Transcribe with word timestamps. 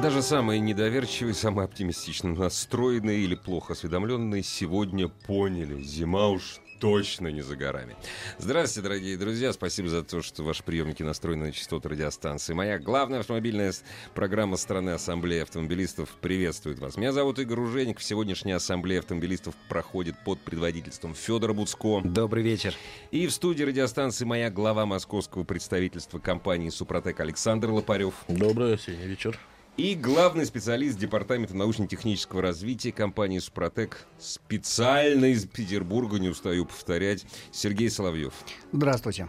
Даже 0.00 0.22
самые 0.22 0.58
недоверчивые, 0.58 1.34
самые 1.34 1.66
оптимистично 1.66 2.34
настроенные 2.34 3.20
или 3.20 3.34
плохо 3.34 3.74
осведомленные 3.74 4.42
сегодня 4.42 5.08
поняли, 5.08 5.82
зима 5.82 6.28
уж 6.28 6.60
точно 6.80 7.28
не 7.28 7.42
за 7.42 7.54
горами. 7.54 7.94
Здравствуйте, 8.38 8.88
дорогие 8.88 9.16
друзья. 9.16 9.52
Спасибо 9.52 9.88
за 9.88 10.02
то, 10.02 10.22
что 10.22 10.42
ваши 10.42 10.64
приемники 10.64 11.02
настроены 11.04 11.46
на 11.46 11.52
частоту 11.52 11.90
радиостанции. 11.90 12.54
Моя 12.54 12.78
главная 12.80 13.20
автомобильная 13.20 13.72
программа 14.14 14.56
страны 14.56 14.90
Ассамблеи 14.90 15.42
автомобилистов 15.42 16.08
приветствует 16.20 16.80
вас. 16.80 16.96
Меня 16.96 17.12
зовут 17.12 17.38
Игорь 17.38 17.60
Ужеников. 17.60 18.02
Сегодняшняя 18.02 18.56
Ассамблея 18.56 19.00
автомобилистов 19.00 19.54
проходит 19.68 20.16
под 20.24 20.40
предводительством 20.40 21.14
Федора 21.14 21.52
Буцко. 21.52 22.00
Добрый 22.02 22.42
вечер. 22.42 22.74
И 23.12 23.26
в 23.26 23.30
студии 23.30 23.62
радиостанции 23.62 24.24
моя 24.24 24.50
глава 24.50 24.86
московского 24.86 25.44
представительства 25.44 26.18
компании 26.18 26.70
«Супротек» 26.70 27.20
Александр 27.20 27.70
Лопарев. 27.70 28.14
Добрый 28.26 28.74
осенний 28.74 29.06
вечер. 29.06 29.38
И 29.78 29.94
главный 29.94 30.44
специалист 30.44 30.98
Департамента 30.98 31.56
научно-технического 31.56 32.42
развития 32.42 32.92
компании 32.92 33.38
«Супротек» 33.38 34.06
специально 34.18 35.26
из 35.26 35.46
Петербурга, 35.46 36.18
не 36.18 36.28
устаю 36.28 36.66
повторять, 36.66 37.24
Сергей 37.52 37.88
Соловьев. 37.88 38.34
Здравствуйте. 38.70 39.28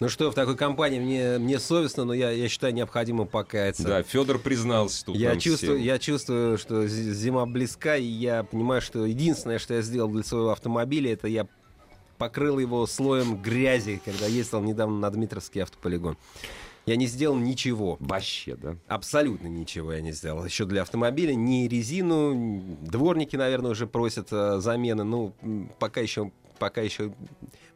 Ну 0.00 0.08
что, 0.08 0.32
в 0.32 0.34
такой 0.34 0.56
компании 0.56 0.98
мне, 0.98 1.38
мне 1.38 1.60
совестно, 1.60 2.04
но 2.04 2.14
я, 2.14 2.32
я 2.32 2.48
считаю 2.48 2.74
необходимо 2.74 3.26
покаяться. 3.26 3.84
Да, 3.84 4.02
Федор 4.02 4.40
признался 4.40 5.04
тут. 5.04 5.16
Я 5.16 5.36
чувствую, 5.36 5.76
всем. 5.76 5.86
я 5.86 5.98
чувствую, 6.00 6.58
что 6.58 6.88
зима 6.88 7.46
близка, 7.46 7.96
и 7.96 8.04
я 8.04 8.42
понимаю, 8.42 8.82
что 8.82 9.06
единственное, 9.06 9.60
что 9.60 9.74
я 9.74 9.82
сделал 9.82 10.08
для 10.08 10.24
своего 10.24 10.50
автомобиля, 10.50 11.12
это 11.12 11.28
я 11.28 11.46
покрыл 12.18 12.58
его 12.58 12.86
слоем 12.86 13.40
грязи, 13.40 14.02
когда 14.04 14.26
ездил 14.26 14.60
недавно 14.60 14.98
на 14.98 15.10
Дмитровский 15.10 15.62
автополигон. 15.62 16.16
Я 16.86 16.96
не 16.96 17.06
сделал 17.06 17.36
ничего. 17.36 17.96
Вообще, 18.00 18.56
да? 18.56 18.76
Абсолютно 18.88 19.46
ничего 19.46 19.92
я 19.92 20.00
не 20.00 20.12
сделал. 20.12 20.44
Еще 20.44 20.66
для 20.66 20.82
автомобиля 20.82 21.34
ни 21.34 21.66
резину, 21.66 22.62
дворники, 22.82 23.36
наверное, 23.36 23.70
уже 23.70 23.86
просят 23.86 24.28
э, 24.32 24.60
замены. 24.60 25.04
Ну, 25.04 25.34
пока 25.78 26.00
еще 26.00 26.30
пока 26.58 26.80
еще, 26.80 27.12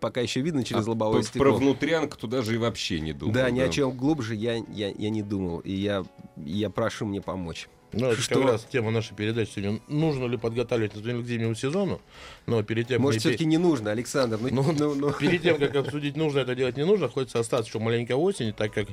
пока 0.00 0.20
еще 0.20 0.40
видно 0.40 0.64
через 0.64 0.86
а 0.86 0.90
лобовое 0.90 1.22
стекло. 1.22 1.42
Про 1.42 1.52
внутрянку 1.54 2.16
туда 2.16 2.42
же 2.42 2.54
и 2.54 2.58
вообще 2.58 3.00
не 3.00 3.12
думал. 3.12 3.34
Да, 3.34 3.44
да, 3.44 3.50
ни 3.50 3.60
о 3.60 3.68
чем 3.68 3.96
глубже 3.96 4.34
я, 4.34 4.56
я, 4.56 4.88
я 4.90 5.10
не 5.10 5.22
думал. 5.22 5.60
И 5.60 5.72
я, 5.72 6.04
я 6.36 6.70
прошу 6.70 7.06
мне 7.06 7.20
помочь. 7.20 7.68
Ну, 7.92 8.11
это 8.11 8.20
что... 8.20 8.34
как 8.36 8.53
раз 8.53 8.67
тема 8.70 8.91
нашей 8.91 9.14
передачи 9.14 9.53
сегодня. 9.56 9.81
Нужно 9.89 10.27
ли 10.27 10.36
подготавливать 10.36 10.92
к 10.92 10.97
зимнему 10.97 11.55
сезону? 11.55 12.00
Но 12.47 12.62
перед 12.62 12.89
тем, 12.89 13.03
Может, 13.03 13.20
все-таки 13.20 13.47
не 13.47 13.58
нужно, 13.58 13.91
Александр? 13.91 14.39
Ну, 14.41 14.48
ну, 14.50 14.72
ну, 14.72 14.94
ну. 14.94 15.12
Перед 15.19 15.42
тем, 15.42 15.58
как 15.58 15.75
обсудить, 15.75 16.16
нужно 16.16 16.41
это 16.41 16.55
делать, 16.55 16.77
не 16.77 16.84
нужно, 16.84 17.09
хочется 17.09 17.39
остаться 17.39 17.70
еще 17.70 17.78
маленькой 17.78 18.16
осени, 18.16 18.53
так 18.53 18.72
как 18.72 18.89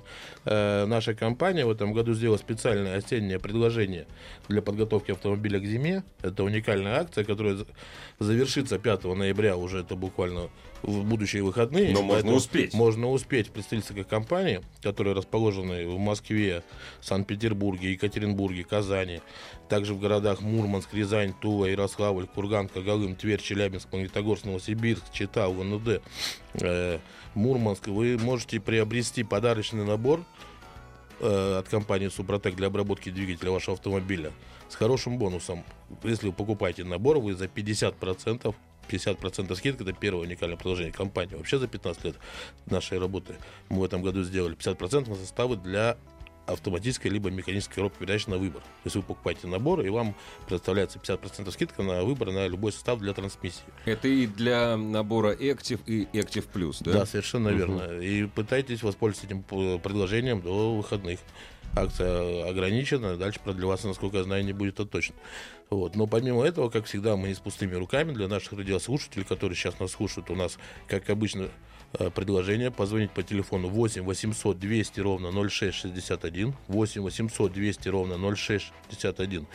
э, 0.45 0.85
наша 0.85 1.13
компания 1.13 1.65
в 1.65 1.69
этом 1.69 1.93
году 1.93 2.13
сделала 2.13 2.37
специальное 2.37 2.97
осеннее 2.97 3.39
предложение 3.39 4.07
для 4.47 4.61
подготовки 4.61 5.11
автомобиля 5.11 5.59
к 5.59 5.65
зиме. 5.65 6.03
Это 6.21 6.43
уникальная 6.43 6.99
акция, 6.99 7.25
которая 7.25 7.57
завершится 8.19 8.79
5 8.79 9.03
ноября, 9.03 9.57
уже 9.57 9.79
это 9.79 9.95
буквально 9.95 10.49
в 10.85 11.03
будущие 11.03 11.43
выходные. 11.43 11.93
Но 11.93 12.03
можно 12.03 12.33
успеть. 12.33 12.73
Можно 12.73 13.09
успеть 13.09 13.47
в 13.47 13.51
представительской 13.51 14.03
компании, 14.03 14.61
которые 14.81 15.15
расположены 15.15 15.87
в 15.87 15.97
Москве, 15.97 16.63
Санкт-Петербурге, 17.01 17.93
Екатеринбурге, 17.93 18.63
Казани, 18.63 18.84
также 19.69 19.93
в 19.93 19.99
городах 19.99 20.41
Мурманск, 20.41 20.93
Рязань, 20.93 21.33
Тула, 21.33 21.65
Ярославль, 21.65 22.27
Курган, 22.27 22.67
Кагалым, 22.67 23.15
Тверь, 23.15 23.41
Челябинск, 23.41 23.91
Магнитогорск, 23.91 24.45
Новосибирск, 24.45 25.03
Чита, 25.11 25.47
УНД, 25.47 26.01
э, 26.53 26.99
Мурманск. 27.33 27.87
Вы 27.87 28.17
можете 28.17 28.59
приобрести 28.59 29.23
подарочный 29.23 29.85
набор 29.85 30.23
э, 31.19 31.57
от 31.59 31.67
компании 31.67 32.09
Супротек 32.09 32.55
для 32.55 32.67
обработки 32.67 33.09
двигателя 33.09 33.51
вашего 33.51 33.73
автомобиля 33.73 34.31
с 34.69 34.75
хорошим 34.75 35.17
бонусом. 35.17 35.63
Если 36.03 36.27
вы 36.27 36.33
покупаете 36.33 36.83
набор, 36.83 37.19
вы 37.19 37.33
за 37.33 37.45
50% 37.45 38.53
50% 38.87 39.55
скидка, 39.55 39.83
это 39.83 39.93
первое 39.93 40.23
уникальное 40.23 40.57
предложение 40.57 40.93
компании. 40.93 41.35
Вообще 41.35 41.57
за 41.57 41.67
15 41.67 42.03
лет 42.05 42.15
нашей 42.67 42.99
работы 42.99 43.35
мы 43.69 43.79
в 43.79 43.83
этом 43.83 44.01
году 44.01 44.23
сделали 44.23 44.55
50% 44.55 45.09
на 45.09 45.15
составы 45.15 45.57
для 45.57 45.97
автоматической 46.45 47.09
либо 47.09 47.29
механической 47.29 47.75
коробки 47.75 47.99
передач 47.99 48.27
на 48.27 48.37
выбор. 48.37 48.61
То 48.61 48.85
есть 48.85 48.95
вы 48.95 49.01
покупаете 49.01 49.47
набор, 49.47 49.81
и 49.81 49.89
вам 49.89 50.15
предоставляется 50.45 50.99
50% 50.99 51.51
скидка 51.51 51.83
на 51.83 52.03
выбор 52.03 52.31
на 52.31 52.47
любой 52.47 52.71
состав 52.71 52.99
для 52.99 53.13
трансмиссии. 53.13 53.63
Это 53.85 54.07
и 54.07 54.27
для 54.27 54.77
набора 54.77 55.33
Active 55.33 55.81
и 55.85 56.05
Active 56.13 56.47
Plus, 56.53 56.77
да? 56.81 56.93
Да, 56.93 57.05
совершенно 57.05 57.49
угу. 57.49 57.57
верно. 57.57 57.99
И 57.99 58.25
пытайтесь 58.25 58.83
воспользоваться 58.83 59.27
этим 59.27 59.43
предложением 59.79 60.41
до 60.41 60.75
выходных. 60.75 61.19
Акция 61.77 62.47
ограничена, 62.49 63.17
дальше 63.17 63.39
продлеваться, 63.43 63.87
насколько 63.87 64.17
я 64.17 64.23
знаю, 64.23 64.45
не 64.45 64.53
будет 64.53 64.75
это 64.75 64.85
точно. 64.85 65.15
Вот. 65.69 65.95
Но 65.95 66.07
помимо 66.07 66.43
этого, 66.43 66.69
как 66.69 66.85
всегда, 66.85 67.17
мы 67.17 67.29
не 67.29 67.33
с 67.33 67.39
пустыми 67.39 67.75
руками. 67.75 68.13
Для 68.13 68.27
наших 68.27 68.53
радиослушателей, 68.53 69.25
которые 69.25 69.57
сейчас 69.57 69.79
нас 69.79 69.91
слушают, 69.91 70.29
у 70.29 70.35
нас, 70.35 70.57
как 70.87 71.09
обычно, 71.09 71.43
э, 71.43 71.49
предложение 72.09 72.71
позвонить 72.71 73.11
по 73.11 73.23
телефону 73.23 73.69
8 73.69 74.03
800 74.03 74.59
200 74.59 74.99
ровно 74.99 75.49
0661 75.49 76.53
8 76.67 77.01
800 77.01 77.53
200 77.53 77.89
ровно 77.89 78.35
0661 78.35 79.41
Э, 79.41 79.45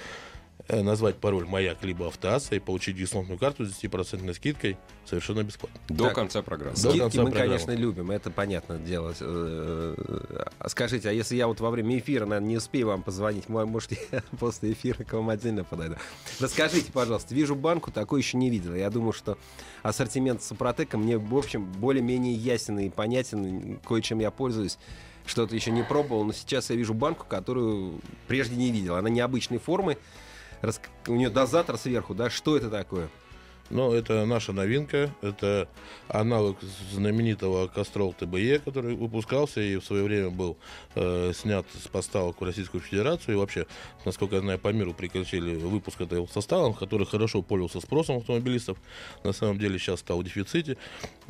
назвать 0.72 1.16
пароль 1.16 1.46
«Маяк» 1.46 1.82
либо 1.82 2.06
«Автоасса» 2.06 2.54
и 2.54 2.58
получить 2.58 2.96
дисконтную 2.96 3.38
карту 3.38 3.64
с 3.66 3.82
10% 3.82 4.34
скидкой 4.34 4.78
совершенно 5.04 5.42
бесплатно. 5.42 5.80
До 5.88 6.04
так, 6.04 6.14
конца 6.14 6.42
программы. 6.42 6.74
До 6.74 6.80
Скидки 6.80 6.98
конца 6.98 7.22
мы, 7.22 7.30
программы. 7.30 7.58
конечно, 7.58 7.70
любим, 7.72 8.10
это 8.10 8.30
понятно 8.30 8.78
делать. 8.78 9.16
Э, 9.20 9.94
э, 9.96 10.68
скажите, 10.68 11.08
а 11.08 11.12
если 11.12 11.36
я 11.36 11.46
вот 11.46 11.60
во 11.60 11.70
время 11.70 11.98
эфира, 11.98 12.26
наверное, 12.26 12.48
не 12.48 12.56
успею 12.56 12.88
вам 12.88 13.02
позвонить, 13.02 13.48
может, 13.48 13.92
я 14.12 14.22
после 14.38 14.72
эфира 14.72 15.02
к 15.04 15.12
вам 15.12 15.30
отдельно 15.30 15.64
подойду. 15.64 15.96
Расскажите, 16.38 16.92
пожалуйста, 16.92 17.34
вижу 17.34 17.54
банку, 17.54 17.90
такой 17.90 18.20
еще 18.20 18.36
не 18.36 18.50
видел. 18.50 18.74
Я 18.74 18.90
думаю, 18.90 19.12
что 19.12 19.36
ассортимент 19.82 20.42
Супротека 20.42 20.96
мне, 20.98 21.18
в 21.18 21.36
общем, 21.36 21.64
более-менее 21.64 22.34
ясен 22.34 22.78
и 22.78 22.88
понятен, 22.88 23.78
кое-чем 23.86 24.20
я 24.20 24.30
пользуюсь 24.30 24.78
что-то 25.26 25.54
еще 25.54 25.70
не 25.70 25.82
пробовал, 25.82 26.24
но 26.24 26.32
сейчас 26.32 26.70
я 26.70 26.76
вижу 26.76 26.94
банку, 26.94 27.26
которую 27.28 28.00
прежде 28.26 28.56
не 28.56 28.70
видел. 28.70 28.96
Она 28.96 29.08
необычной 29.08 29.58
формы, 29.58 29.96
Рас... 30.62 30.80
У 31.06 31.14
нее 31.14 31.30
дозатор 31.30 31.78
сверху, 31.78 32.14
да? 32.14 32.30
Что 32.30 32.56
это 32.56 32.70
такое? 32.70 33.08
Ну, 33.70 33.92
это 33.92 34.26
наша 34.26 34.52
новинка. 34.52 35.14
Это 35.22 35.68
аналог 36.08 36.58
знаменитого 36.92 37.68
Кастрол 37.68 38.12
ТБЕ, 38.12 38.58
который 38.58 38.96
выпускался 38.96 39.60
и 39.60 39.76
в 39.76 39.84
свое 39.84 40.02
время 40.02 40.30
был 40.30 40.56
э, 40.96 41.32
снят 41.34 41.64
с 41.72 41.86
поставок 41.86 42.40
в 42.40 42.44
Российскую 42.44 42.80
Федерацию. 42.80 43.36
И 43.36 43.38
вообще, 43.38 43.66
насколько 44.04 44.34
я 44.34 44.40
знаю, 44.40 44.58
по 44.58 44.72
миру 44.72 44.92
прекращили 44.92 45.54
выпуск 45.54 46.00
этого 46.00 46.26
состава, 46.26 46.72
который 46.72 47.06
хорошо 47.06 47.42
пользовался 47.42 47.80
спросом 47.80 48.16
автомобилистов. 48.16 48.76
На 49.22 49.32
самом 49.32 49.58
деле 49.58 49.78
сейчас 49.78 50.00
стал 50.00 50.18
в 50.18 50.24
дефиците. 50.24 50.76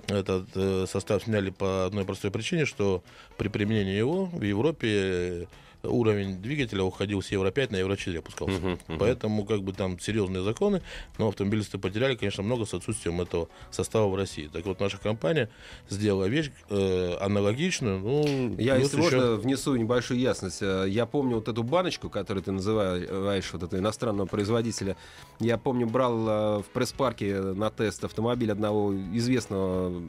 Этот 0.08 0.48
э, 0.54 0.86
состав 0.88 1.22
сняли 1.22 1.50
по 1.50 1.84
одной 1.84 2.06
простой 2.06 2.30
причине, 2.30 2.64
что 2.64 3.04
при 3.36 3.48
применении 3.48 3.96
его 3.96 4.26
в 4.26 4.42
Европе 4.42 5.46
уровень 5.82 6.40
двигателя 6.40 6.82
уходил 6.82 7.22
с 7.22 7.30
Евро-5 7.30 7.72
на 7.72 7.76
Евро-4 7.76 8.18
опускался. 8.18 8.56
Uh-huh, 8.58 8.80
uh-huh. 8.88 8.98
Поэтому 8.98 9.44
как 9.44 9.62
бы 9.62 9.72
там 9.72 9.98
серьезные 9.98 10.42
законы, 10.42 10.82
но 11.18 11.28
автомобилисты 11.28 11.78
потеряли, 11.78 12.16
конечно, 12.16 12.42
много 12.42 12.64
с 12.66 12.74
отсутствием 12.74 13.20
этого 13.20 13.48
состава 13.70 14.08
в 14.08 14.14
России. 14.14 14.48
Так 14.52 14.64
вот, 14.66 14.80
наша 14.80 14.98
компания 14.98 15.48
сделала 15.88 16.26
вещь 16.26 16.50
э, 16.68 17.16
аналогичную. 17.20 18.00
Ну, 18.00 18.56
Я, 18.58 18.76
если 18.76 19.00
еще... 19.00 19.16
можно, 19.16 19.34
внесу 19.36 19.76
небольшую 19.76 20.20
ясность. 20.20 20.62
Э, 20.62 20.84
я 20.88 21.06
помню 21.06 21.36
вот 21.36 21.48
эту 21.48 21.62
баночку, 21.62 22.10
которую 22.10 22.42
ты 22.42 22.52
называешь 22.52 23.52
вот 23.52 23.62
этого 23.62 23.80
иностранного 23.80 24.26
производителя. 24.26 24.96
Я 25.38 25.58
помню, 25.58 25.86
брал 25.86 26.28
э, 26.28 26.62
в 26.62 26.66
пресс-парке 26.72 27.40
на 27.40 27.70
тест 27.70 28.04
автомобиль 28.04 28.50
одного 28.50 28.94
известного 29.14 30.02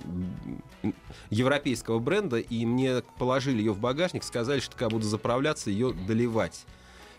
европейского 1.30 2.00
бренда, 2.00 2.38
и 2.38 2.66
мне 2.66 3.04
положили 3.18 3.60
ее 3.60 3.74
в 3.74 3.80
багажник, 3.80 4.24
сказали, 4.24 4.60
что 4.60 4.76
когда 4.76 4.90
буду 4.90 5.06
заправляться, 5.06 5.61
пытаться 5.62 5.70
ее 5.70 5.94
доливать. 5.94 6.66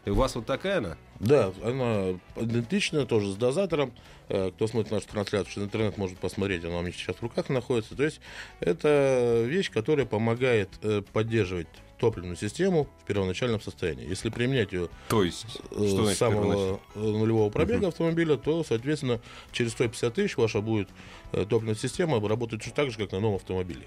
И 0.04 0.10
у 0.10 0.14
вас 0.14 0.34
вот 0.34 0.46
такая 0.46 0.78
она? 0.78 0.96
Да, 1.20 1.52
она 1.62 2.18
идентичная, 2.34 3.06
тоже 3.06 3.30
с 3.30 3.36
дозатором. 3.36 3.92
Э, 4.28 4.50
кто 4.54 4.66
смотрит 4.66 4.90
нашу 4.90 5.06
трансляцию 5.06 5.52
через 5.52 5.66
интернет, 5.68 5.96
может 5.96 6.18
посмотреть, 6.18 6.64
она 6.64 6.78
у 6.78 6.82
меня 6.82 6.92
сейчас 6.92 7.16
в 7.16 7.22
руках 7.22 7.48
находится. 7.48 7.94
То 7.94 8.02
есть 8.02 8.20
это 8.58 9.44
вещь, 9.46 9.70
которая 9.70 10.04
помогает 10.04 10.70
э, 10.82 11.02
поддерживать 11.12 11.68
топливную 11.98 12.36
систему 12.36 12.88
в 13.02 13.06
первоначальном 13.06 13.60
состоянии. 13.60 14.08
Если 14.08 14.28
применять 14.28 14.72
ее 14.72 14.88
То 15.08 15.22
есть, 15.22 15.46
э, 15.70 15.86
что 15.86 16.06
с 16.06 16.18
самого 16.18 16.80
нулевого 16.96 17.50
пробега 17.50 17.88
автомобиля, 17.88 18.36
то, 18.36 18.64
соответственно, 18.64 19.20
через 19.52 19.70
150 19.72 20.14
тысяч 20.14 20.36
ваша 20.36 20.60
будет 20.60 20.88
топливная 21.30 21.76
система 21.76 22.26
работать 22.28 22.58
точно 22.58 22.74
так 22.74 22.90
же, 22.90 22.98
как 22.98 23.12
на 23.12 23.20
новом 23.20 23.36
автомобиле. 23.36 23.86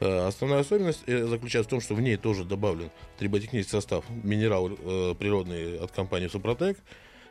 Э, 0.00 0.26
Основная 0.26 0.60
особенность 0.60 1.02
э, 1.06 1.26
заключается 1.26 1.68
в 1.68 1.70
том, 1.70 1.80
что 1.80 1.94
в 1.94 2.00
ней 2.00 2.16
тоже 2.16 2.44
добавлен 2.44 2.90
триботехнический 3.18 3.70
состав 3.70 4.04
минерал 4.22 4.70
э, 4.70 5.14
природный 5.18 5.78
от 5.78 5.90
компании 5.90 6.28
Супротек, 6.28 6.78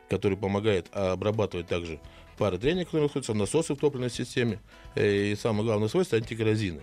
который 0.08 0.36
помогает 0.36 0.86
обрабатывать 0.92 1.66
также 1.66 1.98
пары 2.36 2.58
трения, 2.58 2.84
которые 2.84 3.04
находятся, 3.04 3.34
насосы 3.34 3.74
в 3.74 3.78
топливной 3.78 4.10
системе. 4.10 4.60
И 4.96 5.36
самое 5.40 5.64
главное 5.64 5.88
свойство 5.88 6.18
антикоррозийный. 6.18 6.82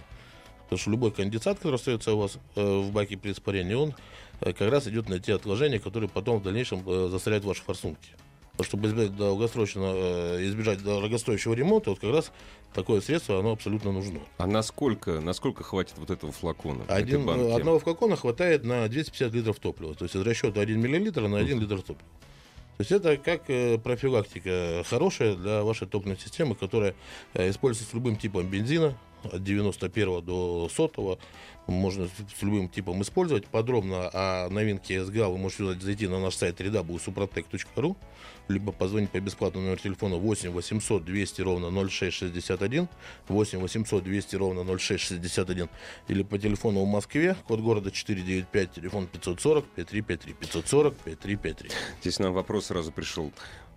Потому 0.63 0.79
что 0.79 0.91
любой 0.91 1.11
конденсат, 1.11 1.57
который 1.57 1.75
остается 1.75 2.13
у 2.13 2.19
вас 2.19 2.39
в 2.55 2.91
баке 2.91 3.17
при 3.17 3.31
испарении, 3.31 3.75
он 3.75 3.93
как 4.41 4.61
раз 4.61 4.87
идет 4.87 5.07
на 5.07 5.19
те 5.19 5.35
отложения, 5.35 5.79
которые 5.79 6.09
потом 6.09 6.39
в 6.39 6.43
дальнейшем 6.43 6.83
засоряют 7.09 7.45
ваши 7.45 7.61
форсунки. 7.63 8.09
Чтобы 8.61 8.87
избежать 8.87 9.15
долгосрочно, 9.15 9.91
э, 9.93 10.45
избежать 10.47 10.81
дорогостоящего 10.81 11.53
ремонта, 11.53 11.89
вот 11.89 11.99
как 11.99 12.11
раз 12.13 12.31
такое 12.73 13.01
средство, 13.01 13.39
оно 13.39 13.51
абсолютно 13.51 13.91
нужно. 13.91 14.19
А 14.37 14.47
насколько, 14.47 15.19
насколько 15.19 15.63
хватит 15.63 15.95
вот 15.97 16.09
этого 16.09 16.31
флакона? 16.31 16.85
Один, 16.87 17.27
э, 17.29 17.55
одного 17.55 17.79
флакона 17.79 18.15
хватает 18.15 18.63
на 18.63 18.87
250 18.87 19.33
литров 19.33 19.59
топлива. 19.59 19.93
То 19.93 20.05
есть 20.05 20.15
из 20.15 20.21
расчета 20.21 20.61
1 20.61 20.79
миллилитр 20.79 21.27
на 21.27 21.37
1 21.39 21.59
литр 21.59 21.81
топлива. 21.81 22.09
То 22.77 22.81
есть 22.81 22.91
это 22.91 23.17
как 23.17 23.49
э, 23.49 23.77
профилактика 23.77 24.83
хорошая 24.89 25.35
для 25.35 25.63
вашей 25.63 25.87
топливной 25.87 26.17
системы, 26.17 26.55
которая 26.55 26.95
используется 27.33 27.91
с 27.91 27.93
любым 27.93 28.15
типом 28.15 28.47
бензина, 28.47 28.97
от 29.31 29.43
91 29.43 30.21
до 30.21 30.69
100 30.69 31.19
можно 31.67 32.07
с- 32.07 32.41
любым 32.43 32.69
типом 32.69 33.01
использовать. 33.01 33.47
Подробно 33.47 34.09
о 34.13 34.49
новинке 34.49 35.03
СГА 35.03 35.29
вы 35.29 35.37
можете 35.37 35.79
зайти 35.79 36.07
на 36.07 36.19
наш 36.19 36.35
сайт 36.35 36.59
www.suprotec.ru 36.61 37.95
либо 38.47 38.71
позвонить 38.71 39.09
по 39.09 39.19
бесплатному 39.19 39.65
номеру 39.65 39.81
телефона 39.81 40.17
8 40.17 40.51
800 40.51 41.03
200 41.03 41.41
ровно 41.41 41.71
0661 41.89 42.87
8 43.27 43.59
800 43.59 44.03
200 44.03 44.35
ровно 44.35 44.63
0661 44.77 45.69
или 46.07 46.23
по 46.23 46.37
телефону 46.37 46.83
в 46.83 46.87
Москве, 46.87 47.35
код 47.47 47.61
города 47.61 47.89
495, 47.91 48.71
телефон 48.73 49.07
540 49.07 49.65
5353 49.75 50.33
540 50.33 50.95
5353. 50.97 51.69
Здесь 52.01 52.19
нам 52.19 52.33
вопрос 52.33 52.65
сразу 52.67 52.91
пришел. 52.91 53.31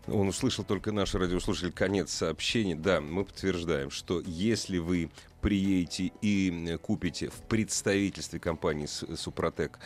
Он 0.07 0.29
услышал 0.29 0.65
только 0.65 0.91
наш 0.93 1.15
радиослушатель 1.15 1.73
конец 1.73 2.11
сообщения. 2.13 2.75
Да, 2.75 3.01
мы 3.01 3.25
подтверждаем, 3.25 3.91
что 3.91 4.21
если 4.21 4.79
вы 4.79 5.11
приедете 5.41 6.13
и 6.23 6.79
купите 6.83 7.29
в 7.29 7.41
представительстве 7.49 8.41
компании 8.41 8.87
Супротек 8.87 9.79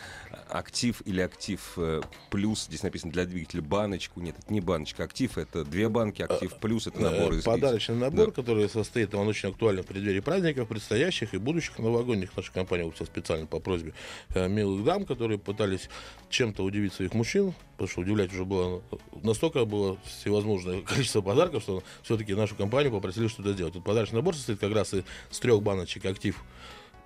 актив 0.49 1.01
или 1.05 1.21
актив 1.21 1.73
э, 1.77 2.01
плюс, 2.29 2.65
здесь 2.65 2.83
написано 2.83 3.11
для 3.11 3.25
двигателя 3.25 3.61
баночку, 3.61 4.19
нет, 4.19 4.35
это 4.39 4.51
не 4.51 4.61
баночка, 4.61 5.03
актив 5.03 5.37
это 5.37 5.63
две 5.63 5.89
банки, 5.89 6.21
актив 6.21 6.53
плюс 6.59 6.87
это 6.87 6.99
набор 6.99 7.33
Э, 7.33 7.37
из 7.37 7.43
Подарочный 7.43 7.95
набор, 7.95 8.27
Да. 8.27 8.31
который 8.31 8.69
состоит, 8.69 9.13
он 9.15 9.27
очень 9.27 9.49
актуален 9.49 9.83
в 9.83 9.87
преддверии 9.87 10.19
праздников, 10.19 10.67
предстоящих 10.67 11.33
и 11.33 11.37
будущих 11.37 11.77
новогодних. 11.79 12.31
Наша 12.35 12.51
компания 12.51 12.83
выпустила 12.83 13.07
специально 13.07 13.45
по 13.45 13.59
просьбе 13.59 13.93
э, 14.33 14.47
милых 14.47 14.83
дам, 14.83 15.05
которые 15.05 15.37
пытались 15.37 15.89
чем-то 16.29 16.63
удивить 16.63 16.93
своих 16.93 17.13
мужчин, 17.13 17.53
потому 17.83 17.91
что 17.91 18.01
удивлять 18.01 18.33
уже 18.33 18.45
было 18.45 18.81
настолько 19.23 19.65
было 19.65 19.97
всевозможное 20.05 20.81
количество 20.87 21.21
подарков, 21.21 21.63
что 21.63 21.83
все-таки 22.01 22.33
нашу 22.33 22.55
компанию 22.55 22.91
попросили 22.91 23.27
что-то 23.27 23.53
сделать. 23.53 23.73
Этот 23.73 23.83
подарочный 23.83 24.17
набор 24.17 24.35
состоит 24.35 24.59
как 24.59 24.73
раз 24.73 24.93
из 24.93 25.39
трех 25.39 25.61
баночек 25.61 26.05
актив 26.05 26.41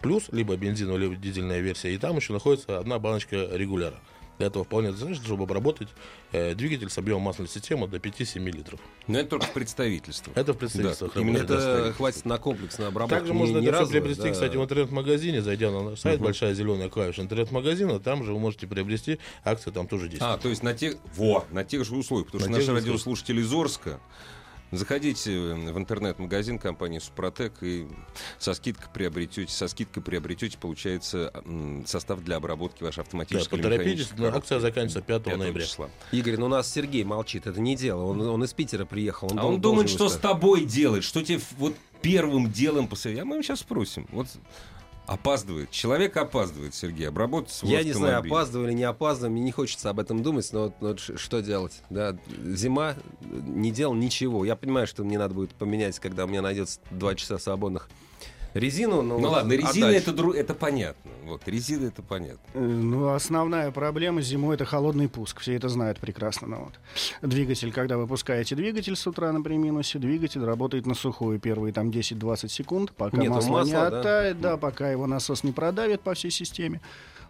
плюс, 0.01 0.25
либо 0.31 0.55
бензиновая, 0.55 1.01
либо 1.01 1.15
дизельная 1.15 1.59
версия, 1.59 1.93
и 1.93 1.97
там 1.97 2.17
еще 2.17 2.33
находится 2.33 2.77
одна 2.77 2.99
баночка 2.99 3.49
регуляра. 3.51 3.99
Для 4.37 4.47
этого 4.47 4.63
вполне 4.63 4.91
достаточно, 4.91 5.23
чтобы 5.25 5.43
обработать 5.43 5.87
э, 6.31 6.53
двигатель 6.53 6.89
с 6.89 6.97
объемом 6.97 7.23
масляной 7.23 7.49
системы 7.49 7.87
до 7.87 7.97
5-7 7.97 8.39
литров. 8.51 8.79
Но 9.07 9.19
это 9.19 9.29
только 9.31 9.45
в 9.47 9.53
представительстве. 9.53 10.31
Это 10.35 10.53
в 10.53 10.57
представительствах 10.57 11.13
Да, 11.13 11.21
именно. 11.21 11.37
Это 11.37 11.93
хватит 11.95 12.25
на 12.25 12.37
комплексную 12.37 12.89
обработку. 12.89 13.15
Также 13.15 13.33
не- 13.33 13.39
можно 13.39 13.57
не 13.57 13.67
это 13.67 13.79
разово, 13.79 13.91
приобрести, 13.91 14.23
да. 14.23 14.31
кстати, 14.31 14.55
в 14.55 14.63
интернет-магазине, 14.63 15.41
зайдя 15.41 15.71
на 15.71 15.81
наш 15.89 15.99
сайт, 15.99 16.19
большая 16.19 16.53
зеленая 16.53 16.89
клавиша 16.89 17.21
интернет-магазина, 17.23 17.99
там 17.99 18.23
же 18.23 18.33
вы 18.33 18.39
можете 18.39 18.67
приобрести, 18.67 19.19
акции 19.43 19.71
там 19.71 19.87
тоже 19.87 20.07
действуют. 20.07 20.39
А, 20.39 20.41
то 20.41 20.49
есть 20.49 20.61
на 20.63 20.73
тех, 20.73 20.97
во, 21.15 21.45
на 21.51 21.63
тех 21.63 21.83
же 21.85 21.95
условиях, 21.95 22.27
потому 22.27 22.45
На 22.45 22.61
что 22.61 22.71
наши 22.71 22.85
радиослушатели 22.85 23.41
из 23.41 23.51
Орска, 23.53 23.99
заходите 24.71 25.31
в 25.53 25.77
интернет-магазин 25.77 26.59
компании 26.59 26.99
Супротек 26.99 27.53
и 27.61 27.87
со 28.39 28.53
скидкой 28.53 28.89
приобретете, 28.93 29.51
со 29.51 29.67
скидкой 29.67 30.03
приобретете, 30.03 30.57
получается, 30.57 31.31
состав 31.85 32.21
для 32.21 32.37
обработки 32.37 32.83
вашей 32.83 32.97
Да, 32.97 33.01
автоматической 33.03 33.59
или 33.59 33.63
поторопитесь, 33.67 34.09
но 34.17 34.27
акция 34.27 34.59
заканчивается 34.59 35.01
5 35.01 35.23
5 35.23 35.37
ноября. 35.37 35.65
числа. 35.65 35.89
Игорь, 36.11 36.37
ну 36.37 36.45
у 36.47 36.49
нас 36.49 36.71
Сергей 36.71 37.03
молчит, 37.03 37.47
это 37.47 37.59
не 37.61 37.75
дело. 37.75 38.03
Он, 38.03 38.21
он 38.21 38.43
из 38.43 38.53
Питера 38.53 38.85
приехал. 38.85 39.27
А 39.31 39.35
дол- 39.35 39.53
он 39.53 39.61
думает, 39.61 39.89
что 39.89 40.09
с 40.09 40.17
тобой 40.17 40.65
делает, 40.65 41.03
что 41.03 41.23
тебе 41.23 41.39
вот 41.57 41.73
первым 42.01 42.51
делом 42.51 42.87
посоветует. 42.87 43.23
А 43.23 43.25
мы 43.25 43.35
ему 43.35 43.43
сейчас 43.43 43.61
спросим. 43.61 44.07
Вот 44.11 44.27
опаздывает. 45.07 45.71
Человек 45.71 46.15
опаздывает, 46.17 46.75
Сергей, 46.75 47.07
обработать 47.07 47.51
свой 47.53 47.71
Я 47.71 47.83
не 47.83 47.93
знаю, 47.93 48.17
автомобиль. 48.17 48.31
опаздываю 48.31 48.67
или 48.69 48.75
не 48.75 48.83
опаздываю, 48.83 49.31
мне 49.31 49.41
не 49.41 49.51
хочется 49.51 49.89
об 49.89 49.99
этом 49.99 50.21
думать, 50.21 50.47
но, 50.51 50.73
но 50.81 50.95
что 50.97 51.39
делать? 51.41 51.81
Да, 51.89 52.17
зима, 52.43 52.95
э, 53.21 53.25
не 53.47 53.71
делал 53.71 53.95
ничего. 53.95 54.45
Я 54.45 54.55
понимаю, 54.55 54.85
что 54.85 55.03
мне 55.03 55.17
надо 55.17 55.33
будет 55.33 55.51
поменять, 55.51 55.97
когда 55.99 56.25
у 56.25 56.27
меня 56.27 56.41
найдется 56.41 56.81
два 56.91 57.15
часа 57.15 57.39
свободных 57.39 57.89
резину. 58.59 59.01
Но 59.01 59.17
Ну 59.19 59.29
ладно, 59.29 59.53
резина 59.53 59.85
это, 59.87 60.11
дру- 60.11 60.33
это 60.33 60.53
понятно. 60.53 61.11
Вот, 61.25 61.41
резина 61.47 61.87
это 61.87 62.01
понятно. 62.01 62.39
Э, 62.53 62.59
Ну, 62.59 63.09
основная 63.13 63.71
проблема 63.71 64.21
зимой 64.21 64.55
это 64.55 64.65
холодный 64.65 65.07
пуск. 65.09 65.39
Все 65.41 65.55
это 65.55 65.67
знают 65.69 65.99
прекрасно. 65.99 66.47
Ну, 66.47 66.57
вот. 66.65 66.73
Двигатель, 67.29 67.71
когда 67.71 67.97
вы 67.97 68.07
пускаете 68.07 68.55
двигатель 68.55 68.95
с 68.95 69.05
утра 69.07 69.31
на 69.31 69.41
приминусе, 69.41 69.99
двигатель 69.99 70.43
работает 70.43 70.85
на 70.85 70.93
сухую 70.95 71.39
первые 71.39 71.73
там 71.73 71.89
10-20 71.89 72.47
секунд, 72.49 72.91
пока 72.93 73.17
Нету 73.17 73.33
масло 73.33 73.49
не 73.49 73.73
масла, 73.73 73.89
да? 73.89 73.99
оттает, 73.99 74.41
да, 74.41 74.57
пока 74.57 74.89
его 74.91 75.05
насос 75.07 75.43
не 75.43 75.51
продавит 75.51 76.01
по 76.01 76.13
всей 76.13 76.31
системе. 76.31 76.79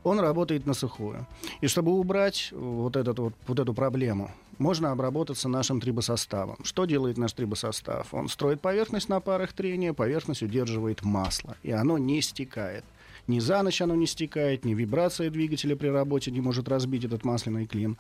Он 0.03 0.19
работает 0.19 0.65
на 0.65 0.74
сухую. 0.74 1.25
И 1.59 1.68
чтобы 1.68 1.91
убрать 1.91 2.50
вот, 2.51 2.95
этот 2.95 3.18
вот, 3.19 3.33
вот 3.47 3.59
эту 3.59 3.74
проблему, 3.74 4.31
можно 4.59 4.92
обработаться 4.92 5.50
нашим 5.50 5.81
трибосоставом. 5.81 6.57
Что 6.63 6.86
делает 6.86 7.18
наш 7.18 7.33
трибосостав? 7.33 8.13
Он 8.13 8.27
строит 8.30 8.62
поверхность 8.62 9.09
на 9.09 9.19
парах 9.19 9.54
трения, 9.54 9.94
поверхность 9.94 10.44
удерживает 10.44 11.04
масло, 11.04 11.56
и 11.63 11.71
оно 11.71 11.98
не 11.98 12.21
стекает. 12.21 12.83
Ни 13.27 13.39
за 13.39 13.62
ночь 13.62 13.81
оно 13.81 13.94
не 13.95 14.07
стекает, 14.07 14.63
ни 14.63 14.74
вибрация 14.74 15.30
двигателя 15.30 15.75
при 15.75 15.88
работе 15.88 16.31
не 16.31 16.39
может 16.39 16.69
разбить 16.69 17.04
этот 17.04 17.25
масляный 17.25 17.65
клин. 17.65 17.98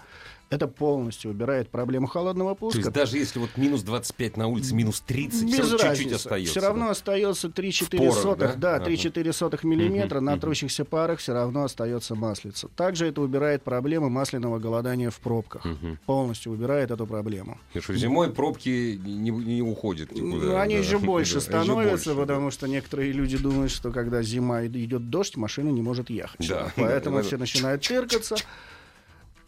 Это 0.49 0.67
полностью 0.67 1.31
убирает 1.31 1.69
проблему 1.69 2.07
холодного 2.07 2.51
То 2.51 2.59
пуска. 2.59 2.79
есть 2.79 2.91
даже 2.91 3.17
если 3.17 3.39
вот 3.39 3.49
минус 3.57 3.81
25 3.83 4.37
на 4.37 4.47
улице, 4.47 4.73
минус 4.73 5.01
30, 5.01 5.43
Без 5.43 5.53
все 5.53 5.61
равно 5.63 5.77
чуть-чуть 5.77 6.13
остается. 6.13 6.51
Все 6.51 6.59
равно 6.61 6.89
остается 6.89 7.47
3-4 7.49 7.97
порах, 7.97 8.15
сотых, 8.15 8.59
да? 8.59 8.79
да, 8.79 8.85
3-4 8.85 9.33
сотых 9.33 9.63
миллиметра 9.65 10.21
на 10.21 10.39
трущихся 10.39 10.85
парах 10.85 11.19
все 11.19 11.33
равно 11.33 11.65
остается 11.65 12.15
маслица. 12.15 12.69
Также 12.75 13.07
это 13.07 13.21
убирает 13.21 13.63
проблему 13.63 14.09
масляного 14.09 14.59
голодания 14.59 15.09
в 15.09 15.19
пробках. 15.19 15.65
Полностью 16.05 16.53
убирает 16.53 16.91
эту 16.91 17.05
проблему. 17.05 17.59
Что 17.77 17.95
зимой 17.95 18.31
пробки 18.31 18.99
не, 19.03 19.31
не 19.31 19.61
уходят 19.61 20.11
никуда. 20.11 20.45
Ну, 20.45 20.57
они 20.57 20.75
да. 20.75 20.81
еще 20.81 20.97
больше 20.97 21.41
становятся, 21.41 22.13
больше, 22.13 22.21
потому 22.21 22.51
что 22.51 22.67
некоторые 22.67 23.11
люди 23.11 23.37
думают, 23.37 23.71
что 23.71 23.91
когда 23.91 24.21
зима 24.21 24.65
идет 24.65 25.09
дождь, 25.09 25.35
машина 25.35 25.69
не 25.69 25.81
может 25.81 26.09
ехать. 26.09 26.47
Да. 26.47 26.71
Поэтому 26.75 27.21
все 27.23 27.37
начинают 27.37 27.81
тыркаться. 27.81 28.37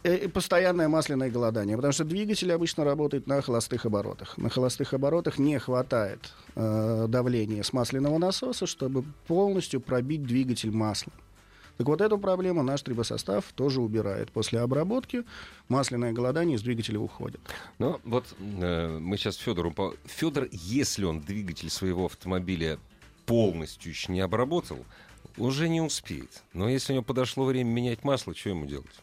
Э, 0.02 0.28
постоянное 0.28 0.88
масляное 0.88 1.30
голодание, 1.30 1.76
потому 1.76 1.92
что 1.92 2.04
двигатель 2.04 2.50
обычно 2.52 2.84
работает 2.84 3.26
на 3.26 3.42
холостых 3.42 3.84
оборотах. 3.84 4.38
На 4.38 4.48
холостых 4.48 4.94
оборотах 4.94 5.38
не 5.38 5.58
хватает 5.58 6.32
э, 6.54 7.06
давления 7.06 7.62
с 7.62 7.74
масляного 7.74 8.16
насоса, 8.16 8.66
чтобы 8.66 9.04
полностью 9.26 9.80
пробить 9.80 10.22
двигатель 10.22 10.70
маслом. 10.70 11.12
Так 11.76 11.86
вот 11.86 12.00
эту 12.00 12.16
проблему 12.18 12.62
наш 12.62 12.80
трибосостав 12.80 13.44
тоже 13.54 13.82
убирает. 13.82 14.30
После 14.30 14.60
обработки 14.60 15.24
масляное 15.68 16.12
голодание 16.12 16.56
из 16.56 16.62
двигателя 16.62 16.98
уходит. 16.98 17.40
Ну, 17.78 18.00
вот 18.04 18.24
э, 18.38 18.98
мы 18.98 19.18
сейчас 19.18 19.36
Федору... 19.36 19.70
По... 19.70 19.94
Федор, 20.06 20.48
если 20.50 21.04
он 21.04 21.20
двигатель 21.20 21.68
своего 21.68 22.06
автомобиля 22.06 22.78
полностью 23.26 23.92
еще 23.92 24.12
не 24.12 24.20
обработал, 24.20 24.78
уже 25.36 25.68
не 25.68 25.82
успеет. 25.82 26.42
Но 26.54 26.70
если 26.70 26.92
у 26.92 26.96
него 26.96 27.04
подошло 27.04 27.44
время 27.44 27.68
менять 27.68 28.02
масло, 28.02 28.34
что 28.34 28.48
ему 28.48 28.64
делать? 28.64 29.02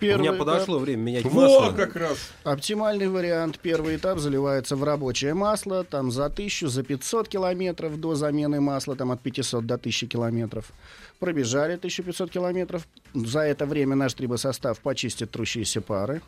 У 0.00 0.04
меня 0.04 0.14
Первый 0.14 0.28
этап- 0.30 0.38
подошло 0.38 0.78
время 0.78 1.00
менять 1.02 1.24
Во, 1.24 1.30
масло. 1.42 1.72
как 1.76 1.96
раз! 1.96 2.18
Оптимальный 2.44 3.08
вариант. 3.08 3.58
Первый 3.60 3.96
этап 3.96 4.18
заливается 4.18 4.76
в 4.76 4.84
рабочее 4.84 5.34
масло, 5.34 5.82
там 5.82 6.10
за 6.12 6.26
1000, 6.26 6.68
за 6.68 6.82
500 6.82 7.28
километров 7.28 7.98
до 7.98 8.14
замены 8.14 8.60
масла, 8.60 8.94
там 8.96 9.10
от 9.10 9.20
500 9.20 9.66
до 9.66 9.74
1000 9.76 10.06
километров. 10.06 10.70
Пробежали 11.18 11.74
1500 11.76 12.30
километров. 12.30 12.86
За 13.14 13.40
это 13.40 13.66
время 13.66 13.96
наш 13.96 14.14
трибосостав 14.14 14.78
почистит 14.80 15.30
трущиеся 15.30 15.80
пары. 15.80 16.22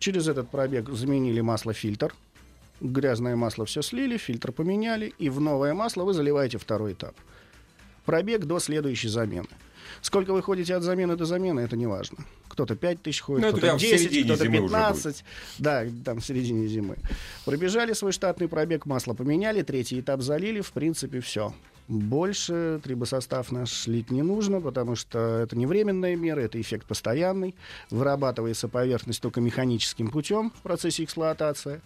Через 0.00 0.28
этот 0.28 0.50
пробег 0.50 0.90
заменили 0.90 1.40
масло-фильтр. 1.40 2.14
Грязное 2.80 3.36
масло 3.36 3.64
все 3.64 3.80
слили, 3.82 4.16
фильтр 4.18 4.52
поменяли, 4.52 5.12
и 5.18 5.30
в 5.30 5.40
новое 5.40 5.72
масло 5.74 6.04
вы 6.04 6.12
заливаете 6.14 6.58
второй 6.58 6.92
этап. 6.92 7.14
Пробег 8.04 8.44
до 8.44 8.58
следующей 8.60 9.08
замены. 9.08 9.48
Сколько 10.00 10.32
вы 10.32 10.42
ходите 10.42 10.74
от 10.74 10.82
замены 10.82 11.16
до 11.16 11.24
замены, 11.24 11.60
это 11.60 11.76
не 11.76 11.86
важно. 11.86 12.18
Кто-то 12.48 12.76
5 12.76 13.02
тысяч 13.02 13.20
ходит, 13.20 13.42
Ну, 13.42 13.48
кто-то 13.48 13.60
прям 13.62 13.78
в 13.78 13.80
10, 13.80 14.00
середине 14.00 14.24
кто-то 14.24 14.44
зимы 14.44 14.58
уже 14.60 14.74
15. 14.74 15.24
Да, 15.58 15.84
там 16.04 16.20
в 16.20 16.24
середине 16.24 16.66
зимы. 16.68 16.96
Пробежали 17.44 17.92
свой 17.92 18.12
штатный 18.12 18.48
пробег, 18.48 18.86
масло 18.86 19.14
поменяли, 19.14 19.62
третий 19.62 20.00
этап 20.00 20.22
залили, 20.22 20.60
в 20.60 20.72
принципе, 20.72 21.20
все. 21.20 21.52
Больше 21.88 22.80
трибосостав 22.84 23.50
наш 23.50 23.86
лить 23.86 24.10
не 24.10 24.22
нужно, 24.22 24.60
потому 24.60 24.94
что 24.94 25.38
это 25.38 25.56
не 25.56 25.66
временная 25.66 26.16
мера, 26.16 26.40
это 26.40 26.60
эффект 26.60 26.86
постоянный. 26.86 27.54
Вырабатывается 27.90 28.68
поверхность 28.68 29.22
только 29.22 29.40
механическим 29.40 30.10
путем 30.10 30.50
в 30.50 30.62
процессе 30.62 31.04
эксплуатации. 31.04 31.80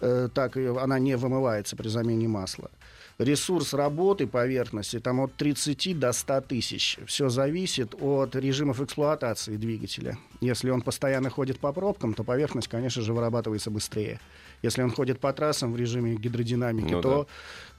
Э, 0.00 0.28
так 0.32 0.56
она 0.56 0.98
не 0.98 1.16
вымывается 1.16 1.74
при 1.74 1.88
замене 1.88 2.28
масла. 2.28 2.70
Ресурс 3.18 3.72
работы 3.74 4.26
поверхности 4.26 4.98
там 4.98 5.20
от 5.20 5.34
30 5.34 5.96
до 5.98 6.12
100 6.12 6.40
тысяч. 6.42 6.98
Все 7.06 7.28
зависит 7.28 7.94
от 8.00 8.34
режимов 8.34 8.80
эксплуатации 8.80 9.56
двигателя. 9.56 10.18
Если 10.40 10.68
он 10.70 10.82
постоянно 10.82 11.30
ходит 11.30 11.60
по 11.60 11.72
пробкам, 11.72 12.14
то 12.14 12.24
поверхность, 12.24 12.66
конечно 12.66 13.02
же, 13.02 13.12
вырабатывается 13.14 13.70
быстрее. 13.70 14.20
Если 14.62 14.82
он 14.82 14.90
ходит 14.90 15.20
по 15.20 15.32
трассам 15.32 15.72
в 15.72 15.76
режиме 15.76 16.16
гидродинамики, 16.16 16.92
Ну 16.94 17.02
то, 17.02 17.28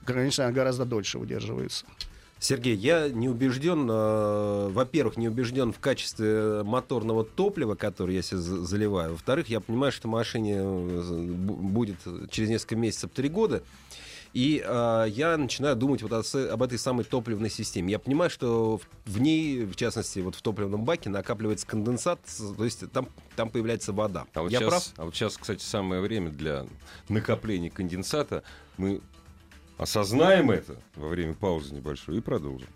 конечно, 0.06 0.44
она 0.44 0.54
гораздо 0.54 0.86
дольше 0.86 1.18
удерживается. 1.18 1.84
Сергей, 2.38 2.76
я 2.76 3.08
не 3.08 3.28
убежден, 3.30 3.88
э, 3.90 4.68
во-первых, 4.70 5.16
не 5.16 5.28
убежден 5.28 5.72
в 5.72 5.78
качестве 5.80 6.62
моторного 6.64 7.24
топлива, 7.24 7.74
которое 7.76 8.14
я 8.16 8.22
себе 8.22 8.38
за- 8.38 8.64
заливаю. 8.64 9.12
Во-вторых, 9.12 9.48
я 9.48 9.60
понимаю, 9.60 9.90
что 9.90 10.06
машине 10.08 10.56
э, 10.56 10.62
бу- 10.62 11.56
будет 11.56 11.96
через 12.30 12.50
несколько 12.50 12.76
месяцев 12.76 13.10
три 13.14 13.30
года. 13.30 13.62
И 14.36 14.62
э, 14.62 15.06
я 15.08 15.38
начинаю 15.38 15.76
думать 15.76 16.02
вот 16.02 16.12
о 16.12 16.52
об 16.52 16.62
этой 16.62 16.78
самой 16.78 17.06
топливной 17.06 17.48
системе. 17.48 17.92
Я 17.92 17.98
понимаю, 17.98 18.28
что 18.28 18.76
в, 18.76 19.10
в 19.10 19.18
ней, 19.18 19.64
в 19.64 19.76
частности, 19.76 20.18
вот 20.18 20.34
в 20.34 20.42
топливном 20.42 20.84
баке 20.84 21.08
накапливается 21.08 21.66
конденсат, 21.66 22.20
то 22.54 22.62
есть 22.62 22.84
там, 22.92 23.08
там 23.34 23.48
появляется 23.48 23.94
вода. 23.94 24.26
А 24.34 24.42
вот, 24.42 24.52
я 24.52 24.58
сейчас, 24.58 24.68
прав? 24.68 24.92
а 24.98 25.04
вот 25.06 25.14
сейчас, 25.14 25.38
кстати, 25.38 25.62
самое 25.62 26.02
время 26.02 26.28
для 26.28 26.66
накопления 27.08 27.70
конденсата. 27.70 28.42
Мы 28.76 29.00
осознаем 29.78 30.50
это 30.50 30.76
во 30.96 31.08
время 31.08 31.32
паузы 31.32 31.74
небольшой 31.74 32.18
и 32.18 32.20
продолжим. 32.20 32.68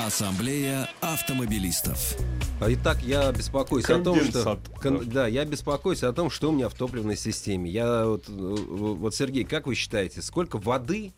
Ассамблея 0.00 0.88
автомобилистов. 1.02 2.16
А 2.58 2.72
Итак, 2.72 3.02
я 3.02 3.30
беспокоюсь 3.32 3.84
о 3.84 3.98
том, 3.98 4.16
что... 4.16 4.32
Конденсат. 4.32 4.58
Кон- 4.80 5.06
да, 5.06 5.26
я 5.26 5.44
беспокоюсь 5.44 6.02
о 6.02 6.12
том, 6.14 6.30
что 6.30 6.48
у 6.48 6.52
меня 6.52 6.70
в 6.70 6.74
топливной 6.74 7.18
системе. 7.18 7.70
Я 7.70 8.06
вот, 8.06 8.24
э, 8.26 8.32
вот, 8.32 9.14
Сергей, 9.14 9.44
как 9.44 9.66
вы 9.66 9.74
считаете, 9.74 10.22
сколько 10.22 10.56
воды 10.56 11.12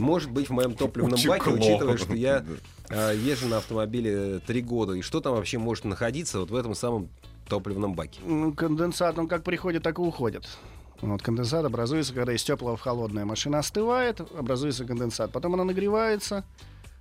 может 0.00 0.32
быть 0.32 0.48
в 0.48 0.52
моем 0.52 0.74
топливном 0.74 1.14
Очень 1.14 1.28
баке, 1.28 1.50
учитывая, 1.50 1.96
что 1.96 2.12
я 2.12 2.44
э, 2.90 3.14
езжу 3.16 3.46
на 3.46 3.58
автомобиле 3.58 4.40
три 4.40 4.62
года, 4.62 4.94
и 4.94 5.02
что 5.02 5.20
там 5.20 5.34
вообще 5.34 5.58
может 5.58 5.84
находиться 5.84 6.40
вот 6.40 6.50
в 6.50 6.56
этом 6.56 6.74
самом 6.74 7.10
топливном 7.48 7.94
баке? 7.94 8.18
Ну, 8.26 8.52
конденсат, 8.52 9.16
он 9.16 9.28
как 9.28 9.44
приходит, 9.44 9.84
так 9.84 9.98
и 9.98 10.02
уходит. 10.02 10.44
Вот 11.02 11.22
конденсат 11.22 11.64
образуется, 11.64 12.12
когда 12.12 12.32
из 12.32 12.42
теплого 12.42 12.76
в 12.76 12.80
холодное. 12.80 13.24
Машина 13.24 13.60
остывает, 13.60 14.20
образуется 14.20 14.84
конденсат. 14.84 15.30
Потом 15.30 15.54
она 15.54 15.62
нагревается, 15.62 16.44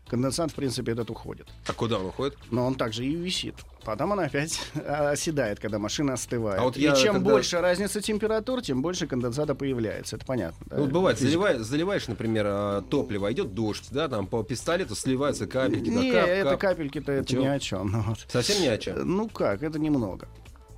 конденсат, 0.07 0.51
в 0.51 0.55
принципе, 0.55 0.91
этот 0.93 1.09
уходит. 1.09 1.47
А 1.67 1.73
куда 1.73 1.97
он 1.99 2.07
уходит? 2.07 2.37
Но 2.51 2.65
он 2.65 2.75
также 2.75 3.05
и 3.05 3.13
висит. 3.15 3.55
Потом 3.83 4.13
она 4.13 4.23
опять 4.23 4.59
оседает, 4.87 5.59
когда 5.59 5.79
машина 5.79 6.13
остывает. 6.13 6.59
А 6.59 6.63
вот 6.63 6.77
и 6.77 6.81
я 6.81 6.93
чем 6.95 7.15
когда- 7.15 7.29
больше 7.31 7.61
разница 7.61 8.01
температур, 8.01 8.61
тем 8.61 8.81
больше 8.81 9.07
конденсата 9.07 9.55
появляется. 9.55 10.15
Это 10.15 10.25
понятно. 10.25 10.65
да? 10.69 10.77
Ну, 10.77 10.83
вот 10.83 10.91
бывает, 10.91 11.19
заливаешь, 11.19 11.61
заливаешь, 11.61 12.07
например, 12.07 12.45
э, 12.47 12.81
топливо, 12.89 13.31
идет 13.31 13.53
дождь, 13.53 13.87
да, 13.91 14.07
там 14.07 14.27
по 14.27 14.43
пистолету 14.43 14.95
сливаются 14.95 15.47
капельки, 15.47 15.89
да, 15.89 16.01
Не, 16.01 16.11
кап, 16.11 16.27
это 16.27 16.49
кап. 16.51 16.59
капельки-то 16.59 17.11
это 17.11 17.35
ни 17.37 17.45
о 17.45 17.59
чем. 17.59 17.91
Ну, 17.91 18.01
вот. 18.01 18.25
Совсем 18.29 18.61
ни 18.61 18.67
о 18.67 18.77
чем. 18.77 18.99
Ну 19.05 19.29
как, 19.29 19.63
это 19.63 19.79
немного. 19.79 20.27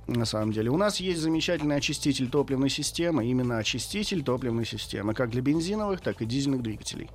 На 0.06 0.24
самом 0.24 0.52
деле. 0.52 0.70
У 0.70 0.76
нас 0.76 0.98
есть 0.98 1.20
замечательный 1.20 1.76
очиститель 1.76 2.28
топливной 2.28 2.68
системы, 2.68 3.26
именно 3.26 3.58
очиститель 3.58 4.24
топливной 4.24 4.66
системы, 4.66 5.14
как 5.14 5.30
для 5.30 5.40
бензиновых, 5.40 6.00
так 6.00 6.20
и 6.20 6.24
дизельных 6.26 6.62
двигателей. 6.62 7.08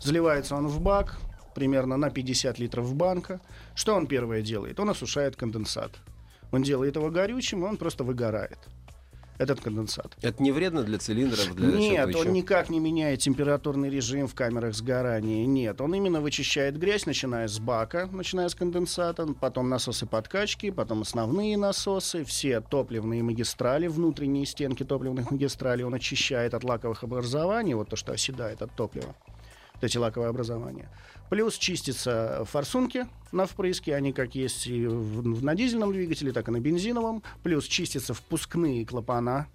Заливается 0.00 0.56
он 0.56 0.66
в 0.66 0.80
бак, 0.80 1.18
примерно 1.54 1.96
на 1.96 2.10
50 2.10 2.58
литров 2.58 2.94
банка. 2.94 3.40
Что 3.74 3.94
он 3.94 4.06
первое 4.06 4.42
делает? 4.42 4.80
Он 4.80 4.90
осушает 4.90 5.36
конденсат. 5.36 5.92
Он 6.50 6.62
делает 6.62 6.96
его 6.96 7.10
горючим, 7.10 7.64
и 7.64 7.68
он 7.68 7.76
просто 7.76 8.04
выгорает. 8.04 8.58
Этот 9.38 9.60
конденсат. 9.60 10.16
Это 10.22 10.40
не 10.42 10.52
вредно 10.52 10.84
для 10.84 10.98
цилиндров, 10.98 11.54
для 11.56 11.66
Нет, 11.66 12.14
он 12.14 12.22
еще? 12.22 12.30
никак 12.30 12.68
не 12.68 12.78
меняет 12.78 13.20
температурный 13.20 13.88
режим 13.88 14.28
в 14.28 14.34
камерах 14.34 14.74
сгорания. 14.74 15.46
Нет, 15.46 15.80
он 15.80 15.94
именно 15.94 16.20
вычищает 16.20 16.78
грязь, 16.78 17.06
начиная 17.06 17.48
с 17.48 17.58
бака, 17.58 18.08
начиная 18.12 18.48
с 18.48 18.54
конденсата, 18.54 19.26
потом 19.40 19.68
насосы 19.68 20.06
подкачки, 20.06 20.70
потом 20.70 21.00
основные 21.00 21.56
насосы, 21.56 22.24
все 22.24 22.60
топливные 22.60 23.22
магистрали, 23.22 23.88
внутренние 23.88 24.46
стенки 24.46 24.84
топливных 24.84 25.30
магистралей 25.30 25.84
он 25.84 25.94
очищает 25.94 26.54
от 26.54 26.62
лаковых 26.62 27.02
образований, 27.02 27.74
вот 27.74 27.88
то, 27.88 27.96
что 27.96 28.12
оседает 28.12 28.62
от 28.62 28.76
топлива, 28.76 29.16
вот 29.74 29.82
эти 29.82 29.96
лаковые 29.96 30.28
образования. 30.28 30.88
Плюс 31.32 31.56
чистятся 31.56 32.44
форсунки 32.44 33.06
на 33.32 33.46
впрыске, 33.46 33.94
они 33.94 34.12
как 34.12 34.34
есть 34.34 34.66
и 34.66 34.86
в- 34.86 35.42
на 35.42 35.54
дизельном 35.54 35.90
двигателе, 35.90 36.30
так 36.30 36.48
и 36.48 36.50
на 36.50 36.60
бензиновом. 36.60 37.22
Плюс 37.42 37.64
чистятся 37.64 38.12
впускные 38.12 38.84
клапана, 38.84 39.46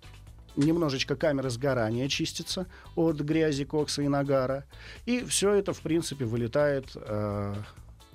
немножечко 0.55 1.15
камеры 1.15 1.51
сгорания 1.51 2.07
чистится 2.09 2.65
от 2.95 3.17
грязи, 3.17 3.63
кокса 3.63 4.01
и 4.01 4.07
нагара. 4.07 4.65
И 5.05 5.23
все 5.25 5.53
это, 5.53 5.71
в 5.71 5.81
принципе, 5.81 6.25
вылетает, 6.25 6.87
э, 6.95 7.53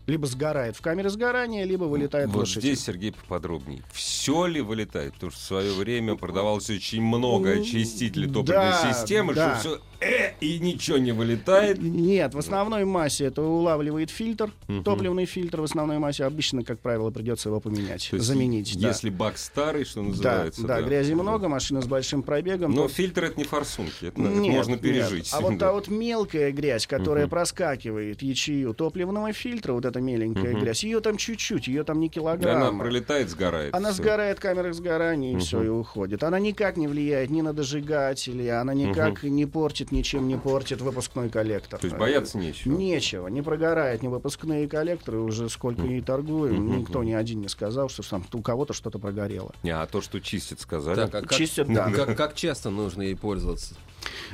либо 0.08 0.26
сгорает 0.26 0.74
в 0.76 0.80
камере 0.80 1.08
сгорания, 1.08 1.62
либо 1.64 1.84
вылетает 1.84 2.30
в 2.30 2.32
Вот 2.32 2.40
лошадь. 2.40 2.64
здесь, 2.64 2.82
Сергей, 2.82 3.12
поподробнее. 3.12 3.84
Все 3.92 4.46
ли 4.46 4.60
вылетает? 4.60 5.14
Потому 5.14 5.30
что 5.30 5.40
в 5.40 5.44
свое 5.44 5.72
время 5.72 6.16
продавалось 6.16 6.68
очень 6.68 7.00
много 7.00 7.52
очистителей 7.52 8.26
топливной 8.26 8.70
Да, 8.70 8.92
системы, 8.92 9.34
да. 9.34 9.60
что 9.60 9.60
все 9.76 9.80
э, 10.02 10.32
и 10.40 10.58
ничего 10.58 10.98
не 10.98 11.12
вылетает. 11.12 11.80
Нет, 11.80 12.34
в 12.34 12.38
основной 12.38 12.84
массе 12.84 13.26
это 13.26 13.42
улавливает 13.42 14.10
фильтр, 14.10 14.50
топливный 14.84 15.26
фильтр. 15.26 15.60
В 15.60 15.64
основной 15.64 15.98
массе 15.98 16.24
обычно, 16.24 16.64
как 16.64 16.78
правило, 16.80 17.10
придется 17.10 17.48
его 17.48 17.60
поменять, 17.60 18.08
То 18.10 18.16
есть, 18.16 18.26
заменить. 18.26 18.78
да. 18.80 18.88
Если 18.88 19.10
бак 19.10 19.38
старый, 19.38 19.84
что 19.84 20.02
да, 20.02 20.08
называется. 20.08 20.66
да, 20.66 20.82
грязи 20.82 21.12
много, 21.14 21.48
машина 21.48 21.80
с 21.82 21.86
большим 21.86 22.22
пробегом. 22.22 22.72
Но 22.74 22.82
то- 22.88 22.88
фильтр 22.94 23.24
это 23.24 23.38
не 23.38 23.44
форсунки, 23.44 24.06
это, 24.06 24.20
Нет, 24.20 24.52
можно 24.54 24.72
нет. 24.72 24.80
пережить. 24.80 25.30
А 25.32 25.40
вот 25.40 25.52
Да. 25.58 25.66
та 25.68 25.72
вот 25.72 25.88
мелкая 25.88 26.50
грязь, 26.52 26.86
которая 26.86 27.24
Мгм. 27.24 27.30
проскакивает 27.30 28.22
ячею 28.22 28.74
топливного 28.74 29.32
фильтра, 29.32 29.72
вот 29.74 29.84
эта 29.84 30.00
меленькая 30.00 30.52
Мгм. 30.52 30.60
грязь, 30.60 30.84
ее 30.84 31.00
там 31.00 31.16
чуть-чуть, 31.16 31.68
ее 31.68 31.84
там 31.84 32.00
не 32.00 32.08
килограмм. 32.08 32.62
она 32.62 32.78
пролетает, 32.78 33.28
сгорает. 33.30 33.74
Она 33.74 33.92
всё. 33.92 34.02
сгорает 34.02 34.38
в 34.38 34.40
камерах 34.40 34.74
сгорания, 34.74 35.30
и 35.30 35.34
Мгм. 35.34 35.40
все, 35.40 35.62
и 35.62 35.68
уходит. 35.68 36.22
Она 36.24 36.38
никак 36.38 36.76
не 36.76 36.88
влияет 36.88 37.30
ни 37.30 37.40
на 37.42 37.52
дожигатели, 37.52 38.46
она 38.48 38.74
никак 38.74 39.22
не 39.22 39.46
портит, 39.46 39.91
ничем 39.92 40.26
не 40.26 40.36
портит 40.36 40.80
выпускной 40.80 41.28
коллектор. 41.28 41.78
То 41.78 41.86
есть 41.86 41.96
бояться 41.96 42.38
нечего. 42.38 42.72
Нечего, 42.72 43.28
не 43.28 43.42
прогорает 43.42 44.02
ни 44.02 44.08
выпускные 44.08 44.66
коллекторы, 44.66 45.20
уже 45.20 45.48
сколько 45.48 45.82
и 45.82 46.00
торгуем, 46.00 46.78
никто 46.78 47.04
ни 47.04 47.12
один 47.12 47.40
не 47.40 47.48
сказал, 47.48 47.88
что 47.88 48.02
там 48.08 48.24
у 48.32 48.42
кого-то 48.42 48.72
что-то 48.72 48.98
прогорело. 48.98 49.54
Не, 49.62 49.70
а 49.70 49.86
то, 49.86 50.00
что 50.00 50.20
чистит, 50.20 50.60
сказали. 50.60 50.96
Так, 50.96 51.14
а 51.14 51.20
как, 51.20 51.34
Чистят, 51.34 51.72
да. 51.72 51.90
как, 51.90 52.16
как 52.16 52.34
часто 52.34 52.70
нужно 52.70 53.02
ей 53.02 53.16
пользоваться? 53.16 53.74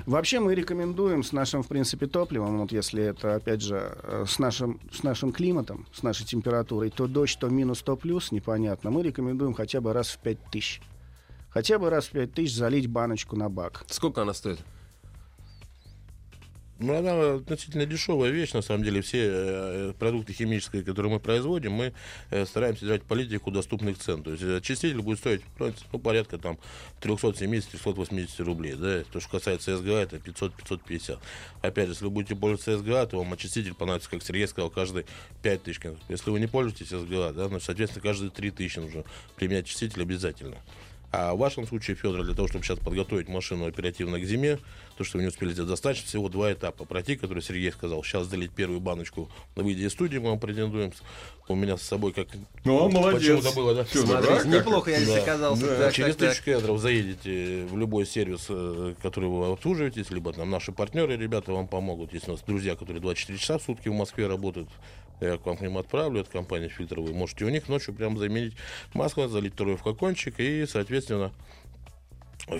Вообще 0.07 0.41
мы 0.41 0.55
рекомендуем 0.55 1.23
с 1.23 1.33
нашим, 1.33 1.62
в 1.62 1.69
принципе, 1.69 2.07
топливом, 2.07 2.59
вот 2.59 2.73
если 2.73 3.03
это, 3.03 3.35
опять 3.35 3.61
же, 3.61 3.97
э, 4.03 4.25
с 4.27 4.38
нашим, 4.38 4.81
с 4.93 5.03
нашим 5.03 5.33
климатом, 5.33 5.87
с 5.93 6.03
нашей 6.03 6.25
температурой, 6.25 6.91
то 6.91 7.07
дождь, 7.07 7.38
то 7.38 7.49
минус, 7.49 7.83
то 7.83 7.97
плюс, 7.97 8.33
непонятно, 8.33 8.91
мы 8.91 9.03
рекомендуем 9.03 9.55
хотя 9.55 9.81
бы 9.81 9.93
раз 9.93 10.09
в 10.09 10.19
5 10.19 10.38
тысяч. 10.50 10.81
Хотя 11.50 11.79
бы 11.79 11.91
раз 11.91 12.07
в 12.07 12.11
5 12.12 12.33
тысяч 12.33 12.55
залить 12.55 12.87
баночку 12.87 13.37
на 13.37 13.49
бак. 13.49 13.85
Сколько 13.88 14.23
она 14.23 14.35
стоит? 14.35 14.59
Ну, 16.81 16.97
она 16.97 17.35
относительно 17.35 17.87
дешевая 17.87 18.31
вещь, 18.31 18.53
на 18.53 18.63
самом 18.63 18.85
деле. 18.85 19.03
Все 19.03 19.29
э, 19.29 19.93
продукты 19.99 20.33
химические, 20.33 20.85
которые 20.85 21.13
мы 21.13 21.19
производим, 21.19 21.73
мы 21.73 21.93
э, 22.31 22.47
стараемся 22.47 22.83
держать 22.83 23.03
политику 23.03 23.51
доступных 23.51 23.99
цен. 23.99 24.23
То 24.23 24.31
есть 24.31 24.45
э, 24.45 24.59
очиститель 24.59 25.01
будет 25.01 25.19
стоить 25.19 25.43
ну, 25.59 25.99
порядка 25.99 26.39
там 26.39 26.57
370-380 27.01 28.45
рублей. 28.45 28.75
Да? 28.75 29.03
То, 29.13 29.19
что 29.19 29.31
касается 29.31 29.77
СГА, 29.77 30.03
это 30.03 30.17
500-550. 30.19 31.19
Опять 31.63 31.87
же, 31.87 31.93
если 31.95 32.05
вы 32.05 32.11
будете 32.11 32.37
пользоваться 32.37 32.79
СГА, 32.79 33.07
то 33.07 33.19
вам 33.19 33.33
очиститель 33.33 33.75
понадобится, 33.75 34.11
как 34.11 34.23
Сергей 34.23 34.47
сказал, 34.47 34.71
каждые 34.71 35.05
5 35.43 35.63
тысяч. 35.65 35.81
Если 36.09 36.31
вы 36.31 36.39
не 36.39 36.47
пользуетесь 36.47 36.91
СГА, 36.91 37.33
да, 37.33 37.49
ну, 37.49 37.59
соответственно, 37.59 38.03
каждые 38.03 38.31
3 38.31 38.51
тысячи 38.53 38.79
нужно 38.79 39.03
применять 39.35 39.65
очиститель 39.65 40.03
обязательно. 40.03 40.59
А 41.11 41.33
в 41.35 41.38
вашем 41.38 41.67
случае, 41.67 41.97
Федор, 41.97 42.23
для 42.23 42.35
того, 42.35 42.49
чтобы 42.49 42.65
сейчас 42.65 42.79
подготовить 42.79 43.29
машину 43.29 43.67
оперативно 43.67 44.21
к 44.21 44.25
зиме, 44.25 44.59
то, 44.99 45.05
что 45.05 45.17
вы 45.17 45.23
не 45.23 45.29
успели 45.29 45.53
сделать, 45.53 45.71
достаточно 45.71 46.07
всего 46.07 46.29
два 46.29 46.53
этапа 46.53 46.85
пройти, 46.85 47.17
который 47.17 47.43
Сергей 47.43 47.73
сказал. 47.73 48.05
Сейчас 48.05 48.27
залить 48.27 48.50
первую 48.53 48.81
баночку 48.81 49.31
на 49.57 49.62
выйде 49.62 49.87
из 49.87 49.93
студии, 49.93 50.19
мы 50.19 50.31
вам 50.31 50.38
претендуем. 50.38 50.93
У 51.49 51.55
меня 51.55 51.79
с 51.79 51.83
собой 51.83 52.12
как... 52.12 52.29
Ну, 52.65 52.91
молодец. 52.91 53.21
Почему-то 53.41 53.53
было, 53.57 53.75
да? 53.75 53.85
Фёдор, 53.85 54.23
Смотрите, 54.23 54.33
а, 54.35 54.37
как 54.37 54.47
неплохо 54.47 54.91
я 54.91 55.00
здесь 55.00 55.15
Да. 55.15 55.23
оказался. 55.23 55.67
Да. 55.67 55.77
Так, 55.79 55.95
Через 55.95 56.17
так, 56.17 56.19
так. 56.19 56.31
тысячу 56.31 56.45
километров 56.45 56.79
заедете 56.81 57.65
в 57.71 57.79
любой 57.79 58.05
сервис, 58.05 58.47
э, 58.50 58.95
который 59.00 59.31
вы 59.31 59.53
обслуживаетесь, 59.53 60.11
либо 60.11 60.35
там 60.35 60.50
наши 60.50 60.73
партнеры, 60.73 61.17
ребята, 61.17 61.53
вам 61.55 61.69
помогут. 61.69 62.12
Есть 62.12 62.29
у 62.29 62.33
нас 62.33 62.43
друзья, 62.43 62.77
которые 62.77 63.00
24 63.00 63.38
часа 63.38 63.57
в 63.57 63.62
сутки 63.62 63.88
в 63.88 63.95
Москве 63.95 64.27
работают. 64.27 64.69
Я 65.21 65.37
к 65.37 65.47
вам 65.47 65.57
к 65.57 65.61
ним 65.61 65.79
отправлю, 65.79 66.21
это 66.21 66.31
компания 66.31 66.69
фильтр. 66.69 67.01
Вы 67.01 67.13
можете 67.13 67.45
у 67.45 67.49
них 67.49 67.69
ночью 67.69 67.95
прям 67.95 68.17
заменить 68.19 68.55
масло, 68.95 69.29
залить 69.29 69.55
второй 69.55 69.77
в 69.77 69.81
флакончик 69.81 70.39
и, 70.39 70.65
соответственно, 70.67 71.33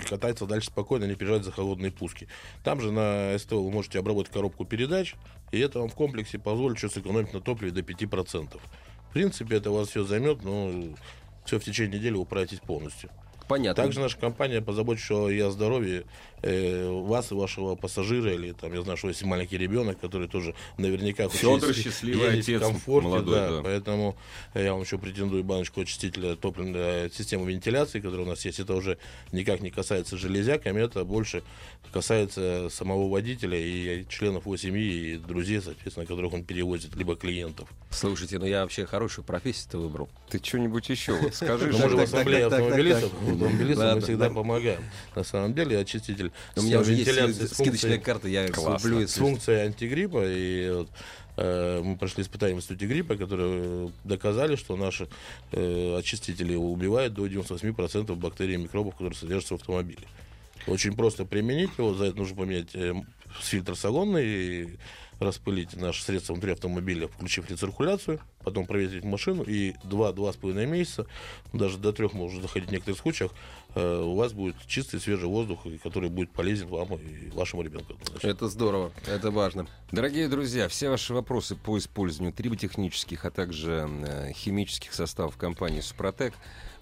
кататься 0.09 0.47
дальше 0.47 0.69
спокойно, 0.69 1.05
не 1.05 1.15
переживать 1.15 1.45
за 1.45 1.53
холодные 1.53 1.93
пуски. 1.93 2.29
Там 2.65 2.81
же 2.81 2.91
на 2.91 3.38
СТО 3.38 3.62
вы 3.62 3.71
можете 3.71 3.99
обработать 3.99 4.33
коробку 4.33 4.65
передач, 4.65 5.15
и 5.53 5.59
это 5.61 5.79
вам 5.79 5.88
в 5.88 5.95
комплексе 5.95 6.38
позволит 6.38 6.79
что 6.79 6.88
сэкономить 6.88 7.33
на 7.33 7.41
топливе 7.41 7.73
до 7.73 7.81
5%. 7.81 8.61
В 9.09 9.12
принципе, 9.12 9.57
это 9.57 9.71
у 9.71 9.75
вас 9.75 9.88
все 9.88 10.05
займет, 10.05 10.45
но 10.45 10.95
все 11.47 11.59
в 11.59 11.65
течение 11.65 11.99
недели 11.99 12.15
управитесь 12.15 12.59
полностью. 12.59 13.11
Понятно. 13.49 13.83
Также 13.83 14.00
наша 14.00 14.19
компания 14.19 14.61
позаботится 14.61 15.28
и 15.28 15.40
о 15.40 15.50
здоровье 15.50 16.05
э, 16.43 16.88
вас 16.88 17.33
и 17.33 17.35
вашего 17.35 17.75
пассажира, 17.75 18.33
или 18.33 18.52
там, 18.52 18.73
я 18.75 18.83
знаю, 18.83 18.99
что 18.99 19.09
есть 19.09 19.23
маленький 19.25 19.57
ребенок, 19.57 19.99
который 19.99 20.28
тоже 20.28 20.55
наверняка 20.76 21.28
Федор 21.28 21.73
счастливый 21.75 22.38
отец 22.40 22.61
в 22.61 22.64
комфорте, 22.64 23.09
молодой, 23.09 23.35
да, 23.35 23.50
да. 23.50 23.62
поэтому 23.62 24.17
я 24.55 24.73
вам 24.73 24.83
еще 24.83 24.99
претендую 24.99 25.45
баночку 25.45 25.81
очистителя 25.81 26.37
топливной 26.37 27.11
системы 27.11 27.50
вентиляции, 27.50 28.00
которая 28.00 28.26
у 28.26 28.28
нас 28.28 28.45
есть. 28.45 28.61
Это 28.61 28.75
уже 28.75 28.99
никак 29.33 29.61
не 29.61 29.71
касается 29.71 30.17
железяками, 30.17 30.81
это 30.81 31.05
больше 31.05 31.43
касается 31.93 32.69
самого 32.71 33.09
водителя 33.09 33.59
и 33.59 34.07
членов 34.09 34.45
его 34.45 34.57
семьи 34.57 35.14
и 35.14 35.17
друзей, 35.17 35.61
соответственно, 35.62 36.07
которых 36.07 36.35
он 36.35 36.45
перевозит, 36.45 36.95
либо 36.97 37.17
клиентов. 37.17 37.69
Слушайте, 37.90 38.38
ну 38.38 38.45
я 38.45 38.62
вообще 38.62 38.85
хорошую 38.85 39.25
профессию-то 39.25 39.78
выбрал. 39.78 40.09
Ты 40.28 40.38
что-нибудь 40.45 40.88
еще 40.90 41.12
вот 41.14 41.35
скажи. 41.35 41.69
Ну, 41.69 41.88
же 41.88 41.97
в 41.97 42.00
ассамблее 42.00 42.47
автомобилистов. 42.47 43.11
Автомобилистам 43.47 43.95
мы 43.95 44.00
всегда 44.00 44.30
помогаем. 44.30 44.83
На 45.14 45.25
самом 45.25 45.54
деле 45.54 45.78
очиститель 45.78 46.33
У 46.57 46.62
меня 46.62 46.80
уже 46.80 46.95
есть 46.95 47.54
скидочная 47.54 47.99
карта, 47.99 48.28
я 48.28 48.49
куплю. 48.49 49.07
с 49.07 49.14
функцией 49.14 49.66
антигриппа. 49.66 50.23
И 50.26 50.85
э, 51.37 51.80
мы 51.83 51.97
прошли 51.97 52.23
испытания 52.23 52.54
в 52.54 52.59
институте 52.59 52.87
гриппа, 52.87 53.16
которые 53.16 53.92
доказали, 54.04 54.57
что 54.57 54.76
наши 54.76 55.09
э, 55.52 55.97
очистители 55.99 56.54
убивают 56.54 57.14
до 57.14 57.26
98% 57.26 58.14
бактерий 58.16 58.54
и 58.54 58.59
микробов, 58.59 58.95
которые 58.95 59.16
содержатся 59.16 59.54
в 59.54 59.61
автомобиле. 59.61 60.02
Очень 60.66 60.95
просто 60.95 61.25
применить 61.25 61.71
его, 61.78 61.95
за 61.95 62.07
это 62.07 62.18
нужно 62.18 62.37
поменять 62.37 62.75
э, 62.75 62.95
фильтр 63.40 63.76
салонный, 63.76 64.78
распылить 65.21 65.77
наше 65.77 66.03
средство 66.03 66.33
внутри 66.33 66.53
автомобиля, 66.53 67.09
включив 67.09 67.51
рециркуляцию, 67.51 68.21
потом 68.45 68.67
проветрить 68.67 69.05
машину, 69.05 69.43
и 69.43 69.73
2-2,5 69.85 70.67
месяца, 70.67 71.07
даже 71.53 71.79
до 71.79 71.93
трех 71.93 72.13
может 72.13 72.43
заходить 72.43 72.69
в 72.69 72.73
некоторых 72.73 73.01
случаях, 73.01 73.33
э, 73.75 74.01
у 74.01 74.15
вас 74.15 74.33
будет 74.33 74.57
чистый 74.67 75.01
свежий 75.01 75.29
воздух, 75.29 75.67
который 75.83 76.09
будет 76.09 76.31
полезен 76.31 76.69
вам 76.69 76.95
и 76.95 77.31
вашему 77.31 77.63
ребенку. 77.63 77.95
Это 78.23 78.49
здорово, 78.49 78.93
это 79.07 79.31
важно. 79.31 79.67
Дорогие 79.91 80.29
друзья, 80.29 80.69
все 80.69 80.89
ваши 80.89 81.13
вопросы 81.13 81.57
по 81.57 81.77
использованию 81.79 82.33
триботехнических, 82.33 83.25
а 83.25 83.31
также 83.31 83.89
э, 83.89 84.33
химических 84.33 84.95
составов 84.95 85.37
компании 85.37 85.81
«Супротек» 85.81 86.35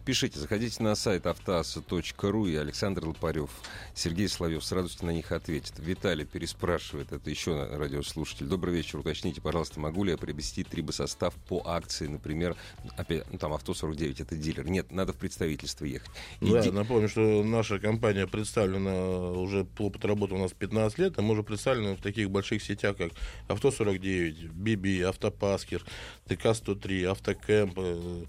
пишите, 0.06 0.38
заходите 0.38 0.82
на 0.84 0.94
сайт 0.94 1.26
автоаса.ру, 1.26 2.46
и 2.46 2.54
Александр 2.54 3.08
Лопарев, 3.08 3.50
Сергей 3.92 4.28
Соловьев 4.28 4.64
с 4.64 4.70
радостью 4.70 5.06
на 5.06 5.10
них 5.10 5.32
ответит. 5.32 5.74
Виталий 5.78 6.24
переспрашивает, 6.24 7.10
это 7.10 7.28
еще 7.28 7.64
радиослушатель. 7.72 8.46
Добрый 8.46 8.72
вечер, 8.72 9.00
уточните, 9.00 9.40
пожалуйста, 9.40 9.80
могу 9.80 10.04
ли 10.04 10.12
я 10.12 10.16
приобрести 10.16 10.62
трибосостав 10.62 11.34
по 11.48 11.60
акции, 11.66 12.06
например, 12.06 12.54
опять, 12.96 13.24
ну, 13.32 13.38
там 13.38 13.52
«Авто-49»— 13.52 14.16
это 14.22 14.36
дилер. 14.36 14.68
Нет, 14.68 14.92
надо 14.92 15.12
в 15.12 15.16
представительство 15.16 15.84
ехать. 15.84 16.10
Да, 16.40 16.60
Иди- 16.60 16.70
напомню, 16.70 17.08
что 17.08 17.42
наша 17.42 17.80
компания 17.80 18.28
представлена 18.28 19.30
уже 19.32 19.66
опыт 19.76 20.04
работы 20.04 20.34
у 20.34 20.38
нас 20.38 20.52
15 20.52 20.98
лет, 20.98 21.18
и 21.18 21.20
мы 21.20 21.32
уже 21.32 21.42
представлены 21.42 21.96
в 21.96 22.00
таких 22.00 22.30
больших 22.30 22.62
сетях, 22.62 22.96
как 22.96 23.10
Авто-49, 23.48 24.52
BB, 24.52 25.02
Автопаскер, 25.02 25.82
ТК-103, 26.28 27.06
Автокэмп, 27.06 28.28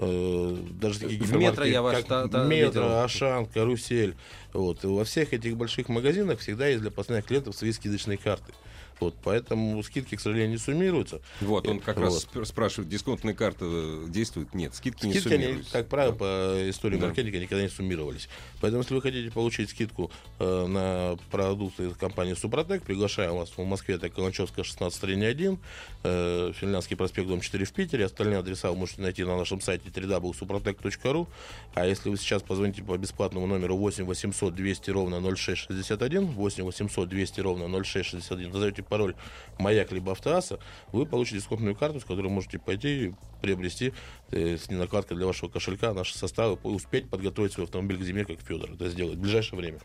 э, 0.00 0.56
даже 0.80 1.00
такие 1.00 1.20
Метро 1.20 1.64
я 1.64 1.82
ваш 1.82 1.96
как 1.98 2.06
та- 2.06 2.28
та- 2.28 2.44
Метро, 2.44 2.82
видел. 2.82 2.98
Ашан, 3.00 3.46
Карусель. 3.46 4.14
Вот. 4.52 4.82
И 4.84 4.86
во 4.86 5.04
всех 5.04 5.32
этих 5.32 5.56
больших 5.56 5.88
магазинах 5.88 6.38
всегда 6.40 6.66
есть 6.66 6.80
для 6.82 6.90
постоянных 6.90 7.26
клиентов 7.26 7.54
свои 7.54 7.72
скидочные 7.72 8.18
карты. 8.18 8.52
Вот, 9.00 9.14
поэтому 9.24 9.82
скидки, 9.82 10.14
к 10.14 10.20
сожалению, 10.20 10.50
не 10.52 10.58
суммируются. 10.58 11.20
Вот, 11.40 11.66
он 11.66 11.80
как 11.80 11.96
Вот. 11.96 12.04
раз 12.04 12.26
спр- 12.26 12.44
спрашивает, 12.44 12.90
дисконтная 12.90 13.32
карта 13.34 13.64
э, 13.64 14.06
действует? 14.08 14.52
Нет, 14.54 14.74
скидки, 14.74 15.06
не 15.06 15.12
Скидки, 15.14 15.32
они, 15.32 15.44
суммируются. 15.44 15.72
как 15.72 15.88
правило, 15.88 16.12
по 16.12 16.70
истории 16.70 16.98
Да. 16.98 17.06
маркетинга 17.06 17.38
никогда 17.38 17.62
не 17.62 17.70
суммировались. 17.70 18.28
Поэтому, 18.60 18.82
если 18.82 18.94
вы 18.94 19.00
хотите 19.02 19.30
получить 19.30 19.70
скидку 19.70 20.10
э, 20.38 20.66
на 20.66 21.16
продукты 21.30 21.90
компании 21.98 22.34
Супротек, 22.34 22.82
приглашаем 22.82 23.36
вас 23.36 23.50
в 23.56 23.64
Москве, 23.64 23.94
это 23.94 24.10
Каланчевская, 24.10 24.64
16 24.64 25.02
1, 25.04 25.58
э, 26.04 26.52
Финляндский 26.54 26.96
проспект, 26.96 27.26
дом 27.28 27.40
4 27.40 27.64
в 27.64 27.72
Питере. 27.72 28.04
Остальные 28.04 28.38
адреса 28.40 28.70
вы 28.70 28.76
можете 28.76 29.00
найти 29.00 29.24
на 29.24 29.36
нашем 29.38 29.60
сайте 29.62 29.88
www.suprotec.ru. 29.88 31.26
А 31.74 31.86
если 31.86 32.10
вы 32.10 32.16
сейчас 32.16 32.42
позвоните 32.42 32.82
по 32.82 32.96
бесплатному 32.98 33.46
номеру 33.46 33.76
8 33.76 34.04
800 34.04 34.54
200 34.54 34.90
ровно 34.90 35.20
0661, 35.36 36.26
8 36.26 36.64
800 36.64 37.08
200 37.08 37.40
ровно 37.40 37.68
0661, 37.82 38.50
назовете 38.52 38.82
пароль 38.90 39.14
«Маяк» 39.58 39.92
либо 39.92 40.12
«Автоаса», 40.12 40.58
вы 40.92 41.06
получите 41.06 41.38
дисконтную 41.38 41.74
карту, 41.74 42.00
с 42.00 42.04
которой 42.04 42.28
можете 42.28 42.58
пойти 42.58 43.06
и 43.06 43.14
приобрести 43.40 43.94
э, 44.30 44.58
с 44.58 44.68
ненакладкой 44.68 45.16
для 45.16 45.26
вашего 45.26 45.48
кошелька 45.48 45.94
наши 45.94 46.18
составы, 46.18 46.58
успеть 46.64 47.08
подготовить 47.08 47.54
свой 47.54 47.64
автомобиль 47.64 47.98
к 47.98 48.02
зиме, 48.02 48.26
как 48.26 48.40
Федор 48.40 48.72
это 48.72 48.90
сделать 48.90 49.16
в 49.16 49.20
ближайшее 49.20 49.58
время. 49.58 49.78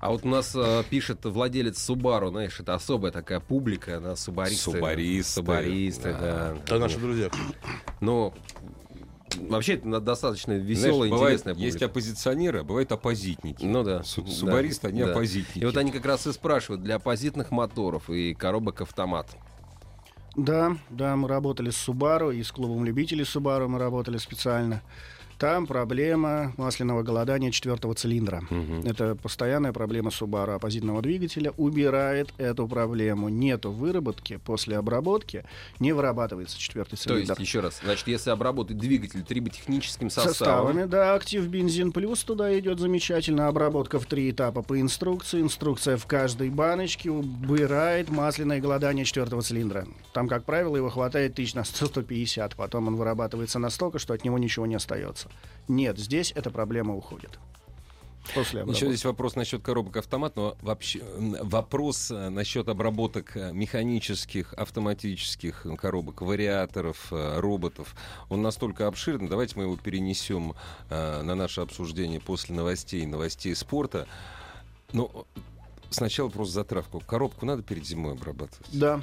А 0.00 0.10
вот 0.10 0.24
у 0.24 0.28
нас 0.28 0.54
э, 0.54 0.82
пишет 0.90 1.24
владелец 1.24 1.82
Субару, 1.82 2.28
знаешь, 2.28 2.60
это 2.60 2.74
особая 2.74 3.10
такая 3.10 3.40
публика, 3.40 3.96
она 3.96 4.16
субаристы. 4.16 4.72
Субаристы, 4.72 5.32
Субаристы, 5.32 6.12
да. 6.12 6.20
да. 6.20 6.56
Это 6.62 6.78
наши 6.78 6.98
друзья. 6.98 7.30
Ну, 8.00 8.34
вообще 9.48 9.74
это 9.74 10.00
достаточно 10.00 10.54
Знаешь, 10.54 10.68
веселая, 10.68 11.10
бывает, 11.10 11.34
интересная 11.34 11.54
публика. 11.54 11.72
есть 11.72 11.82
оппозиционеры, 11.82 12.60
а 12.60 12.64
бывают 12.64 12.92
оппозитники. 12.92 13.64
Ну 13.64 13.82
да. 13.82 14.02
Су- 14.02 14.22
да, 14.22 14.30
Субаристы, 14.30 14.88
они 14.88 15.02
да. 15.02 15.10
оппозитники. 15.10 15.58
И 15.58 15.64
вот 15.64 15.76
они 15.76 15.90
как 15.90 16.04
раз 16.06 16.26
и 16.26 16.32
спрашивают 16.32 16.82
для 16.82 16.96
оппозитных 16.96 17.50
моторов 17.50 18.10
и 18.10 18.34
коробок 18.34 18.80
автомат. 18.80 19.28
Да, 20.36 20.76
да, 20.90 21.14
мы 21.16 21.28
работали 21.28 21.70
с 21.70 21.88
Subaru 21.88 22.34
и 22.34 22.42
с 22.42 22.50
клубом 22.50 22.84
любителей 22.84 23.22
Subaru 23.24 23.68
мы 23.68 23.78
работали 23.78 24.16
специально. 24.18 24.82
Там 25.38 25.66
проблема 25.66 26.52
масляного 26.56 27.02
голодания 27.02 27.50
четвертого 27.50 27.94
цилиндра. 27.94 28.42
Это 28.84 29.14
постоянная 29.16 29.72
проблема 29.72 30.10
Subaru 30.10 30.54
оппозитного 30.54 31.02
двигателя. 31.02 31.52
Убирает 31.56 32.32
эту 32.38 32.68
проблему. 32.68 33.28
Нету 33.28 33.70
выработки 33.72 34.38
после 34.44 34.76
обработки, 34.78 35.44
не 35.80 35.92
вырабатывается 35.92 36.58
четвертый 36.58 36.96
То 36.96 37.16
есть, 37.16 37.26
цилиндр. 37.26 37.40
еще 37.40 37.60
раз, 37.60 37.80
значит, 37.82 38.06
если 38.08 38.30
обработать 38.30 38.78
двигатель 38.78 39.22
триботехническим 39.22 40.10
составом, 40.10 40.34
Составами, 40.34 40.84
да, 40.84 41.14
актив 41.14 41.46
бензин 41.46 41.92
плюс 41.92 42.22
туда 42.24 42.56
идет 42.58 42.78
замечательно. 42.78 43.48
Обработка 43.48 43.98
в 43.98 44.06
три 44.06 44.30
этапа 44.30 44.62
по 44.62 44.80
инструкции. 44.80 45.40
Инструкция 45.40 45.96
в 45.96 46.06
каждой 46.06 46.50
баночке 46.50 47.10
убирает 47.10 48.08
масляное 48.10 48.60
голодание 48.60 49.04
четвертого 49.04 49.42
цилиндра. 49.42 49.86
Там, 50.12 50.28
как 50.28 50.44
правило, 50.44 50.76
его 50.76 50.90
хватает 50.90 51.34
тысяч 51.34 51.54
на 51.54 51.60
100-150. 51.60 52.52
Потом 52.56 52.88
он 52.88 52.96
вырабатывается 52.96 53.58
настолько, 53.58 53.98
что 53.98 54.14
от 54.14 54.24
него 54.24 54.38
ничего 54.38 54.66
не 54.66 54.74
остается. 54.76 55.23
Нет, 55.68 55.98
здесь 55.98 56.32
эта 56.34 56.50
проблема 56.50 56.94
уходит. 56.94 57.38
После 58.32 58.60
Еще 58.60 58.62
обработки. 58.62 58.86
здесь 58.86 59.04
вопрос 59.04 59.36
насчет 59.36 59.62
коробок 59.62 59.98
автомат, 59.98 60.34
но 60.36 60.56
вообще 60.62 61.02
вопрос 61.42 62.10
э, 62.10 62.30
насчет 62.30 62.68
обработок 62.68 63.36
э, 63.36 63.52
механических, 63.52 64.54
автоматических 64.54 65.66
коробок, 65.78 66.22
вариаторов, 66.22 67.08
э, 67.10 67.40
роботов, 67.40 67.94
он 68.30 68.40
настолько 68.40 68.86
обширный. 68.86 69.28
Давайте 69.28 69.56
мы 69.56 69.64
его 69.64 69.76
перенесем 69.76 70.54
на 70.88 71.34
наше 71.34 71.60
обсуждение 71.60 72.18
после 72.18 72.54
новостей, 72.54 73.04
новостей 73.04 73.54
спорта. 73.54 74.06
Но 74.92 75.26
сначала 75.90 76.28
просто 76.28 76.54
затравку. 76.54 77.00
Коробку 77.00 77.44
надо 77.46 77.62
перед 77.62 77.86
зимой 77.86 78.12
обрабатывать? 78.12 78.66
Да, 78.72 79.02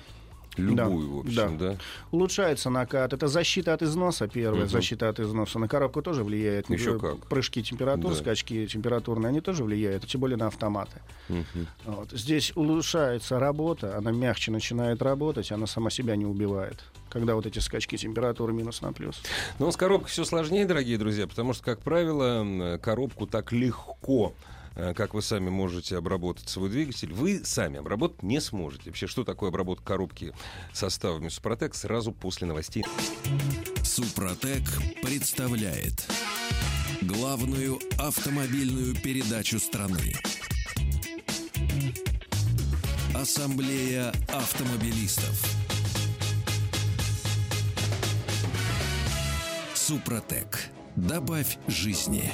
Любую, 0.57 1.15
в 1.15 1.19
общем, 1.19 1.57
да? 1.57 1.77
улучшается 2.11 2.69
накат. 2.69 3.13
Это 3.13 3.27
защита 3.27 3.73
от 3.73 3.81
износа, 3.81 4.27
первая 4.27 4.63
Мгм. 4.63 4.69
защита 4.71 5.07
от 5.07 5.19
износа. 5.19 5.59
На 5.59 5.67
коробку 5.69 6.01
тоже 6.01 6.23
влияет. 6.23 6.69
Еще 6.69 6.99
как. 6.99 7.25
Прыжки 7.27 7.63
температур, 7.63 8.11
Да. 8.11 8.17
скачки 8.17 8.67
температурные, 8.67 9.29
они 9.29 9.39
тоже 9.41 9.63
влияют, 9.63 10.05
тем 10.07 10.19
более 10.21 10.37
на 10.37 10.47
автоматы. 10.47 11.01
Мгм. 11.29 11.67
Вот. 11.85 12.11
Здесь 12.11 12.51
улучшается 12.55 13.39
работа, 13.39 13.97
она 13.97 14.11
мягче 14.11 14.51
начинает 14.51 15.01
работать, 15.01 15.51
она 15.53 15.67
сама 15.67 15.89
себя 15.89 16.15
не 16.17 16.25
убивает. 16.25 16.83
Когда 17.09 17.35
вот 17.35 17.45
эти 17.45 17.59
скачки 17.59 17.97
температуры 17.97 18.53
минус 18.53 18.81
на 18.81 18.93
плюс. 18.93 19.21
Но 19.59 19.71
с 19.71 19.77
коробкой 19.77 20.09
все 20.09 20.23
сложнее, 20.25 20.65
дорогие 20.65 20.97
друзья, 20.97 21.27
потому 21.27 21.53
что, 21.53 21.63
как 21.63 21.79
правило, 21.81 22.77
коробку 22.81 23.25
так 23.27 23.51
легко 23.51 24.33
как 24.75 25.13
вы 25.13 25.21
сами 25.21 25.49
можете 25.49 25.97
обработать 25.97 26.49
свой 26.49 26.69
двигатель, 26.69 27.13
вы 27.13 27.41
сами 27.43 27.79
обработать 27.79 28.23
не 28.23 28.39
сможете. 28.39 28.89
Вообще, 28.89 29.07
что 29.07 29.23
такое 29.23 29.49
обработка 29.49 29.85
коробки 29.85 30.33
составами 30.73 31.29
Супротек, 31.29 31.75
сразу 31.75 32.11
после 32.11 32.47
новостей. 32.47 32.83
Супротек 33.83 34.63
представляет 35.03 36.07
главную 37.01 37.79
автомобильную 37.97 38.95
передачу 38.95 39.59
страны. 39.59 40.13
Ассамблея 43.13 44.11
автомобилистов. 44.29 45.45
Супротек. 49.75 50.71
Добавь 50.95 51.57
жизни. 51.67 52.31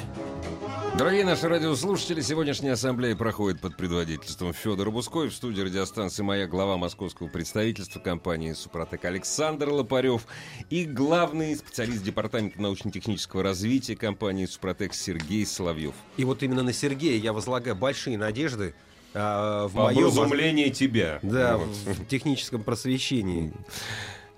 Дорогие 0.98 1.24
наши 1.24 1.48
радиослушатели, 1.48 2.22
сегодняшняя 2.22 2.72
ассамблея 2.72 3.16
проходит 3.16 3.62
под 3.62 3.78
предводительством 3.78 4.52
Федора 4.52 4.90
Бускоев. 4.90 5.32
В 5.32 5.36
студии 5.36 5.62
радиостанции 5.62 6.24
«Моя» 6.24 6.48
глава 6.48 6.76
московского 6.78 7.28
представительства 7.28 8.00
компании 8.00 8.54
«Супротек» 8.54 9.06
Александр 9.06 9.70
Лопарев 9.70 10.26
и 10.72 10.86
главный 10.86 11.56
специалист 11.56 12.02
Департамента 12.04 12.60
научно-технического 12.60 13.44
развития 13.44 13.96
компании 13.96 14.48
«Супротек» 14.48 14.96
Сергей 14.96 15.46
Соловьев. 15.46 15.94
И 16.18 16.26
вот 16.26 16.42
именно 16.42 16.64
на 16.64 16.74
Сергея 16.74 17.20
я 17.20 17.34
возлагаю 17.34 17.76
большие 17.76 18.18
надежды 18.18 18.74
а, 19.14 19.68
в 19.68 19.74
По 19.74 19.84
моем... 19.84 20.00
образумлению 20.08 20.72
тебя. 20.72 21.20
Да, 21.22 21.58
Вот. 21.58 21.70
в 21.70 22.08
техническом 22.08 22.64
просвещении. 22.64 23.54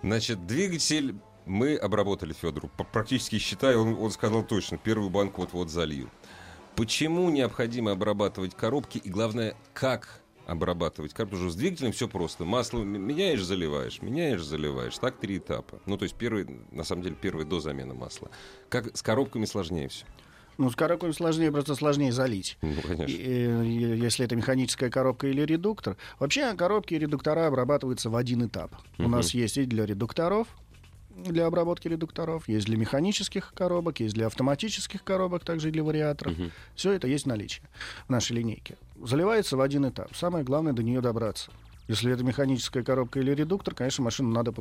Значит, 0.03 0.45
двигатель 0.45 1.15
мы 1.45 1.75
обработали 1.75 2.34
Федору. 2.34 2.69
Практически 2.93 3.38
считаю, 3.38 3.82
он, 3.82 3.93
он 3.99 4.12
сказал 4.12 4.43
точно, 4.43 4.78
первую 4.78 5.10
банку 5.10 5.41
вот-вот 5.41 5.69
залью. 5.69 6.10
Почему 6.75 7.30
необходимо 7.30 7.91
обрабатывать 7.91 8.56
коробки 8.56 8.97
и, 8.99 9.10
главное, 9.10 9.56
как 9.73 10.21
обрабатывать 10.45 11.13
коробки? 11.13 11.32
Потому 11.36 11.49
что 11.49 11.58
с 11.58 11.60
двигателем 11.60 11.91
все 11.91 12.08
просто. 12.08 12.45
Масло 12.45 12.82
меняешь, 12.84 13.43
заливаешь, 13.43 14.02
меняешь, 14.02 14.43
заливаешь. 14.43 14.97
Так 14.97 15.17
три 15.17 15.38
этапа. 15.39 15.80
Ну, 15.86 15.97
то 15.97 16.04
есть 16.04 16.15
первый, 16.15 16.47
на 16.71 16.84
самом 16.84 17.04
деле, 17.04 17.15
первый 17.19 17.45
до 17.45 17.60
замены 17.60 17.93
масла. 17.95 18.30
Как 18.69 18.95
с 18.95 19.02
коробками 19.02 19.45
сложнее 19.45 19.89
все. 19.89 20.06
Ну, 20.58 20.69
с 20.69 20.75
коробками 20.75 21.12
сложнее, 21.13 21.52
просто 21.54 21.73
сложнее 21.75 22.12
залить. 22.12 22.58
Ну, 22.62 22.82
конечно. 22.82 23.06
И, 23.13 23.15
и- 23.15 23.97
если 23.97 24.25
это 24.25 24.36
механическая 24.36 24.89
коробка 24.89 25.28
или 25.28 25.41
редуктор. 25.41 25.95
Вообще 26.19 26.54
коробки 26.54 26.93
и 26.93 26.99
редуктора 26.99 27.47
обрабатываются 27.47 28.10
в 28.10 28.15
один 28.15 28.45
этап. 28.45 28.75
У 28.97 29.04
Мгм. 29.04 29.12
нас 29.12 29.34
есть 29.34 29.58
и 29.58 29.65
для 29.65 29.86
редукторов, 29.86 30.47
для 31.23 31.45
обработки 31.45 31.88
редукторов, 31.88 32.47
есть 32.47 32.65
для 32.65 32.77
механических 32.77 33.53
коробок, 33.53 33.99
есть 33.99 34.15
для 34.15 34.27
автоматических 34.27 35.03
коробок, 35.03 35.43
также 35.43 35.69
и 35.69 35.71
для 35.71 35.84
вариаторов. 35.84 36.38
Мгм. 36.38 36.51
Все 36.75 36.91
это 36.91 37.08
есть 37.08 37.25
в 37.25 37.27
наличии 37.27 37.62
в 38.08 38.10
нашей 38.10 38.38
линейке. 38.38 38.77
Заливается 39.03 39.58
в 39.58 39.62
один 39.62 39.88
этап. 39.88 40.15
Самое 40.15 40.43
главное 40.43 40.73
до 40.73 40.84
нее 40.84 41.01
добраться. 41.01 41.51
Если 41.88 42.12
это 42.12 42.23
механическая 42.23 42.84
коробка 42.84 43.19
или 43.19 43.32
редуктор, 43.34 43.73
конечно, 43.73 44.03
машину 44.03 44.29
надо. 44.29 44.51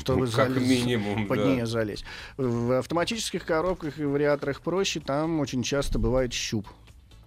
Чтобы 0.00 0.26
Ну, 0.26 0.32
как 0.32 0.50
залез- 0.50 0.66
минимум, 0.68 1.28
под 1.28 1.38
да. 1.38 1.44
нее 1.44 1.66
залезть. 1.66 2.04
В 2.36 2.78
автоматических 2.78 3.44
коробках 3.44 4.00
и 4.00 4.04
вариаторах 4.04 4.60
проще, 4.60 4.98
там 5.00 5.38
очень 5.38 5.62
часто 5.62 5.98
бывает 6.00 6.32
щуп. 6.32 6.66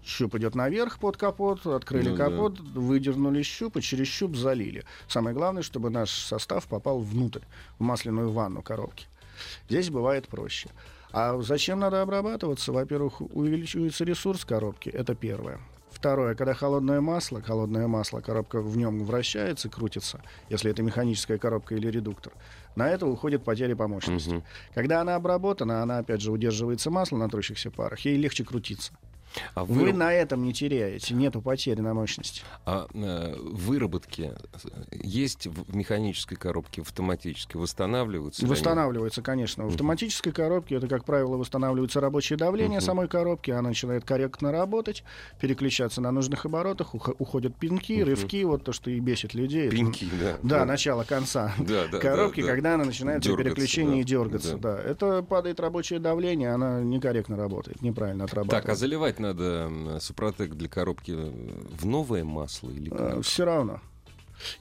Щуп 0.09 0.35
идет 0.35 0.55
наверх 0.55 0.97
под 0.97 1.17
капот, 1.17 1.65
открыли 1.67 2.09
Ну 2.09 2.15
да. 2.17 2.25
капот, 2.25 2.59
выдернули 2.59 3.43
щуп 3.43 3.77
и 3.77 3.81
через 3.81 4.07
щуп 4.07 4.35
залили. 4.35 4.83
Самое 5.07 5.35
главное, 5.35 5.61
чтобы 5.61 5.91
наш 5.91 6.09
состав 6.09 6.65
попал 6.65 6.99
внутрь, 6.99 7.41
в 7.77 7.83
масляную 7.83 8.31
ванну 8.31 8.63
коробки. 8.63 9.05
Здесь 9.69 9.89
бывает 9.89 10.27
проще. 10.27 10.69
А 11.11 11.39
зачем 11.41 11.79
надо 11.79 12.01
обрабатываться? 12.01 12.71
Во-первых, 12.71 13.21
увеличивается 13.21 14.03
ресурс 14.03 14.45
коробки, 14.45 14.89
это 14.89 15.13
первое. 15.13 15.59
Второе, 15.91 16.33
когда 16.33 16.53
холодное 16.53 17.01
масло, 17.01 17.41
холодное 17.41 17.87
масло, 17.87 18.21
коробка 18.21 18.61
в 18.61 18.77
нем 18.77 19.03
вращается, 19.03 19.69
крутится, 19.69 20.21
если 20.49 20.71
это 20.71 20.81
механическая 20.81 21.37
коробка 21.37 21.75
или 21.75 21.87
редуктор, 21.87 22.33
на 22.75 22.89
это 22.89 23.05
уходит 23.05 23.43
потеря 23.43 23.75
по 23.75 23.87
мощности. 23.87 24.29
Мгм. 24.29 24.43
Когда 24.73 25.01
она 25.01 25.15
обработана, 25.15 25.83
она 25.83 25.99
опять 25.99 26.21
же 26.21 26.31
удерживается 26.31 26.89
масло 26.89 27.17
на 27.17 27.29
трущихся 27.29 27.69
парах, 27.69 27.99
ей 28.01 28.17
легче 28.17 28.43
крутиться. 28.43 28.93
А 29.53 29.63
Вы 29.63 29.85
выраб- 29.89 29.93
на 29.97 30.13
этом 30.13 30.43
не 30.43 30.53
теряете, 30.53 31.13
нету 31.13 31.41
потери 31.41 31.81
на 31.81 31.93
мощности. 31.93 32.41
А 32.65 32.87
э, 32.93 33.35
выработки 33.37 34.33
есть 34.91 35.47
в 35.47 35.75
механической 35.75 36.35
коробке, 36.35 36.81
в 36.81 36.87
автоматической 36.87 37.59
восстанавливаются? 37.59 38.45
Восстанавливается, 38.45 39.21
конечно. 39.21 39.65
В 39.65 39.69
автоматической 39.69 40.31
коробке 40.31 40.75
это, 40.75 40.87
как 40.87 41.05
правило, 41.05 41.37
восстанавливается 41.37 41.99
рабочее 42.01 42.37
давление 42.37 42.81
самой 42.81 43.07
коробки, 43.07 43.51
она 43.51 43.69
начинает 43.69 44.05
корректно 44.05 44.51
работать, 44.51 45.03
переключаться 45.39 46.01
на 46.01 46.11
нужных 46.11 46.45
оборотах, 46.45 46.95
ух- 46.95 47.15
уходят 47.19 47.55
пинки, 47.55 48.01
рывки, 48.01 48.43
вот 48.43 48.63
то, 48.63 48.71
что 48.73 48.89
и 48.89 48.99
бесит 48.99 49.33
людей. 49.33 49.69
Пинки, 49.69 50.07
да. 50.19 50.37
Да, 50.43 50.65
начало 50.65 51.03
конца. 51.03 51.53
Да, 51.69 51.87
да, 51.91 51.99
коробки, 51.99 52.41
да, 52.41 52.47
да. 52.47 52.53
когда 52.53 52.73
она 52.75 52.85
начинает 52.85 53.23
переключение 53.23 53.97
да, 53.97 54.01
и 54.01 54.03
дергаться. 54.03 54.57
да. 54.57 54.75
Да. 54.75 54.81
Это 54.81 55.23
падает 55.23 55.59
рабочее 55.59 55.99
давление, 55.99 56.53
она 56.53 56.81
некорректно 56.81 57.35
работает, 57.37 57.81
неправильно 57.81 58.25
отрабатывает. 58.25 58.63
Так, 58.63 58.71
а 58.71 58.75
заливать 58.75 59.18
надо 59.19 59.43
м, 59.69 59.99
Супротек 59.99 60.51
для 60.55 60.67
коробки 60.69 61.11
в 61.11 61.85
новое 61.85 62.23
масло 62.23 62.69
или 62.69 62.89
как? 62.89 63.21
все 63.23 63.45
равно. 63.45 63.81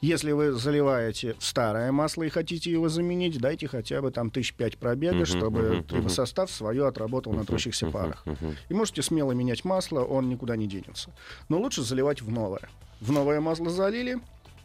Если 0.00 0.32
вы 0.32 0.52
заливаете 0.52 1.36
старое 1.38 1.92
масло 1.92 2.24
и 2.24 2.28
хотите 2.28 2.70
его 2.70 2.88
заменить, 2.88 3.38
дайте 3.38 3.68
хотя 3.68 4.02
бы 4.02 4.10
там 4.10 4.30
тысяч 4.30 4.52
пять 4.54 4.76
пробега, 4.76 5.18
Мгм, 5.18 5.26
чтобы 5.26 5.60
мгм, 5.76 5.84
трибосостав 5.84 6.50
свое 6.50 6.86
отработал 6.86 7.32
на 7.32 7.44
трущихся 7.44 7.86
Мгм, 7.86 7.92
парах. 7.92 8.22
мгм. 8.26 8.56
И 8.68 8.74
можете 8.74 9.02
смело 9.02 9.32
менять 9.32 9.64
масло, 9.64 10.00
он 10.00 10.28
никуда 10.28 10.56
не 10.56 10.66
денется. 10.66 11.12
Но 11.48 11.58
лучше 11.60 11.82
заливать 11.82 12.22
в 12.22 12.30
новое. 12.30 12.68
В 13.00 13.12
новое 13.12 13.40
масло 13.40 13.70
залили 13.70 14.18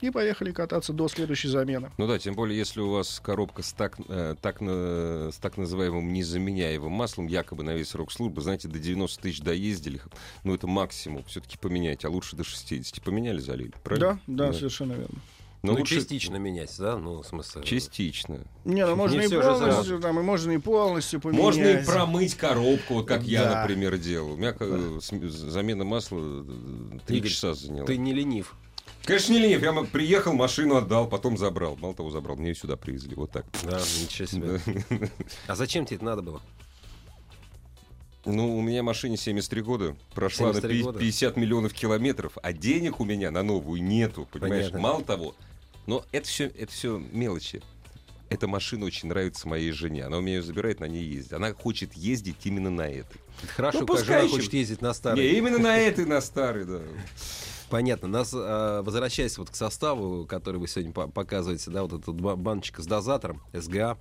и 0.03 0.09
поехали 0.11 0.51
кататься 0.51 0.91
до 0.91 1.07
следующей 1.07 1.47
замены. 1.47 1.89
Ну 1.97 2.07
да, 2.07 2.19
тем 2.19 2.35
более, 2.35 2.57
если 2.57 2.81
у 2.81 2.89
вас 2.91 3.21
коробка 3.23 3.63
с 3.63 3.71
так, 3.71 3.97
э, 4.09 4.35
так, 4.41 4.59
на- 4.59 5.29
с 5.31 5.37
так 5.37 5.57
называемым 5.57 6.11
незаменяемым 6.11 6.91
маслом, 6.91 7.27
якобы 7.27 7.63
на 7.63 7.73
весь 7.73 7.89
срок 7.89 8.11
службы, 8.11 8.41
знаете, 8.41 8.67
до 8.67 8.79
90 8.79 9.21
тысяч 9.21 9.39
доездили, 9.41 10.01
ну 10.43 10.53
это 10.53 10.67
максимум, 10.67 11.23
все-таки 11.23 11.57
поменять, 11.57 12.03
а 12.03 12.09
лучше 12.09 12.35
до 12.35 12.43
60. 12.43 13.01
Поменяли, 13.03 13.39
залили, 13.39 13.71
правильно? 13.83 14.19
Да, 14.27 14.47
да, 14.47 14.53
совершенно 14.53 14.93
верно. 14.93 15.19
Но 15.61 15.71
Ну, 15.71 15.79
лучше 15.79 15.95
частично 15.95 16.35
менять, 16.35 16.75
да? 16.77 16.97
Ну, 16.97 17.21
в 17.21 17.25
смысле... 17.25 17.63
частично. 17.63 18.39
Не, 18.65 18.85
ну 18.85 18.97
можно 18.97 19.21
Не 19.21 19.27
и 19.27 19.29
полностью, 19.29 19.99
там, 20.01 20.19
и 20.19 20.21
можно 20.21 20.51
и 20.51 20.57
полностью 20.57 21.21
поменять. 21.21 21.41
Можно 21.41 21.63
и 21.67 21.85
промыть 21.85 22.35
коробку, 22.35 22.95
вот 22.95 23.07
как 23.07 23.23
я, 23.23 23.45
Да. 23.45 23.61
например, 23.61 23.97
делал. 23.97 24.33
У 24.33 24.35
меня 24.35 24.53
э, 24.59 24.99
см- 25.01 25.29
замена 25.31 25.85
масла 25.85 26.19
э, 26.21 26.99
три 27.07 27.19
Игорь, 27.19 27.29
часа 27.31 27.53
заняла. 27.53 27.85
Ты 27.85 27.95
не 27.95 28.11
ленив. 28.11 28.55
Конечно, 29.05 29.33
не 29.33 29.39
ленив. 29.39 29.61
Я 29.61 29.69
м- 29.69 29.85
приехал, 29.87 30.33
машину 30.33 30.75
отдал, 30.75 31.07
потом 31.09 31.37
забрал. 31.37 31.75
Мало 31.77 31.93
того, 31.93 32.09
забрал. 32.11 32.37
Мне 32.37 32.49
ее 32.49 32.55
сюда 32.55 32.77
привезли. 32.77 33.15
Вот 33.15 33.31
так. 33.31 33.45
Да, 33.63 33.79
ничего 34.01 34.27
себе. 34.27 34.59
А 35.47 35.55
зачем 35.55 35.85
тебе 35.85 35.97
это 35.97 36.05
надо 36.05 36.21
было? 36.21 36.41
Ну, 38.25 38.57
у 38.57 38.61
меня 38.61 38.83
машине 38.83 39.17
73 39.17 39.61
года. 39.61 39.95
Прошла 40.15 40.47
на 40.47 40.53
73 40.53 40.77
пи- 40.77 40.83
года? 40.83 40.99
50 40.99 41.35
миллионов 41.37 41.73
километров, 41.73 42.37
а 42.41 42.53
денег 42.53 43.01
у 43.01 43.05
меня 43.05 43.31
на 43.31 43.43
новую 43.43 43.83
нету. 43.83 44.27
Понимаешь? 44.31 44.65
Понятно. 44.67 44.79
Мало 44.79 45.03
того. 45.03 45.35
Но 45.87 46.05
это 46.13 46.25
все, 46.27 46.45
это 46.45 46.71
все 46.71 46.97
мелочи. 47.11 47.61
Эта 48.29 48.47
машина 48.47 48.85
очень 48.85 49.09
нравится 49.09 49.47
моей 49.49 49.71
жене. 49.71 50.05
Она 50.05 50.17
у 50.17 50.21
меня 50.21 50.37
ее 50.37 50.41
забирает, 50.43 50.79
на 50.79 50.85
ней 50.85 51.03
ездит. 51.03 51.33
Она 51.33 51.53
хочет 51.53 51.93
ездить 51.93 52.37
именно 52.45 52.69
на 52.69 52.87
этой. 52.89 53.19
Это 53.43 53.51
хорошо, 53.53 53.79
Ну, 53.81 53.85
пускай 53.85 54.21
жена 54.21 54.29
хочет 54.37 54.53
ездить 54.53 54.81
на 54.81 54.87
Не, 54.87 54.93
старой. 54.93 55.31
именно 55.33 55.57
на 55.59 55.77
этой, 55.77 56.05
на 56.05 56.21
старой, 56.21 56.63
да. 56.63 56.79
Понятно. 57.73 58.07
Нас, 58.07 58.31
э, 58.35 58.81
возвращаясь 58.85 59.35
вот 59.39 59.49
к 59.49 59.55
составу, 59.55 60.27
который 60.27 60.57
вы 60.57 60.67
сегодня 60.67 60.91
по- 60.91 61.07
показываете, 61.07 61.71
да, 61.71 61.81
вот 61.81 61.93
эта 61.93 62.11
ба- 62.11 62.35
баночка 62.35 62.83
с 62.83 62.85
дозатором, 62.85 63.41
СГА, 63.51 63.97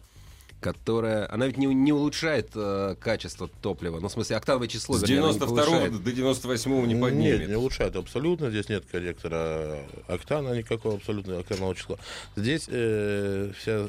которая... 0.61 1.27
Она 1.33 1.47
ведь 1.47 1.57
не, 1.57 1.65
не 1.69 1.91
улучшает 1.91 2.51
э, 2.55 2.97
качество 3.01 3.49
топлива. 3.63 3.99
Ну, 3.99 4.09
в 4.09 4.13
смысле, 4.13 4.37
октановое 4.37 4.69
число, 4.69 4.99
С 4.99 5.01
вернее, 5.01 5.21
она 5.21 5.29
не 5.29 5.39
92 5.39 5.65
повышает. 5.65 6.05
до 6.05 6.13
98 6.13 6.71
не 6.87 6.93
Нет, 6.93 7.01
поднимет. 7.01 7.49
не 7.49 7.55
улучшает 7.55 7.97
абсолютно. 7.97 8.51
Здесь 8.51 8.69
нет 8.69 8.85
корректора 8.93 9.79
октана 10.07 10.53
никакого 10.55 10.97
абсолютно 10.97 11.39
октанового 11.39 11.75
числа. 11.75 11.97
Здесь 12.37 12.67
э, 12.69 13.53
вся 13.59 13.87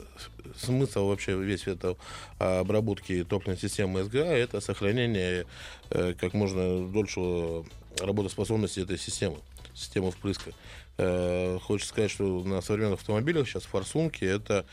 смысл 0.56 1.08
вообще 1.10 1.36
весь 1.38 1.68
этого 1.68 1.98
а, 2.40 2.62
обработки 2.62 3.26
топливной 3.26 3.60
системы 3.60 4.06
СГА 4.06 4.24
это 4.24 4.62
сохранение 4.62 5.46
э, 5.90 6.14
как 6.14 6.34
можно 6.34 6.88
дольше 6.88 7.66
работоспособности 8.00 8.80
этой 8.80 8.98
системы, 8.98 9.38
системы 9.76 10.12
впрыска. 10.12 10.52
Э, 10.98 11.58
хочется 11.62 11.90
сказать, 11.94 12.12
что 12.12 12.44
на 12.44 12.62
современных 12.62 13.00
автомобилях 13.00 13.48
сейчас 13.48 13.64
форсунки 13.64 14.24
это 14.24 14.66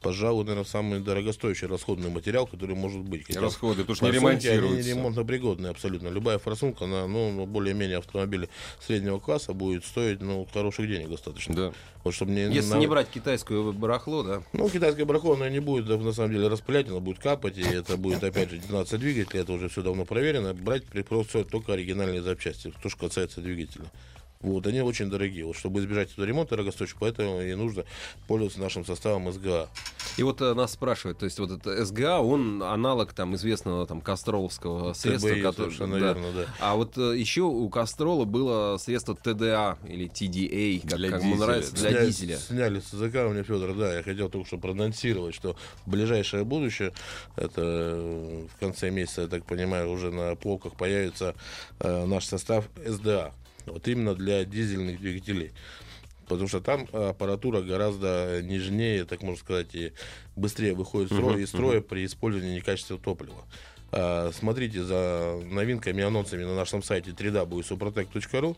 пожалуй, 0.00 0.44
наверное, 0.44 0.66
самый 0.66 1.00
дорогостоящий 1.00 1.66
расходный 1.66 2.10
материал, 2.10 2.46
который 2.46 2.76
может 2.76 3.00
быть. 3.00 3.24
Хотя 3.26 3.40
Расходы, 3.40 3.84
потому 3.84 3.96
что 3.96 4.04
не 4.04 4.12
Форсунки, 4.12 4.46
они 4.48 4.56
ремонтируются. 4.58 4.90
ремонтопригодные 4.90 5.70
абсолютно. 5.70 6.08
Любая 6.08 6.38
форсунка, 6.38 6.84
она, 6.84 7.06
ну, 7.06 7.46
более-менее 7.46 7.96
автомобиле 7.96 8.50
среднего 8.86 9.18
класса 9.18 9.54
будет 9.54 9.86
стоить, 9.86 10.20
ну, 10.20 10.46
хороших 10.52 10.88
денег 10.88 11.08
достаточно. 11.08 11.54
Да. 11.54 11.72
Вот, 12.04 12.12
чтобы 12.12 12.32
не, 12.32 12.42
Если 12.54 12.74
на- 12.74 12.76
не 12.80 12.86
брать 12.86 13.08
китайское 13.08 13.62
барахло, 13.72 14.22
да, 14.22 14.42
Ну, 14.52 14.68
китайское 14.68 15.06
барахло, 15.06 15.36
оно 15.36 15.48
не 15.48 15.60
будет, 15.60 15.86
да, 15.86 15.96
на 15.96 16.12
самом 16.12 16.32
деле, 16.32 16.48
распылять, 16.48 16.86
оно 16.86 17.00
будет 17.00 17.18
капать, 17.18 17.56
и 17.56 17.62
это 17.62 17.96
будет, 17.96 18.22
опять 18.22 18.50
же, 18.50 18.58
12 18.58 19.00
двигателей, 19.00 19.40
это 19.40 19.54
уже 19.54 19.70
все 19.70 19.80
давно 19.80 20.04
проверено. 20.04 20.52
Брать 20.52 20.84
при- 20.84 21.00
просто 21.00 21.44
только 21.46 21.72
оригинальные 21.72 22.20
запчасти, 22.20 22.70
то, 22.82 22.90
что 22.90 22.98
касается 23.08 23.40
двигателя. 23.40 23.86
Вот, 24.44 24.66
они 24.66 24.82
очень 24.82 25.08
дорогие. 25.08 25.46
Вот, 25.46 25.56
чтобы 25.56 25.80
избежать 25.80 26.12
этого 26.12 26.24
ремонта 26.26 26.50
дорогостоящего, 26.50 26.98
поэтому 27.00 27.40
и 27.40 27.54
нужно 27.54 27.84
пользоваться 28.28 28.60
нашим 28.60 28.84
составом 28.84 29.32
СГА. 29.32 29.68
И 30.18 30.22
вот 30.22 30.40
э, 30.42 30.52
нас 30.54 30.72
спрашивают, 30.72 31.18
то 31.18 31.24
есть 31.24 31.38
вот 31.38 31.50
это 31.50 31.84
СГА, 31.84 32.20
он 32.20 32.62
аналог 32.62 33.14
там 33.14 33.34
известного 33.36 33.86
там 33.86 34.00
кастроловского 34.02 34.92
средства. 34.92 35.30
ТБИ, 35.30 35.40
который- 35.42 35.76
да. 35.78 35.86
верно, 35.98 36.32
да. 36.32 36.44
А 36.60 36.76
вот 36.76 36.98
э, 36.98 37.16
еще 37.16 37.40
у 37.42 37.68
Кастрола 37.70 38.26
было 38.26 38.76
средство 38.76 39.14
ТДА 39.16 39.78
или 39.88 40.08
TDA, 40.10 40.80
как, 40.88 40.98
Для 40.98 41.10
как 41.10 41.22
ему 41.22 41.32
дизеля, 41.34 41.46
нравится, 41.46 41.72
да. 41.74 41.78
для 41.80 41.90
Сняли- 41.90 42.06
дизеля. 42.06 42.36
Сняли 42.38 42.80
с 42.80 42.92
языка 42.92 43.26
у 43.26 43.30
меня, 43.32 43.42
Федор, 43.44 43.74
да, 43.74 43.96
я 43.96 44.02
хотел 44.02 44.28
только 44.28 44.46
что 44.46 44.58
проанонсировать, 44.58 45.34
что 45.34 45.56
ближайшее 45.86 46.44
будущее, 46.44 46.92
это 47.36 47.62
э, 47.62 48.46
в 48.54 48.60
конце 48.60 48.90
месяца, 48.90 49.22
я 49.22 49.28
так 49.28 49.46
понимаю, 49.46 49.90
уже 49.90 50.10
на 50.12 50.36
полках 50.36 50.76
появится 50.76 51.34
э, 51.80 52.04
наш 52.04 52.26
состав 52.26 52.66
СДА. 52.86 53.32
Вот 53.66 53.86
именно 53.88 54.14
для 54.14 54.44
дизельных 54.44 55.00
двигателей. 55.00 55.52
Потому 56.26 56.48
что 56.48 56.60
там 56.60 56.88
аппаратура 56.92 57.60
гораздо 57.60 58.40
нежнее, 58.42 59.04
так 59.04 59.22
можно 59.22 59.38
сказать, 59.38 59.74
и 59.74 59.92
быстрее 60.36 60.74
выходит 60.74 61.12
из 61.12 61.16
строя, 61.16 61.38
из 61.38 61.48
строя 61.48 61.80
при 61.80 62.06
использовании 62.06 62.56
некачественного 62.56 63.02
топлива. 63.02 63.44
А, 63.92 64.30
Смотрите 64.32 64.82
за 64.82 65.40
новинками 65.44 66.00
и 66.00 66.04
анонсами 66.04 66.44
на 66.44 66.54
нашем 66.54 66.82
сайте 66.82 67.10
www.suprotec.ru. 67.10 68.56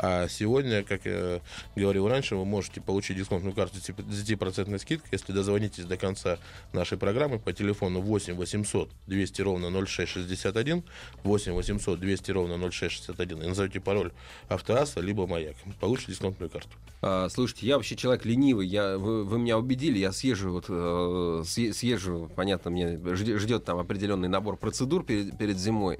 А 0.00 0.28
сегодня, 0.28 0.84
как 0.84 1.04
я 1.06 1.40
говорил 1.74 2.06
раньше, 2.08 2.36
вы 2.36 2.44
можете 2.44 2.80
получить 2.80 3.16
дисконтную 3.16 3.52
карту 3.52 3.78
с 3.78 3.88
10% 3.90 4.78
скидкой, 4.78 5.08
если 5.10 5.32
дозвонитесь 5.32 5.84
до 5.86 5.96
конца 5.96 6.38
нашей 6.72 6.96
программы 6.96 7.40
по 7.40 7.52
телефону 7.52 8.00
8 8.00 8.34
800 8.34 8.90
200 9.08 9.42
ровно 9.42 9.70
0661, 9.86 10.84
8 11.24 11.52
800 11.52 11.98
200 11.98 12.30
ровно 12.30 12.70
0661 12.70 13.42
и 13.42 13.46
назовите 13.48 13.80
пароль 13.80 14.12
автоасса 14.48 15.00
либо 15.00 15.26
маяк. 15.26 15.56
Получите 15.80 16.12
дисконтную 16.12 16.48
карту. 16.48 16.70
А, 17.02 17.28
слушайте, 17.28 17.66
я 17.66 17.76
вообще 17.76 17.96
человек 17.96 18.24
ленивый, 18.24 18.68
я, 18.68 18.98
вы, 18.98 19.24
вы 19.24 19.38
меня 19.40 19.58
убедили, 19.58 19.98
я 19.98 20.12
съезжу, 20.12 20.52
вот, 20.52 20.66
э, 20.68 21.42
съе- 21.44 21.72
съезжу, 21.72 22.30
понятно, 22.36 22.70
мне 22.70 22.98
ждет 23.14 23.64
там 23.64 23.78
определенный 23.78 24.28
набор 24.28 24.56
процедур 24.56 25.04
перед, 25.04 25.36
перед 25.36 25.58
зимой. 25.58 25.98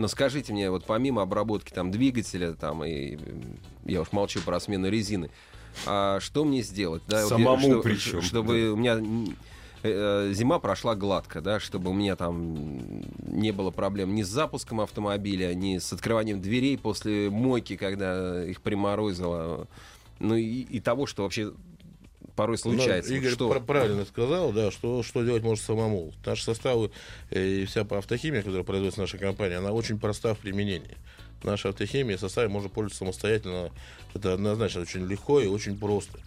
Но 0.00 0.08
скажите 0.08 0.54
мне, 0.54 0.70
вот 0.70 0.86
помимо 0.86 1.20
обработки 1.20 1.74
там 1.74 1.90
двигателя, 1.90 2.54
там, 2.54 2.82
и 2.86 3.18
я 3.84 4.00
уж 4.00 4.12
молчу 4.12 4.40
про 4.40 4.58
смену 4.58 4.88
резины, 4.88 5.28
а 5.86 6.20
что 6.20 6.46
мне 6.46 6.62
сделать? 6.62 7.02
Да, 7.06 7.20
вот 7.24 7.28
Самому 7.28 7.60
что- 7.70 7.82
причем, 7.82 8.22
Чтобы 8.22 8.70
у 8.70 8.76
меня 8.76 8.92
м, 8.94 9.36
э, 9.82 10.30
зима 10.32 10.58
прошла 10.58 10.94
гладко, 10.94 11.42
да, 11.42 11.60
чтобы 11.60 11.90
у 11.90 11.92
меня 11.92 12.16
там 12.16 12.56
не 13.26 13.52
было 13.52 13.70
проблем 13.70 14.14
ни 14.14 14.22
с 14.22 14.28
запуском 14.28 14.80
автомобиля, 14.80 15.52
ни 15.52 15.76
с 15.76 15.92
открыванием 15.92 16.40
дверей 16.40 16.78
после 16.78 17.28
мойки, 17.28 17.76
когда 17.76 18.42
их 18.42 18.62
приморозило. 18.62 19.68
Ну 20.18 20.34
и, 20.34 20.62
и 20.62 20.80
того, 20.80 21.04
что 21.04 21.24
вообще 21.24 21.52
порой 22.40 22.56
случается. 22.58 23.10
Ну, 23.10 23.16
Вот 23.16 23.22
Игорь 23.22 23.34
что? 23.34 23.48
пр- 23.50 23.60
правильно 23.60 24.04
сказал, 24.06 24.52
да, 24.52 24.70
что, 24.70 25.02
что 25.02 25.22
делать 25.22 25.42
может 25.42 25.62
самому. 25.64 26.12
Наши 26.24 26.44
составы 26.44 26.90
э, 27.30 27.44
и 27.44 27.64
вся 27.66 27.82
автохимия, 27.82 28.40
которая 28.40 28.64
производится 28.64 29.00
наша 29.02 29.18
компания, 29.18 29.56
она 29.56 29.72
очень 29.72 29.98
проста 29.98 30.34
в 30.34 30.38
применении. 30.38 30.96
Наша 31.42 31.68
автохимия 31.70 32.16
составе 32.16 32.48
можно 32.48 32.68
пользоваться 32.68 32.98
самостоятельно. 33.00 33.70
Это 34.14 34.34
однозначно 34.34 34.80
очень 34.82 35.06
легко 35.06 35.40
и 35.40 35.46
очень 35.46 35.78
просто. 35.78 36.18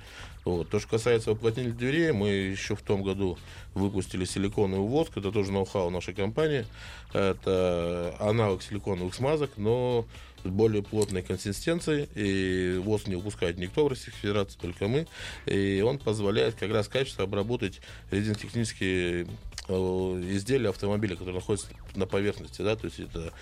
Вот. 0.46 0.70
То, 0.70 0.80
что 0.80 0.90
касается 0.90 1.32
уплотнителей 1.32 1.74
дверей, 1.74 2.12
мы 2.12 2.30
еще 2.30 2.76
в 2.76 2.82
том 2.82 3.02
году 3.02 3.38
выпустили 3.74 4.26
силиконовый 4.26 4.88
воск. 4.88 5.18
Это 5.18 5.32
тоже 5.32 5.52
ноу-хау 5.52 5.90
нашей 5.90 6.14
компании. 6.14 6.66
Это 7.14 8.16
аналог 8.20 8.62
силиконовых 8.62 9.16
смазок, 9.16 9.52
но 9.58 10.06
с 10.44 10.48
более 10.48 10.84
плотной 10.84 11.22
консистенцией. 11.22 12.10
И 12.16 12.78
воск 12.78 13.08
не 13.08 13.16
выпускает 13.16 13.58
никто 13.58 13.86
в 13.86 13.88
Российской 13.88 14.20
Федерации, 14.20 14.58
только 14.60 14.88
мы. 14.88 15.08
И 15.46 15.82
он 15.82 16.00
позволяет 16.00 16.56
как 16.56 16.72
раз 16.72 16.88
качественно 16.88 17.26
обработать 17.26 17.82
резинотехнические 18.12 19.28
э, 19.68 19.74
изделия 20.32 20.70
автомобиля, 20.70 21.16
которые 21.16 21.36
находятся 21.36 21.68
на 21.96 22.06
поверхности. 22.06 22.62
Да? 22.62 22.76
То 22.76 22.86
есть 22.86 23.00
это 23.00 23.34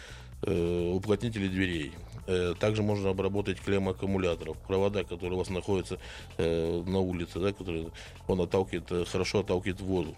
э, 0.43 0.91
уплотнители 0.93 1.47
дверей. 1.47 1.93
Э, 2.27 2.53
Также 2.59 2.83
можно 2.83 3.09
обработать 3.09 3.59
клеммы 3.59 3.91
аккумуляторов, 3.91 4.57
провода, 4.67 5.03
которые 5.03 5.33
у 5.33 5.37
вас 5.37 5.49
находятся 5.49 5.99
на 6.37 6.99
улице, 6.99 7.39
да, 7.39 7.51
которые 7.51 7.91
он 8.27 8.41
отталкивает, 8.41 9.07
хорошо 9.07 9.39
отталкивает 9.39 9.81
воду. 9.81 10.15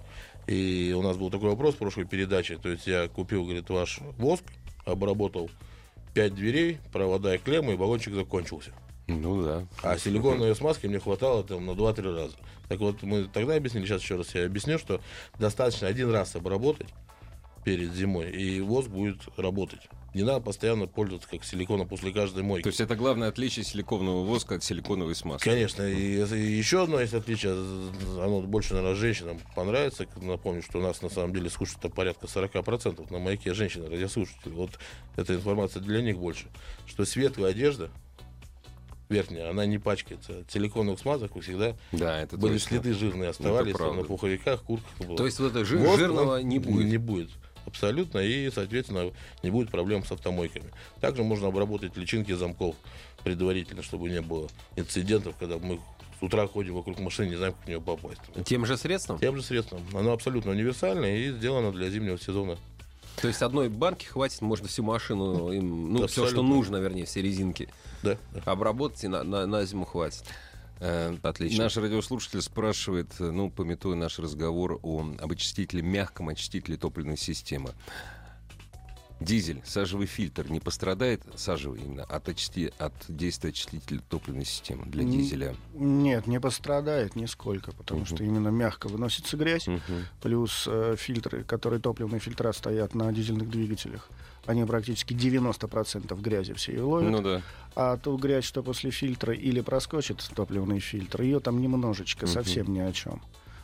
И 0.48 0.94
у 0.98 1.02
нас 1.02 1.16
был 1.16 1.30
такой 1.30 1.50
вопрос 1.50 1.76
в 1.76 1.78
прошлой 1.78 2.06
передаче. 2.06 2.58
То 2.58 2.70
есть 2.70 2.86
я 2.88 3.08
купил, 3.08 3.44
говорит, 3.44 3.70
ваш 3.70 4.00
воск, 4.18 4.44
обработал 4.86 5.50
5 6.14 6.36
дверей, 6.36 6.80
провода 6.92 7.36
и 7.36 7.38
клеммы, 7.38 7.74
и 7.74 7.78
баллончик 7.78 8.14
закончился. 8.14 8.72
Ну 9.08 9.44
да. 9.44 9.68
А 9.82 9.98
силиконовой 9.98 10.56
смазки 10.56 10.88
мне 10.88 11.00
хватало 11.00 11.44
там 11.44 11.66
на 11.66 11.72
2-3 11.72 12.16
раза. 12.16 12.36
Так 12.70 12.80
вот, 12.80 13.04
мы 13.04 13.26
тогда 13.26 13.56
объяснили, 13.56 13.86
сейчас 13.86 14.02
еще 14.02 14.16
раз 14.16 14.34
я 14.34 14.46
объясню, 14.46 14.80
что 14.80 15.02
достаточно 15.40 15.88
один 15.88 16.12
раз 16.12 16.36
обработать 16.36 16.88
перед 17.66 17.94
зимой, 17.94 18.30
и 18.32 18.62
воск 18.62 18.90
будет 18.90 19.20
работать. 19.38 19.82
Не 20.14 20.24
надо 20.24 20.42
постоянно 20.42 20.86
пользоваться 20.86 21.28
как 21.28 21.44
силиконом 21.44 21.88
после 21.88 22.12
каждой 22.14 22.44
мойки. 22.44 22.64
То 22.64 22.70
есть 22.70 22.80
это 22.82 22.96
главное 22.96 23.30
отличие 23.30 23.66
силиконового 23.66 24.24
воска 24.26 24.56
от 24.56 24.64
силиконовой 24.64 25.16
смазки. 25.16 25.50
Конечно, 25.50 25.82
и, 25.84 26.24
и 26.24 26.52
еще 26.58 26.84
одно 26.84 27.00
есть 27.00 27.14
отличие, 27.16 27.54
оно 27.54 28.42
больше, 28.42 28.76
наверное, 28.76 28.96
женщинам 28.96 29.40
понравится. 29.56 30.06
Напомню, 30.22 30.62
что 30.62 30.78
у 30.78 30.82
нас 30.82 31.02
на 31.02 31.10
самом 31.10 31.34
деле 31.34 31.50
слушают 31.50 31.92
порядка 31.94 32.28
40% 32.28 33.12
на 33.12 33.18
маяке 33.20 33.54
женщины, 33.56 33.90
радиослушатели. 33.90 34.52
Вот 34.54 34.72
эта 35.16 35.34
информация 35.34 35.82
для 35.82 36.02
них 36.02 36.18
больше. 36.20 36.46
Что 36.86 37.06
светлая 37.06 37.50
одежда, 37.52 37.90
верхняя, 39.10 39.50
она 39.50 39.66
не 39.66 39.80
пачкается. 39.80 40.40
От 40.40 40.52
силиконовых 40.52 41.00
смазок 41.00 41.40
всегда 41.42 41.76
Да, 41.92 42.20
это 42.22 42.38
были 42.38 42.54
точно. 42.54 42.70
следы 42.70 42.94
жирные, 42.94 43.30
оставались 43.30 43.74
правда. 43.76 44.02
на 44.02 44.04
пуховиках, 44.04 44.62
куртках. 44.64 45.18
То 45.18 45.26
есть 45.26 45.40
вот 45.40 45.52
это 45.52 45.66
жир- 45.66 45.98
жирного 45.98 46.36
он 46.40 46.48
не 46.48 46.60
будет. 46.60 46.86
Не 46.86 46.98
будет. 46.98 47.30
Абсолютно. 47.66 48.20
И, 48.20 48.50
соответственно, 48.52 49.12
не 49.42 49.50
будет 49.50 49.70
проблем 49.72 50.04
с 50.06 50.12
автомойками. 50.12 50.66
Также 51.02 51.24
можно 51.24 51.48
обработать 51.48 51.96
личинки 51.98 52.32
замков 52.34 52.76
предварительно, 53.24 53.84
чтобы 53.84 54.10
не 54.10 54.22
было 54.22 54.50
инцидентов, 54.76 55.36
когда 55.40 55.58
мы 55.58 55.80
с 56.20 56.24
утра 56.24 56.48
ходим 56.48 56.76
вокруг 56.76 57.00
машины, 57.00 57.30
не 57.30 57.36
знаем, 57.36 57.54
как 57.54 57.64
в 57.64 57.68
нее 57.68 57.82
попасть. 57.82 58.22
Тем 58.46 58.66
же 58.66 58.78
средством? 58.78 59.20
Тем 59.20 59.36
же 59.38 59.44
средством. 59.44 59.82
Оно 59.94 60.12
абсолютно 60.14 60.52
универсальное 60.52 61.18
и 61.18 61.32
сделано 61.32 61.72
для 61.72 61.90
зимнего 61.90 62.18
сезона. 62.18 62.58
То 63.22 63.28
есть 63.28 63.42
одной 63.42 63.70
банки 63.70 64.06
хватит, 64.06 64.42
можно 64.42 64.68
всю 64.68 64.84
машину, 64.84 65.52
им, 65.52 65.94
ну, 65.94 66.08
все, 66.08 66.08
что 66.08 66.24
Абсолютно. 66.24 66.50
нужно, 66.56 66.78
вернее, 66.78 67.06
все 67.06 67.22
резинки 67.22 67.70
Да, 68.02 68.18
да. 68.34 68.42
обработать, 68.46 69.04
и 69.04 69.08
на, 69.08 69.24
на, 69.24 69.46
на 69.46 69.64
зиму 69.66 69.86
хватит. 69.86 70.24
Э, 70.80 71.16
Отлично. 71.24 71.64
Наш 71.64 71.78
радиослушатель 71.78 72.42
спрашивает, 72.42 73.10
э, 73.20 73.32
ну, 73.32 73.50
пометуя 73.50 73.96
наш 73.96 74.20
разговор 74.20 74.80
о, 74.84 75.06
об 75.20 75.32
очистителе, 75.32 75.82
мягком 75.82 76.30
очистителе 76.30 76.78
топливной 76.78 77.18
системы. 77.18 77.72
Дизель, 79.20 79.62
сажевый 79.64 80.08
фильтр 80.08 80.50
не 80.52 80.60
пострадает, 80.60 81.22
сажевый 81.38 81.82
именно, 81.82 82.04
от, 82.04 82.28
очисти- 82.28 82.74
от 82.78 82.94
действия 83.08 83.52
очистителя 83.52 84.02
топливной 84.10 84.44
системы 84.44 84.86
для 84.86 85.06
дизеля? 85.06 85.56
Нет, 85.74 86.28
не 86.28 86.42
пострадает 86.42 87.16
нисколько, 87.16 87.72
потому 87.72 88.02
Мгм. 88.02 88.08
что 88.08 88.24
именно 88.26 88.50
мягко 88.50 88.90
выносится 88.90 89.38
грязь. 89.38 89.68
Мгм. 89.68 89.82
Плюс 90.22 90.66
э, 90.68 90.96
фильтры, 90.98 91.46
которые 91.46 91.80
топливные 91.80 92.20
фильтра 92.20 92.52
стоят 92.52 92.96
на 92.96 93.10
дизельных 93.14 93.50
двигателях, 93.50 94.10
они 94.46 94.66
практически 94.66 95.14
90% 95.14 96.20
грязи 96.22 96.54
все 96.54 96.74
и 96.74 96.80
ловят. 96.80 97.12
Ну 97.12 97.22
да. 97.22 97.42
А 97.76 97.98
ту 97.98 98.18
грязь, 98.18 98.44
что 98.46 98.62
после 98.62 98.92
фильтра 98.92 99.34
или 99.34 99.62
проскочит 99.62 100.18
топливный 100.36 100.80
фильтр, 100.80 101.22
ее 101.22 101.40
там 101.40 101.62
немножечко, 101.62 102.26
Мгм. 102.26 102.34
совсем 102.34 102.74
ни 102.74 102.80
о 102.80 102.92
чем. 102.92 103.22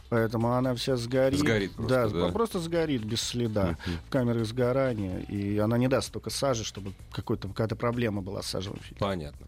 Поэтому 0.09 0.53
она 0.53 0.73
вся 0.73 0.95
сгорит. 0.97 1.37
Сгорит 1.39 1.73
просто, 1.73 2.09
да, 2.09 2.27
да? 2.27 2.29
просто 2.29 2.59
сгорит 2.59 3.03
без 3.03 3.21
следа 3.21 3.77
в 4.07 4.09
камерах 4.09 4.45
сгорания. 4.47 5.19
И 5.27 5.59
она 5.59 5.77
не 5.77 5.87
даст 5.87 6.07
столько 6.07 6.31
сажи, 6.31 6.63
чтобы 6.63 6.93
какой-то, 7.11 7.47
какая-то 7.49 7.75
проблема 7.75 8.23
была 8.23 8.41
с 8.41 8.47
сажевым 8.47 8.79
фильтром. 8.79 9.07
Понятно. 9.09 9.45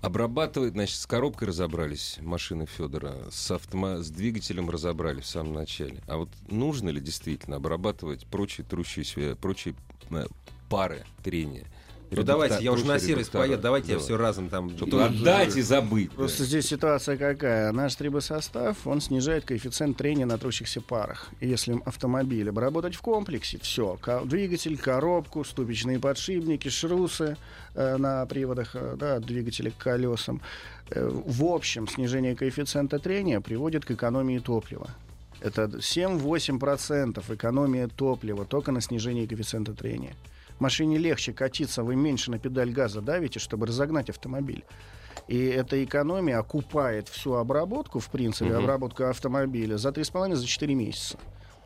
Обрабатывает, 0.00 0.74
значит, 0.74 0.96
с 0.96 1.06
коробкой 1.06 1.48
разобрались 1.48 2.18
машины 2.20 2.66
Федора, 2.66 3.16
с, 3.30 3.50
автомо... 3.50 3.98
с 3.98 4.10
двигателем 4.10 4.70
разобрались 4.70 5.24
в 5.24 5.28
самом 5.28 5.54
начале. 5.54 6.00
А 6.06 6.18
вот 6.18 6.28
нужно 6.48 6.90
ли 6.90 7.00
действительно 7.00 7.56
обрабатывать 7.56 8.24
прочие 8.26 8.64
трущиеся, 8.64 9.34
прочие 9.34 9.74
э, 10.10 10.26
пары 10.68 11.04
трения? 11.24 11.66
Ну 12.10 12.22
давайте, 12.22 12.64
я 12.64 12.72
уже 12.72 12.86
на 12.86 12.98
сервис 12.98 13.28
поеду, 13.28 13.62
давайте 13.62 13.88
я 13.88 13.94
Давай. 13.94 14.04
все 14.04 14.16
разом 14.16 14.48
там... 14.48 14.70
Отдать 14.70 15.56
и 15.56 15.62
забыть. 15.62 16.08
да. 16.10 16.16
Просто 16.16 16.44
здесь 16.44 16.66
ситуация 16.66 17.16
какая? 17.16 17.70
Наш 17.72 17.94
трибосостав, 17.96 18.86
он 18.86 19.00
снижает 19.00 19.44
коэффициент 19.44 19.96
трения 19.96 20.24
на 20.24 20.38
трущихся 20.38 20.80
парах. 20.80 21.28
И 21.40 21.48
если 21.48 21.78
автомобиль 21.84 22.48
обработать 22.48 22.94
в 22.94 23.02
комплексе, 23.02 23.58
все, 23.58 23.98
двигатель, 24.24 24.78
коробку, 24.78 25.44
ступичные 25.44 25.98
подшипники, 25.98 26.68
шрусы 26.68 27.36
э, 27.74 27.96
на 27.98 28.24
приводах 28.26 28.74
э, 28.74 28.96
да, 28.98 29.18
двигателя 29.18 29.70
к 29.70 29.76
колесам, 29.76 30.40
э, 30.90 31.08
в 31.08 31.44
общем, 31.44 31.86
снижение 31.88 32.34
коэффициента 32.34 32.98
трения 32.98 33.40
приводит 33.40 33.84
к 33.84 33.90
экономии 33.90 34.38
топлива. 34.38 34.88
Это 35.40 35.64
7-8% 35.64 37.22
экономия 37.34 37.88
топлива 37.88 38.44
только 38.44 38.72
на 38.72 38.80
снижении 38.80 39.26
коэффициента 39.26 39.74
трения. 39.74 40.14
Машине 40.60 40.98
легче 40.98 41.32
катиться, 41.32 41.82
вы 41.82 41.96
меньше 41.96 42.30
на 42.30 42.38
педаль 42.38 42.70
газа 42.70 43.00
давите, 43.00 43.38
чтобы 43.38 43.66
разогнать 43.66 44.10
автомобиль. 44.10 44.64
И 45.28 45.36
эта 45.46 45.82
экономия 45.84 46.38
окупает 46.38 47.08
всю 47.08 47.34
обработку, 47.34 47.98
в 47.98 48.08
принципе, 48.08 48.50
Мгм. 48.50 48.58
обработку 48.64 49.04
автомобиля 49.04 49.76
за 49.76 49.90
3,5-4 49.92 50.74
месяца. 50.74 51.18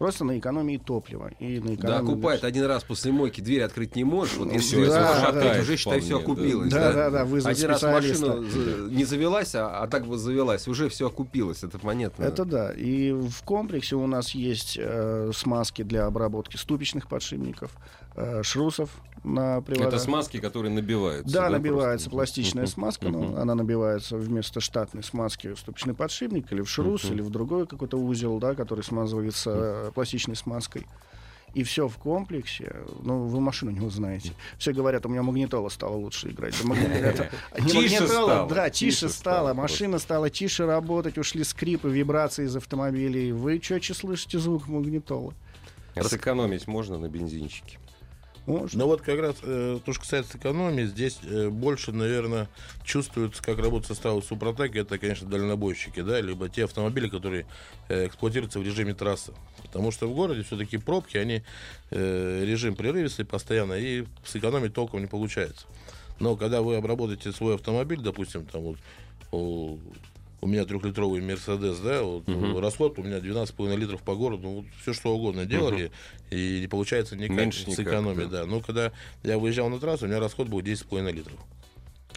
Просто 0.03 0.25
на 0.25 0.37
экономии 0.37 0.79
топлива 0.79 1.31
и 1.39 1.61
на 1.61 1.77
экономии... 1.77 1.79
Да, 1.79 1.99
окупает 2.01 2.43
один 2.43 2.65
раз 2.65 2.83
после 2.83 3.13
мойки 3.13 3.41
дверь 3.41 3.63
открыть 3.63 3.95
не 3.95 4.03
можешь. 4.03 4.35
Вот 4.35 4.49
Ну, 4.49 4.55
если 4.55 4.83
это 4.83 4.95
шатает, 4.97 5.21
хватает 5.21 5.63
уже 5.63 5.77
считай, 5.77 6.01
все 6.01 6.19
вполне, 6.19 6.27
да. 6.27 6.33
окупилось. 6.33 6.73
Да, 6.73 6.93
да, 6.93 7.11
да, 7.11 7.25
вызвать 7.25 7.57
Один 7.57 7.71
раз 7.71 7.83
машина 7.83 8.43
за- 8.43 8.91
не 8.91 9.05
завелась, 9.05 9.55
а, 9.55 9.79
а 9.79 9.87
так 9.87 10.05
вот 10.07 10.17
завелась, 10.17 10.67
уже 10.67 10.89
все 10.89 11.07
окупилось, 11.07 11.63
это 11.63 11.79
понятно. 11.79 12.25
Это 12.25 12.45
да. 12.45 12.73
И 12.73 13.13
в 13.13 13.45
комплексе 13.45 13.95
у 13.95 14.09
нас 14.09 14.31
есть 14.33 14.77
э, 14.77 15.31
смазки 15.33 15.83
для 15.83 16.07
обработки 16.07 16.57
ступичных 16.57 17.07
подшипников, 17.07 17.71
э, 18.17 18.43
шрусов 18.43 18.91
на 19.25 19.61
приводах. 19.61 19.95
Это 19.95 19.99
смазки, 20.03 20.39
которые 20.41 20.73
набиваются. 20.73 21.33
Да, 21.33 21.49
набивается 21.49 22.11
просто? 22.11 22.11
пластичная 22.11 22.67
смазка, 22.67 23.09
но 23.09 23.37
она 23.41 23.55
набивается 23.55 24.17
вместо 24.17 24.61
штатной 24.61 25.03
смазки 25.03 25.55
в 25.55 25.59
ступичный 25.59 25.95
подшипник 25.95 26.53
или 26.53 26.63
в 26.63 26.69
шрус, 26.69 27.05
или 27.05 27.21
в 27.21 27.31
другой 27.31 27.67
какой-то 27.67 27.97
узел, 27.97 28.39
да, 28.39 28.55
который 28.55 28.83
смазывается 28.83 29.92
пластичной 29.93 30.37
смазкой. 30.37 30.87
И 31.55 31.65
все 31.65 31.87
в 31.87 31.99
комплексе. 31.99 32.75
Ну, 33.03 33.27
вы 33.27 33.41
машину 33.41 33.73
не 33.73 33.81
узнаете. 33.81 34.33
Все 34.57 34.73
говорят, 34.73 35.05
у 35.05 35.11
меня 35.11 35.23
магнитола 35.23 35.69
стала 35.69 35.97
лучше 35.97 36.31
играть. 36.31 36.55
Да 36.55 37.29
Тише 37.59 37.75
магнитола, 37.75 38.07
стало, 38.07 38.49
Да, 38.49 38.71
тише 38.71 39.09
стала. 39.11 39.53
Машина 39.53 39.99
стала 39.99 40.31
тише 40.31 40.65
работать, 40.65 41.19
ушли 41.19 41.45
скрипы, 41.45 41.91
вибрации 41.91 42.47
из 42.47 42.57
автомобилей. 42.57 43.33
Вы 43.33 43.59
четче 43.59 43.93
слышите 43.93 44.39
звук 44.39 44.67
магнитолы. 44.67 45.35
А 45.95 46.03
сэкономить 46.05 46.67
можно 46.67 46.99
на 46.99 47.09
бензинчике? 47.09 47.79
Можно. 48.47 48.81
Ну 48.81 48.87
вот 48.87 49.03
как 49.03 49.21
раз 49.21 49.37
э, 49.43 49.79
то, 49.85 49.93
что 49.93 50.03
касается 50.03 50.37
экономии, 50.37 50.85
здесь 50.85 51.21
э, 51.23 51.49
больше, 51.49 51.93
наверное, 51.93 52.49
чувствуется, 52.85 53.41
как 53.41 53.59
работает 53.59 53.87
состав 53.87 54.25
Супротек, 54.25 54.75
это, 54.75 54.99
конечно, 54.99 55.29
дальнобойщики, 55.29 56.01
да, 56.01 56.21
либо 56.21 56.49
те 56.49 56.65
автомобили, 56.65 57.09
которые 57.09 57.47
э, 57.89 58.09
эксплуатируются 58.09 58.59
в 58.59 58.65
режиме 58.65 58.95
трассы. 58.95 59.33
Потому 59.63 59.93
что 59.93 60.09
в 60.09 60.15
городе 60.15 60.43
все-таки 60.43 60.79
пробки, 60.79 61.17
они 61.19 61.43
э, 61.91 62.45
режим 62.45 62.75
прерывистый 62.75 63.25
постоянно, 63.25 63.75
и 63.75 64.07
сэкономить 64.25 64.75
толком 64.75 65.01
не 65.01 65.07
получается. 65.07 65.67
Но 66.19 66.35
когда 66.35 66.63
вы 66.63 66.77
обработаете 66.77 67.31
свой 67.31 67.55
автомобиль, 67.55 68.01
допустим, 68.01 68.45
там 68.47 68.63
вот 68.63 69.79
у, 70.43 70.47
меня 70.49 70.65
трехлитровый 70.65 71.23
Мерседес, 71.23 71.79
да, 71.79 72.03
вот, 72.03 72.27
Мгм. 72.27 72.59
расход 72.59 72.99
у 72.99 73.03
меня 73.03 73.21
12,5 73.21 73.77
литров 73.77 74.03
по 74.03 74.15
городу, 74.15 74.43
ну, 74.43 74.55
вот 74.57 74.65
все 74.83 74.93
что 74.93 75.15
угодно 75.15 75.47
делали, 75.47 75.91
и 76.31 76.59
не 76.61 76.67
получается 76.67 77.17
никак 77.17 77.31
Меньше 77.37 77.61
никак, 77.61 77.77
сэкономить, 77.77 78.29
да. 78.29 78.41
да. 78.41 78.47
Но 78.47 78.61
когда 78.61 78.93
я 79.23 79.39
выезжал 79.39 79.69
на 79.69 79.79
трассу, 79.79 80.05
у 80.05 80.09
меня 80.09 80.21
расход 80.21 80.49
был 80.49 80.61
10,5 80.61 81.13
литров. 81.13 81.39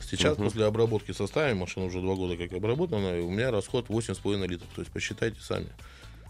Сейчас, 0.01 0.37
Мгм. 0.37 0.47
после 0.47 0.65
обработки 0.65 1.11
составами, 1.11 1.53
машина 1.53 1.85
уже 1.85 2.01
два 2.01 2.15
года 2.15 2.35
как 2.35 2.51
обработана, 2.53 3.19
у 3.21 3.29
меня 3.29 3.51
расход 3.51 3.89
8,5 3.89 4.47
литров. 4.47 4.67
То 4.75 4.81
есть 4.81 4.91
посчитайте 4.91 5.39
сами. 5.39 5.67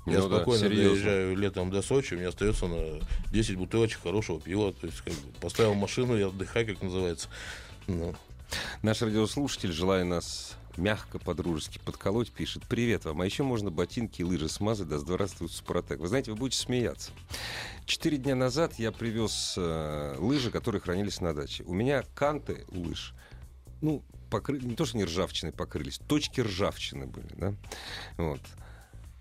Я 0.05 0.19
Ну 0.19 0.29
да, 0.29 0.35
спокойно 0.37 0.65
серьезно. 0.65 0.89
доезжаю 0.93 1.35
летом 1.35 1.71
до 1.71 1.81
Сочи, 1.81 2.13
у 2.13 2.17
меня 2.17 2.29
остается 2.29 2.67
на 2.67 2.99
10 3.31 3.55
бутылочек 3.55 4.03
хорошего 4.03 4.39
пива. 4.39 4.71
То 4.71 4.85
есть 4.85 5.01
как 5.01 5.13
бы, 5.13 5.31
поставил 5.41 5.73
машину, 5.73 6.15
я 6.15 6.27
отдыхаю, 6.27 6.67
как 6.67 6.83
называется. 6.83 7.27
Ну, 7.87 8.13
Наш 8.83 9.01
радиослушатель, 9.01 9.71
желая 9.71 10.03
нас 10.03 10.55
мягко, 10.77 11.19
по-дружески 11.19 11.79
подколоть, 11.79 12.31
пишет 12.31 12.63
«Привет 12.67 13.05
вам, 13.05 13.21
а 13.21 13.25
еще 13.25 13.43
можно 13.43 13.71
ботинки 13.71 14.21
и 14.21 14.23
лыжи 14.23 14.49
смазать, 14.49 14.87
да 14.87 14.97
здравствует 14.97 15.51
Супротек». 15.51 15.99
Вы 15.99 16.07
знаете, 16.07 16.31
вы 16.31 16.37
будете 16.37 16.61
смеяться. 16.61 17.11
Четыре 17.85 18.17
дня 18.17 18.35
назад 18.35 18.79
я 18.79 18.91
привез 18.91 19.55
э, 19.57 20.15
лыжи, 20.19 20.51
которые 20.51 20.81
хранились 20.81 21.21
на 21.21 21.33
даче. 21.33 21.63
У 21.63 21.73
меня 21.73 22.03
канты 22.13 22.65
у 22.69 22.81
лыж, 22.81 23.13
ну, 23.81 24.03
покры... 24.29 24.59
не 24.59 24.75
то, 24.75 24.85
что 24.85 24.97
не 24.97 25.05
ржавчиной 25.05 25.53
покрылись, 25.53 25.99
точки 25.99 26.41
ржавчины 26.41 27.05
были, 27.05 27.29
да? 27.35 27.53
Вот. 28.17 28.41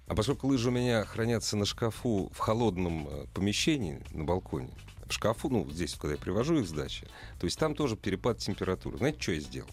А 0.07 0.15
поскольку 0.15 0.49
лыжи 0.49 0.69
у 0.69 0.73
меня 0.73 1.05
хранятся 1.05 1.57
на 1.57 1.65
шкафу 1.65 2.31
в 2.35 2.39
холодном 2.39 3.09
э, 3.09 3.27
помещении, 3.33 4.03
на 4.11 4.25
балконе, 4.25 4.71
в 5.09 5.13
шкафу, 5.13 5.49
ну, 5.49 5.71
здесь, 5.71 5.95
когда 5.95 6.15
я 6.15 6.21
привожу 6.21 6.59
их 6.59 6.67
с 6.67 6.73
дачи, 6.73 7.07
то 7.39 7.45
есть 7.45 7.59
там 7.59 7.75
тоже 7.75 7.97
перепад 7.97 8.39
температуры. 8.39 8.99
Знаете, 8.99 9.21
что 9.21 9.33
я 9.33 9.41
сделал? 9.41 9.71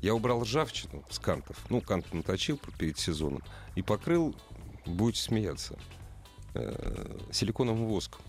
Я 0.00 0.14
убрал 0.14 0.42
ржавчину 0.42 1.04
с 1.10 1.18
кантов, 1.18 1.56
ну, 1.68 1.80
канты 1.80 2.16
наточил 2.16 2.60
перед 2.78 2.98
сезоном, 2.98 3.42
и 3.74 3.82
покрыл, 3.82 4.34
будете 4.84 5.22
смеяться, 5.22 5.78
э, 6.54 7.16
силиконовым 7.30 7.86
воском. 7.86 8.20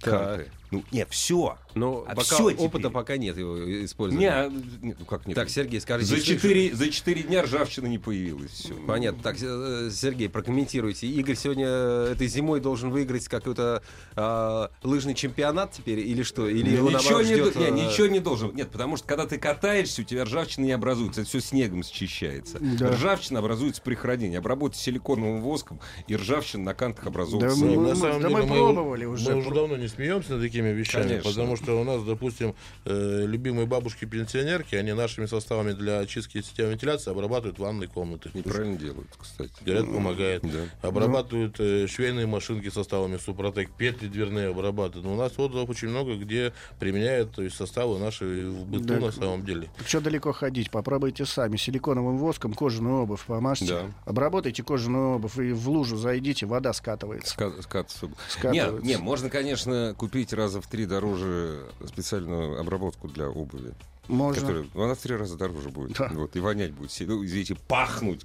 Канты. 0.00 0.50
Ну, 0.70 0.84
не, 0.90 1.06
все. 1.06 1.58
Но 1.74 2.04
А 2.06 2.14
пока 2.14 2.36
опыта 2.42 2.78
теперь. 2.78 2.90
пока 2.90 3.16
нет 3.16 3.36
его 3.36 3.56
Не, 3.58 3.84
использования. 3.84 4.30
а, 4.30 4.48
нет, 4.82 4.96
ну 5.00 5.04
как 5.04 5.26
нет? 5.26 5.34
Так, 5.34 5.48
Сергей, 5.50 5.80
скажите. 5.80 6.14
за, 6.16 6.22
четыре, 6.22 6.74
за 6.74 6.88
четыре 6.90 7.22
дня 7.22 7.42
ржавчина 7.42 7.86
не 7.86 7.98
появилась. 7.98 8.50
Все. 8.52 8.74
Понятно. 8.86 9.22
Так, 9.22 9.36
э, 9.40 9.90
Сергей, 9.92 10.28
прокомментируйте. 10.28 11.06
Игорь 11.08 11.34
сегодня 11.36 11.66
э, 11.68 12.12
этой 12.12 12.28
зимой 12.28 12.60
должен 12.60 12.90
выиграть 12.90 13.26
какой-то 13.28 13.82
а, 14.16 14.70
лыжный 14.82 15.14
чемпионат 15.14 15.72
теперь 15.72 15.98
или 16.00 16.22
что? 16.22 16.48
Или 16.48 16.70
его, 16.70 16.90
ничего, 16.90 17.20
не, 17.20 17.34
ждет, 17.34 17.56
не, 17.56 17.64
э, 17.66 17.70
ничего 17.70 18.06
не 18.06 18.20
должен. 18.20 18.54
Нет, 18.54 18.70
потому 18.70 18.96
что 18.96 19.06
когда 19.06 19.26
ты 19.26 19.38
катаешься, 19.38 20.02
у 20.02 20.04
тебя 20.04 20.24
ржавчина 20.24 20.64
не 20.66 20.72
образуется. 20.72 21.22
Это 21.22 21.28
все 21.30 21.40
снегом 21.40 21.82
счищается. 21.82 22.58
Да. 22.60 22.90
Ржавчина 22.92 23.40
образуется 23.40 23.82
при 23.82 23.94
хранении. 23.94 24.36
Обработать 24.38 24.78
силиконовым 24.78 25.40
воском, 25.40 25.80
и 26.06 26.14
ржавчина 26.16 26.62
на 26.64 26.74
кантах 26.74 27.06
образуется. 27.06 27.48
Да 27.48 27.66
Ну, 27.66 27.74
мы- 27.74 27.88
на 27.88 27.94
мы- 27.94 27.96
самом 27.96 28.22
да 28.22 28.28
деле 28.28 28.42
мы 28.42 28.46
пробовали 28.48 29.04
уже. 29.06 29.30
Мы 29.32 29.40
уже 29.40 29.50
давно 29.50 29.76
не 29.76 29.88
смеемся 29.88 30.32
над 30.34 30.42
такими 30.42 30.68
вещами, 30.68 31.02
Конечно. 31.08 31.30
потому 31.30 31.56
что 31.56 31.63
у 31.72 31.84
нас, 31.84 32.02
допустим, 32.02 32.54
э, 32.84 33.24
любимые 33.26 33.66
бабушки-пенсионерки, 33.66 34.74
они 34.74 34.92
нашими 34.92 35.26
составами 35.26 35.72
для 35.72 36.00
очистки 36.00 36.38
системы 36.42 36.70
вентиляции 36.72 37.10
обрабатывают 37.10 37.58
ванные 37.58 37.88
комнаты. 37.88 38.30
Неправильно 38.34 38.76
делают, 38.76 39.08
кстати. 39.18 39.52
Говорят, 39.64 39.86
помогает. 39.86 40.42
Да. 40.42 40.88
Обрабатывают 40.88 41.56
э, 41.58 41.86
швейные 41.86 42.26
машинки 42.26 42.68
составами 42.70 43.16
Супротек, 43.16 43.70
петли 43.76 44.08
дверные 44.08 44.48
обрабатывают. 44.48 45.04
Но 45.06 45.14
у 45.14 45.16
нас 45.16 45.32
отзывов 45.38 45.68
очень 45.70 45.88
много, 45.88 46.16
где 46.16 46.52
применяют 46.78 47.32
то 47.32 47.42
есть, 47.42 47.56
составы 47.56 47.98
наши 47.98 48.24
в 48.50 48.66
быту 48.66 48.84
Да. 48.84 48.98
на 49.00 49.12
самом 49.12 49.44
деле. 49.44 49.70
Что 49.86 50.00
далеко 50.00 50.32
ходить? 50.32 50.70
Попробуйте 50.70 51.24
сами. 51.26 51.56
Силиконовым 51.56 52.18
воском 52.18 52.52
кожаную 52.54 53.02
обувь 53.02 53.24
помажьте. 53.26 53.66
Да. 53.66 53.82
Обработайте 54.04 54.62
кожаную 54.62 55.16
обувь 55.16 55.38
и 55.38 55.52
в 55.52 55.68
лужу 55.68 55.96
зайдите, 55.96 56.46
вода 56.46 56.72
скатывается. 56.72 57.34
Ска- 57.36 57.62
скатываться. 57.62 58.06
Не, 58.06 58.12
Скатывается. 58.28 58.86
не, 58.86 58.96
можно, 58.98 59.30
конечно, 59.30 59.94
купить 59.96 60.32
раза 60.32 60.60
в 60.60 60.66
три 60.66 60.86
дороже 60.86 61.53
специальную 61.86 62.60
обработку 62.60 63.08
для 63.08 63.28
обуви. 63.28 63.74
Можно. 64.08 64.40
Которая, 64.40 64.66
ну, 64.74 64.82
она 64.82 64.94
в 64.94 64.98
три 64.98 65.16
раза 65.16 65.36
дороже 65.36 65.70
будет. 65.70 65.96
Да. 65.96 66.10
Вот, 66.12 66.36
и 66.36 66.40
вонять 66.40 66.72
будет 66.72 66.92
сильнее. 66.92 67.16
Ну, 67.16 67.24
извините, 67.24 67.56
пахнуть. 67.68 68.22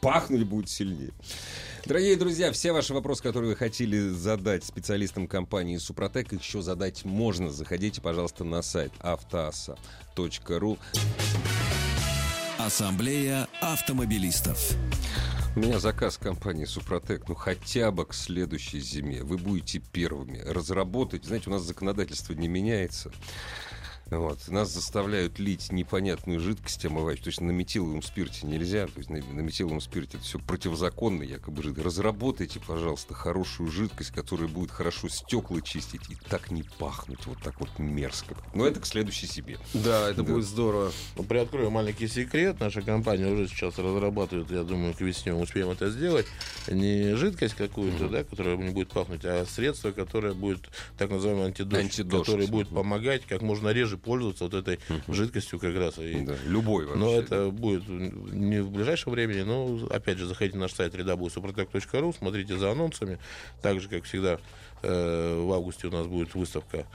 Пахнуть 0.00 0.44
будет 0.44 0.68
сильнее. 0.68 1.12
Дорогие 1.86 2.16
друзья, 2.16 2.52
все 2.52 2.72
ваши 2.72 2.94
вопросы, 2.94 3.22
которые 3.22 3.50
вы 3.50 3.56
хотели 3.56 4.08
задать 4.08 4.64
специалистам 4.64 5.26
компании 5.26 5.76
Супротек, 5.76 6.32
еще 6.32 6.62
задать 6.62 7.04
можно. 7.04 7.50
Заходите, 7.50 8.00
пожалуйста, 8.00 8.44
на 8.44 8.62
сайт 8.62 8.92
автоаса.ру. 9.00 10.78
Ассамблея 12.58 13.48
автомобилистов. 13.60 14.76
У 15.56 15.60
меня 15.60 15.78
заказ 15.78 16.18
компании 16.18 16.64
Супротек, 16.64 17.28
ну 17.28 17.36
хотя 17.36 17.92
бы 17.92 18.04
к 18.04 18.12
следующей 18.12 18.80
зиме. 18.80 19.22
Вы 19.22 19.38
будете 19.38 19.78
первыми. 19.78 20.38
Разработать, 20.38 21.24
знаете, 21.24 21.48
у 21.48 21.52
нас 21.52 21.62
законодательство 21.62 22.32
не 22.32 22.48
меняется. 22.48 23.12
Вот. 24.10 24.48
Нас 24.48 24.70
заставляют 24.72 25.38
лить 25.38 25.72
непонятную 25.72 26.38
жидкость 26.40 26.84
омывающую. 26.84 27.24
То 27.24 27.30
есть 27.30 27.40
на 27.40 27.50
метиловом 27.50 28.02
спирте 28.02 28.46
нельзя. 28.46 28.86
То 28.86 28.98
есть 28.98 29.10
на, 29.10 29.16
на 29.18 29.40
метиловом 29.40 29.80
спирте 29.80 30.18
это 30.18 30.24
все 30.24 30.38
противозаконно, 30.38 31.22
якобы 31.22 31.62
жидкость. 31.62 31.84
Разработайте, 31.86 32.60
пожалуйста, 32.60 33.14
хорошую 33.14 33.70
жидкость, 33.70 34.10
которая 34.10 34.48
будет 34.48 34.70
хорошо 34.70 35.08
стекла 35.08 35.60
чистить 35.60 36.02
и 36.10 36.16
так 36.28 36.50
не 36.50 36.62
пахнуть. 36.78 37.26
Вот 37.26 37.38
так 37.42 37.58
вот 37.60 37.70
мерзко. 37.78 38.36
Но 38.54 38.66
это 38.66 38.80
к 38.80 38.86
следующей 38.86 39.26
зиме. 39.26 39.58
Да, 39.72 40.10
это 40.10 40.22
Да. 40.22 40.32
будет 40.34 40.44
здорово. 40.46 40.92
Ну, 41.16 41.24
Приоткрою 41.24 41.70
маленький 41.70 42.08
секрет. 42.08 42.60
Наша 42.60 42.82
компания 42.82 43.26
уже 43.26 43.48
сейчас 43.48 43.78
разрабатывает, 43.78 44.50
я 44.50 44.62
думаю, 44.64 44.94
к 44.94 45.00
весне 45.00 45.32
мы 45.32 45.40
успеем 45.42 45.70
это 45.70 45.90
сделать. 45.90 46.26
Не 46.68 47.16
жидкость 47.16 47.54
какую-то, 47.54 48.08
да, 48.08 48.24
которая 48.24 48.56
не 48.56 48.70
будет 48.70 48.90
пахнуть, 48.90 49.24
а 49.24 49.44
средство, 49.46 49.90
которое 49.92 50.34
будет 50.34 50.68
так 50.98 51.10
называемый 51.10 51.46
антидот, 51.46 51.78
Антидот. 51.80 52.20
который 52.26 52.46
будет 52.46 52.68
помогать 52.68 53.24
как 53.26 53.42
можно 53.42 53.70
реже 53.70 53.93
пользоваться 53.96 54.44
вот 54.44 54.54
этой 54.54 54.78
жидкостью 55.08 55.58
как 55.58 55.76
раз. 55.76 55.98
И 55.98 56.20
Да, 56.24 56.34
любой 56.46 56.86
вообще. 56.86 57.00
Но 57.00 57.12
это 57.14 57.50
будет 57.50 57.88
не 57.88 58.62
в 58.62 58.70
ближайшем 58.70 59.12
времени, 59.12 59.42
но 59.42 59.86
опять 59.90 60.18
же 60.18 60.26
заходите 60.26 60.56
на 60.56 60.62
наш 60.62 60.72
сайт 60.72 60.94
www.suprotec.ru, 60.94 62.14
смотрите 62.16 62.56
за 62.56 62.70
анонсами. 62.70 63.18
Так 63.62 63.80
же, 63.80 63.88
как 63.88 64.04
всегда, 64.04 64.38
э, 64.82 65.40
в 65.40 65.52
августе 65.52 65.88
у 65.88 65.90
нас 65.90 66.06
будет 66.06 66.34
выставка 66.34 66.86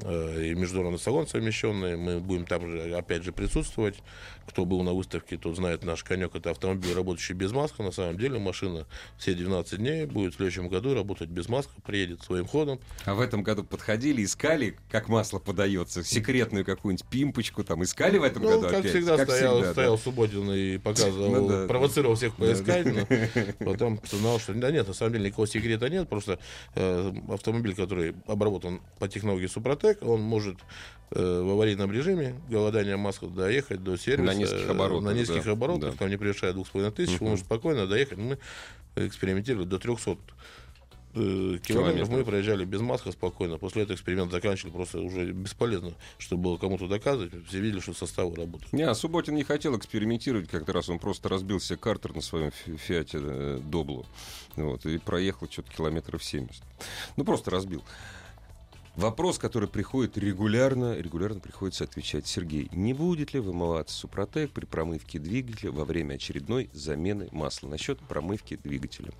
и 0.00 0.54
международный 0.54 0.98
салон 0.98 1.26
совмещенный. 1.26 1.96
Мы 1.96 2.20
будем 2.20 2.46
там 2.46 2.70
же, 2.70 2.94
опять 2.96 3.22
же, 3.22 3.32
присутствовать. 3.32 3.96
Кто 4.46 4.64
был 4.64 4.82
на 4.82 4.92
выставке, 4.92 5.36
тот 5.36 5.56
знает 5.56 5.84
наш 5.84 6.02
конек. 6.02 6.34
Это 6.34 6.50
автомобиль, 6.50 6.92
работающий 6.94 7.34
без 7.34 7.52
маски. 7.52 7.80
На 7.80 7.92
самом 7.92 8.18
деле 8.18 8.38
машина 8.38 8.86
все 9.16 9.34
12 9.34 9.78
дней 9.78 10.06
будет 10.06 10.34
в 10.34 10.36
следующем 10.36 10.68
году 10.68 10.94
работать 10.94 11.28
без 11.28 11.48
маски, 11.48 11.72
приедет 11.86 12.22
своим 12.22 12.46
ходом. 12.46 12.80
А 13.04 13.14
в 13.14 13.20
этом 13.20 13.42
году 13.42 13.62
подходили, 13.62 14.24
искали, 14.24 14.76
как 14.90 15.08
масло 15.08 15.38
подается, 15.38 16.02
секретную 16.02 16.64
какую-нибудь 16.64 17.06
пимпочку 17.08 17.62
там 17.62 17.82
искали 17.84 18.18
в 18.18 18.24
этом 18.24 18.42
ну, 18.42 18.50
году 18.50 18.62
как 18.62 18.80
опять? 18.80 18.90
всегда, 18.90 19.16
Как 19.16 19.28
стоял, 19.30 19.54
всегда, 19.54 19.66
да. 19.68 19.72
стоял 19.72 19.98
Субботин 19.98 20.50
и 20.52 20.78
показывал, 20.78 21.30
Ну 21.30 21.48
да, 21.48 21.66
провоцировал 21.68 22.16
всех 22.16 22.32
Да, 22.38 22.46
поискать. 22.46 22.86
но 22.86 23.64
Потом 23.64 24.00
узнал, 24.12 24.40
что 24.40 24.54
да 24.54 24.70
нет, 24.70 24.88
на 24.88 24.94
самом 24.94 25.12
деле 25.12 25.26
никакого 25.26 25.46
секрета 25.46 25.88
нет. 25.88 26.08
Просто 26.08 26.38
э, 26.74 27.12
автомобиль, 27.28 27.74
который 27.74 28.14
обработан 28.26 28.80
по 28.98 29.08
технологии 29.08 29.46
Супротек, 29.46 29.81
он 30.02 30.20
может 30.22 30.56
э, 31.10 31.20
в 31.42 31.50
аварийном 31.50 31.90
режиме 31.92 32.34
голодание 32.48 32.96
масла 32.96 33.28
доехать 33.28 33.82
до 33.82 33.96
сервиса. 33.96 34.32
На 34.32 34.38
низких 34.38 34.66
э, 34.66 34.70
оборотах, 34.70 35.04
На 35.04 35.14
низких 35.14 35.44
да, 35.44 35.52
оборотах, 35.52 35.90
да. 35.92 35.96
там 35.98 36.08
не 36.10 36.16
превышая 36.16 36.52
2500, 36.52 37.14
Мгм. 37.16 37.24
он 37.24 37.30
может 37.30 37.46
спокойно 37.46 37.86
доехать. 37.86 38.18
Мы 38.18 38.38
экспериментировали 38.96 39.66
до 39.66 39.78
300 39.78 40.10
э, 40.10 40.16
километров 41.14 41.62
Километров. 41.62 42.08
мы 42.08 42.24
проезжали 42.24 42.64
без 42.64 42.80
маска 42.80 43.12
спокойно. 43.12 43.58
После 43.58 43.82
этого 43.82 43.94
эксперимент 43.96 44.32
заканчивали 44.32 44.72
просто 44.72 44.98
уже 45.00 45.30
бесполезно, 45.32 45.92
чтобы 46.18 46.42
было 46.44 46.56
кому-то 46.56 46.88
доказывать. 46.88 47.32
Все 47.48 47.60
видели, 47.60 47.80
что 47.80 47.92
составы 47.94 48.34
работают. 48.36 48.72
Не, 48.72 48.84
а 48.84 48.94
Субботин 48.94 49.34
не 49.34 49.44
хотел 49.44 49.76
экспериментировать 49.76 50.48
как-то 50.48 50.72
раз. 50.72 50.88
Он 50.88 50.98
просто 50.98 51.28
разбил 51.28 51.60
себе 51.60 51.76
картер 51.78 52.14
на 52.14 52.22
своем 52.22 52.50
фи- 52.50 52.76
Фиате 52.76 53.18
Доблу. 53.58 54.06
Вот, 54.56 54.86
и 54.86 54.96
проехал 54.98 55.48
что-то 55.50 55.70
километров 55.72 56.22
70. 56.24 56.62
Ну, 57.16 57.24
просто 57.24 57.50
разбил. 57.50 57.82
Вопрос, 58.96 59.38
который 59.38 59.68
приходит 59.68 60.18
регулярно, 60.18 60.94
регулярно 60.98 61.40
приходится 61.40 61.84
отвечать. 61.84 62.26
Сергей, 62.26 62.68
не 62.72 62.92
будет 62.92 63.32
ли 63.32 63.40
вымываться 63.40 63.96
Супротек 63.96 64.50
при 64.50 64.66
промывке 64.66 65.18
двигателя 65.18 65.70
во 65.72 65.86
время 65.86 66.14
очередной 66.14 66.68
замены 66.74 67.28
масла? 67.32 67.68
Насчет 67.68 67.98
промывки 68.00 68.56
двигателя 68.62 69.10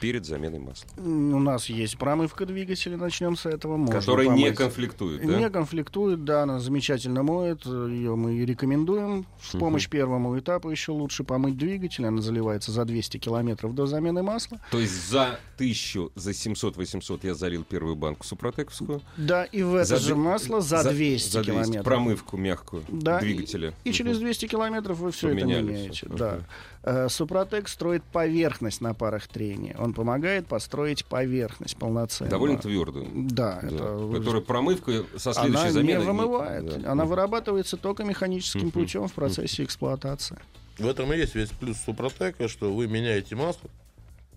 перед 0.00 0.24
заменой 0.24 0.58
масла. 0.58 0.88
У 0.98 1.38
нас 1.38 1.68
есть 1.68 1.98
промывка 1.98 2.46
двигателя, 2.46 2.96
начнем 2.96 3.36
с 3.36 3.46
этого. 3.46 3.76
Можно 3.76 3.94
который 4.00 4.28
не 4.28 4.44
помыть. 4.44 4.56
конфликтует, 4.58 5.26
да? 5.26 5.38
Не 5.38 5.50
конфликтует, 5.50 6.24
да, 6.24 6.42
она 6.42 6.58
замечательно 6.60 7.22
моет. 7.22 7.64
Ее 7.66 8.16
мы 8.16 8.34
и 8.36 8.44
рекомендуем. 8.46 9.26
В 9.38 9.58
помощь 9.58 9.88
первому 9.88 10.38
этапу 10.38 10.70
еще 10.70 10.92
лучше 10.92 11.24
помыть 11.24 11.56
двигатель. 11.56 12.06
Она 12.06 12.22
заливается 12.22 12.72
за 12.72 12.84
200 12.84 13.18
километров 13.18 13.74
до 13.74 13.86
замены 13.86 14.22
масла. 14.22 14.58
То 14.70 14.78
есть 14.78 15.10
за 15.10 15.38
тысячу, 15.56 16.12
за 16.14 16.30
700-800 16.30 17.20
я 17.24 17.34
залил 17.34 17.64
первую 17.64 17.96
банку 17.96 18.24
Супротековскую. 18.26 19.00
Да, 19.16 19.44
и 19.44 19.62
в 19.62 19.74
это 19.74 19.84
За 19.86 19.98
же 19.98 20.14
масло 20.14 20.60
за, 20.60 20.82
200 20.88 21.30
за 21.30 21.42
200. 21.42 21.50
километров. 21.50 21.84
Промывку 21.84 22.36
мягкую 22.36 22.84
Да, 22.88 23.20
двигателя. 23.20 23.72
И 23.84 23.92
через 23.92 24.16
Мгм. 24.16 24.24
200 24.26 24.46
километров 24.48 24.98
вы 24.98 25.10
все 25.12 25.28
это 25.30 25.40
Поменяли 25.40 25.62
меняете. 25.62 25.92
всё. 25.92 26.08
Да. 26.08 26.38
Э, 26.84 27.08
Супротек 27.08 27.68
строит 27.68 28.02
поверхность 28.04 28.80
на 28.80 28.94
парах 28.94 29.26
трения. 29.26 29.76
Он 29.78 29.87
помогает 29.94 30.46
построить 30.46 31.04
поверхность 31.04 31.76
полноценно. 31.76 32.30
Довольно 32.30 32.58
твердую. 32.58 33.06
Да, 33.14 33.60
Да. 33.62 33.68
это 33.68 34.12
Которая 34.18 34.42
промывка 34.42 35.04
со 35.16 35.32
следующей 35.32 35.62
она 35.62 35.70
заменой... 35.70 36.00
не 36.02 36.06
вымывает. 36.06 36.82
Да. 36.82 36.92
Она 36.92 37.04
вырабатывается 37.04 37.76
только 37.76 38.04
механическим 38.04 38.70
путем 38.70 39.08
в 39.08 39.12
процессе 39.12 39.64
эксплуатации. 39.64 40.38
В 40.78 40.86
этом 40.86 41.12
и 41.12 41.16
есть 41.16 41.34
весь 41.34 41.50
плюс 41.50 41.76
Супротека, 41.78 42.46
что 42.48 42.72
вы 42.72 42.86
меняете 42.86 43.34
масло, 43.34 43.68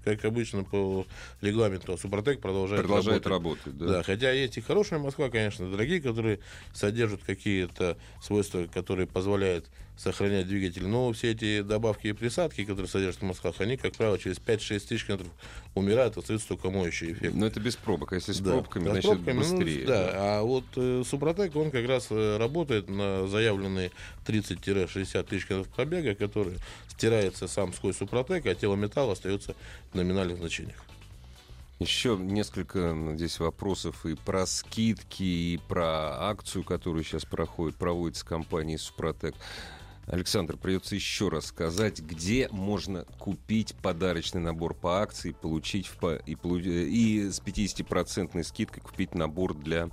как 0.03 0.25
обычно 0.25 0.63
по 0.63 1.05
регламенту, 1.41 1.93
а 1.93 1.97
Супротек 1.97 2.41
продолжает, 2.41 2.81
Продолжает 2.81 3.27
работать. 3.27 3.65
работать, 3.67 3.77
да. 3.77 3.97
Да, 3.97 4.03
хотя 4.03 4.31
есть 4.31 4.57
и 4.57 4.61
хорошие 4.61 4.97
Москва, 4.99 5.29
конечно, 5.29 5.69
дорогие, 5.69 6.01
которые 6.01 6.39
содержат 6.73 7.21
какие-то 7.23 7.97
свойства, 8.23 8.65
которые 8.73 9.05
позволяют 9.05 9.67
сохранять 10.01 10.47
двигатель. 10.47 10.85
Но 10.87 11.11
все 11.13 11.31
эти 11.31 11.61
добавки 11.61 12.07
и 12.07 12.11
присадки, 12.13 12.63
которые 12.65 12.87
содержатся 12.87 13.25
в 13.25 13.27
Москвах, 13.29 13.55
они, 13.59 13.77
как 13.77 13.93
правило, 13.93 14.17
через 14.19 14.37
5-6 14.39 14.79
тысяч 14.87 15.05
километров 15.05 15.31
умирают, 15.75 16.17
остается 16.17 16.47
только 16.47 16.69
моющий 16.69 17.13
эффект. 17.13 17.35
Но 17.35 17.45
это 17.45 17.59
без 17.59 17.75
пробок. 17.75 18.11
А 18.13 18.15
если 18.15 18.33
с 18.33 18.39
Да. 18.39 18.51
пробками, 18.51 18.83
Да, 18.85 18.89
с 18.89 18.93
значит 18.93 19.09
пробками, 19.11 19.33
ну, 19.43 19.57
быстрее. 19.57 19.85
да. 19.85 20.09
а 20.13 20.41
вот 20.43 20.65
э, 20.75 21.03
Супротек, 21.05 21.55
он 21.55 21.71
как 21.71 21.87
раз 21.87 22.07
э, 22.09 22.37
работает 22.37 22.89
на 22.89 23.27
заявленные 23.27 23.91
30-60 24.25 25.23
тысяч 25.23 25.45
километров 25.47 25.73
пробега, 25.73 26.15
который 26.15 26.55
стирается 26.89 27.47
сам 27.47 27.73
сквозь 27.73 27.97
Супротек, 27.97 28.45
а 28.45 28.55
тело 28.55 28.75
металла 28.75 29.13
остается 29.13 29.55
в 29.91 29.95
номинальных 29.95 30.37
значениях. 30.37 30.83
Еще 31.79 32.15
несколько 32.15 32.95
здесь 33.15 33.39
вопросов 33.39 34.05
и 34.05 34.13
про 34.13 34.45
скидки, 34.45 35.23
и 35.23 35.59
про 35.67 36.29
акцию, 36.29 36.63
которую 36.63 37.03
сейчас 37.03 37.25
проходит, 37.25 37.75
проводится 37.75 38.23
компанией 38.23 38.77
Супротек. 38.77 39.33
Александр, 40.11 40.57
придется 40.57 40.93
еще 40.93 41.29
раз 41.29 41.45
сказать, 41.45 42.01
где 42.01 42.49
можно 42.51 43.05
купить 43.17 43.73
подарочный 43.81 44.41
набор 44.41 44.73
по 44.73 45.01
акции, 45.01 45.31
получить 45.31 45.87
в 45.87 46.17
и, 46.25 46.33
и 46.33 47.29
с 47.29 47.41
50% 47.41 48.43
скидкой 48.43 48.83
купить 48.83 49.15
набор 49.15 49.53
для 49.53 49.89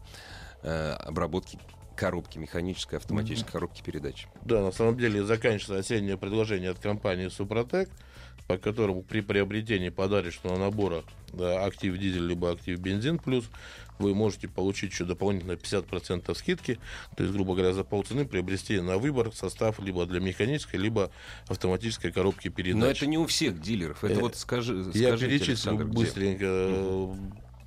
э, 0.63 0.91
обработки 0.91 1.61
коробки, 1.95 2.39
механической 2.39 2.97
автоматической 2.97 3.53
коробки 3.53 3.83
передач. 3.83 4.27
Да, 4.43 4.61
на 4.61 4.73
самом 4.73 4.99
деле 4.99 5.25
заканчивается 5.25 5.79
осеннее 5.79 6.17
предложение 6.17 6.71
от 6.71 6.81
компании 6.81 7.29
Супротек, 7.29 7.89
по 8.47 8.57
которому 8.59 9.03
при 9.03 9.21
приобретении 9.21 9.89
подарочного 9.89 10.59
набора 10.59 11.03
да, 11.33 11.65
актив 11.65 11.97
дизель 11.99 12.27
либо 12.27 12.53
актив 12.53 12.79
бензин 12.79 13.19
плюс 13.19 13.45
вы 13.99 14.15
можете 14.15 14.49
получить 14.49 14.93
еще 14.93 15.05
дополнительно 15.05 15.53
50% 15.53 16.35
скидки, 16.35 16.79
то 17.17 17.23
есть, 17.25 17.35
грубо 17.35 17.55
говоря, 17.55 17.73
за 17.73 17.85
полцены 17.85 18.25
приобрести 18.25 18.81
на 18.81 18.99
выбор 18.99 19.33
состав 19.35 19.81
либо 19.81 20.07
для 20.07 20.21
механической, 20.21 20.77
либо 20.77 21.11
автоматической 21.49 22.13
коробки 22.13 22.49
передач. 22.49 22.81
Но 22.81 22.87
это 22.87 23.07
не 23.07 23.19
у 23.19 23.27
всех 23.27 23.61
дилеров. 23.61 24.05
Это 24.05 24.15
Э, 24.15 24.21
вот 24.21 24.37
скажи, 24.37 24.77
Я 24.95 25.09
скажите, 25.09 25.27
перечислю 25.27 25.53
Александр, 25.53 25.85
где? 25.87 26.07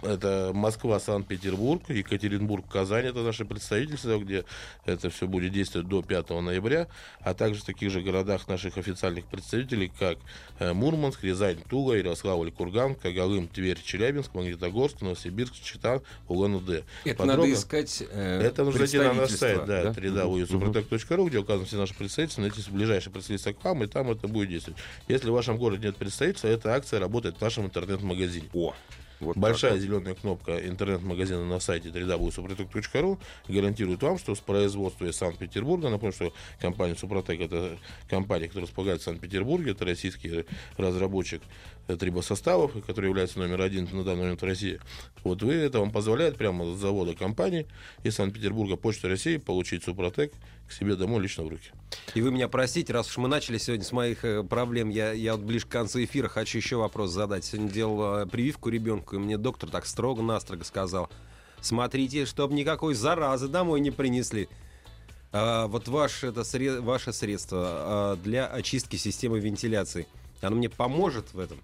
Это 0.02 0.52
Москва, 0.54 1.00
Санкт-Петербург, 1.00 1.84
Екатеринбург, 1.90 2.66
Казань. 2.68 3.06
Это 3.06 3.20
наши 3.20 3.46
представительства, 3.46 4.18
где 4.18 4.46
это 4.86 5.10
все 5.10 5.28
будет 5.28 5.52
действовать 5.54 5.88
до 5.88 6.02
5 6.02 6.30
ноября. 6.42 6.88
А 7.20 7.34
также 7.34 7.62
в 7.62 7.66
таких 7.66 7.92
же 7.92 8.02
городах 8.02 8.48
наших 8.48 8.78
официальных 8.78 9.26
представителей, 9.26 9.92
как 10.00 10.18
э, 10.60 10.74
Мурманск, 10.74 11.24
Рязань, 11.24 11.58
Тула, 11.70 11.94
Ярославль, 11.94 12.52
Курган, 12.52 12.96
Кагалым, 12.96 13.48
Тверь, 13.48 13.80
Челябинск, 13.84 14.34
Магнитогорск, 14.34 15.02
Новосибирск, 15.02 15.54
Чита, 15.62 16.02
Улан-Удэ. 16.28 16.84
Это 17.06 17.24
Подробно- 17.24 17.38
надо 17.38 17.54
искать 17.54 18.04
э, 18.10 18.42
это 18.42 18.64
нужно 18.64 18.80
зайти 18.80 18.98
на 18.98 19.14
наш 19.14 19.32
сайт, 19.32 19.66
да, 19.66 19.94
представительства, 19.94 20.58
www.suprotec.ru, 20.58 21.30
где 21.30 21.38
указаны 21.38 21.66
все 21.66 21.78
наши 21.78 21.94
представительства, 21.94 22.42
найти 22.42 22.62
ближайшее 22.72 23.14
представительство 23.14 23.54
к 23.54 23.64
вам, 23.64 23.84
и 23.84 23.88
там 23.88 24.10
это 24.12 24.28
будет 24.28 24.50
действовать. 24.50 24.80
Если 25.08 25.30
в 25.30 25.34
вашем 25.34 25.58
городе 25.58 25.88
нет 25.88 25.98
представительства, 25.98 26.48
эта 26.48 26.74
акция 26.74 27.00
работает 27.00 27.38
в 27.38 27.42
нашем 27.42 27.66
интернет-магазине. 27.66 28.50
О, 28.54 28.74
вот 29.22 29.38
Большая 29.38 29.74
так 29.74 29.82
зеленая 29.82 30.16
кнопка 30.16 30.58
интернет-магазина 30.68 31.46
на 31.46 31.60
сайте 31.60 31.90
www.suprotec.ru 31.90 33.20
гарантирует 33.48 34.02
вам, 34.04 34.18
что 34.18 34.36
с 34.36 34.40
производства 34.40 35.06
из 35.06 35.16
Санкт-Петербурга, 35.16 35.90
напомню, 35.90 36.14
что 36.14 36.34
компания 36.60 36.96
Супротек 36.96 37.42
это 37.42 37.78
компания, 38.10 38.48
которая 38.48 38.68
располагается 38.68 39.04
в 39.04 39.06
Санкт-Петербурге, 39.12 39.72
это 39.72 39.86
российский 39.86 40.46
разработчик 40.78 41.42
трибосоставов, 41.98 42.72
который 42.86 43.08
является 43.08 43.40
номер 43.40 43.62
один 43.62 43.88
на 43.92 44.04
данный 44.04 44.22
момент 44.22 44.42
в 44.42 44.46
России. 44.46 44.80
Вот 45.24 45.44
вы, 45.44 45.54
это 45.54 45.80
вам 45.80 45.92
позволяет 45.92 46.38
прямо 46.38 46.74
с 46.74 46.78
завода 46.78 47.16
компании 47.16 47.68
из 48.04 48.16
Санкт-Петербурга 48.16 48.76
Почты 48.76 49.08
России 49.08 49.38
получить 49.38 49.84
Супротек 49.84 50.34
к 50.68 50.72
себе 50.72 50.96
домой 50.96 51.22
лично 51.22 51.44
в 51.44 51.50
руки. 51.50 51.72
И 52.16 52.22
вы 52.22 52.32
меня 52.32 52.48
простите, 52.48 52.94
раз 52.94 53.10
уж 53.10 53.18
мы 53.18 53.28
начали 53.28 53.58
сегодня 53.58 53.86
с 53.86 53.92
моих 53.92 54.24
э, 54.24 54.44
проблем, 54.44 54.90
я, 54.90 55.12
я 55.12 55.36
вот 55.36 55.44
ближе 55.46 55.66
к 55.66 55.70
концу 55.70 56.04
эфира 56.04 56.30
хочу 56.30 56.58
еще 56.58 56.78
вопрос 56.78 57.12
задать. 57.12 57.44
Сегодня 57.44 57.70
делал 57.70 58.22
э, 58.22 58.26
прививку 58.26 58.70
ребенку, 58.70 59.16
и 59.16 59.20
мне 59.20 59.38
доктор 59.38 59.70
так 59.70 59.86
строго-настрого 59.86 60.64
сказал, 60.64 61.10
смотрите, 61.60 62.26
чтобы 62.26 62.54
никакой 62.54 62.94
заразы 62.94 63.48
домой 63.48 63.82
не 63.82 63.92
принесли. 63.92 64.48
А, 65.34 65.68
вот 65.68 65.88
ваше, 65.88 66.28
это, 66.28 66.42
сре- 66.42 66.82
ваше 66.82 67.14
средство 67.14 67.62
а, 67.64 68.16
для 68.18 68.48
очистки 68.48 68.98
системы 68.98 69.40
вентиляции, 69.40 70.08
оно 70.42 70.56
мне 70.56 70.70
поможет 70.70 71.34
в 71.34 71.40
этом? 71.40 71.58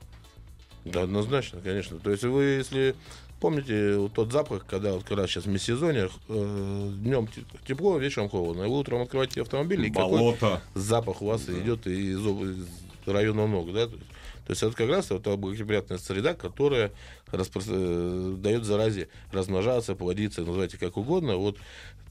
Да, 0.86 1.04
однозначно, 1.04 1.60
конечно. 1.62 2.00
То 2.00 2.12
есть 2.12 2.24
вы, 2.24 2.44
если 2.44 2.96
помните 3.40 3.98
вот 3.98 4.14
тот 4.14 4.32
запах, 4.32 4.66
когда 4.66 4.94
вот 4.94 5.04
как 5.04 5.18
раз 5.18 5.30
сейчас 5.30 5.46
в 5.46 5.50
межсезонье, 5.50 6.10
э, 6.30 6.90
днем 6.96 7.28
те- 7.28 7.44
тепло, 7.68 7.98
вечером 7.98 8.30
холодно, 8.30 8.64
и 8.64 8.68
вы 8.68 8.80
утром 8.80 9.02
открываете 9.02 9.42
автомобиль, 9.42 9.86
и 9.86 9.90
какой 9.90 10.20
Болото. 10.20 10.62
запах 10.76 11.22
у 11.22 11.26
вас 11.28 11.48
идет 11.50 11.86
из, 11.88 12.20
из 12.20 12.68
района 13.06 13.48
ног, 13.48 13.72
да? 13.74 13.88
То 13.88 13.94
есть, 13.96 14.08
то 14.46 14.52
есть 14.52 14.64
это 14.64 14.76
как 14.76 14.90
раз 14.90 15.10
вот 15.10 15.24
та 15.24 15.36
благоприятная 15.36 15.98
среда, 15.98 16.34
которая 16.34 16.92
распро- 17.32 17.64
э, 17.68 18.36
дает 18.38 18.64
заразе 18.64 19.10
размножаться, 19.32 19.94
плодиться, 19.94 20.42
называйте 20.42 20.78
как 20.78 20.96
угодно. 20.98 21.36
Вот 21.36 21.58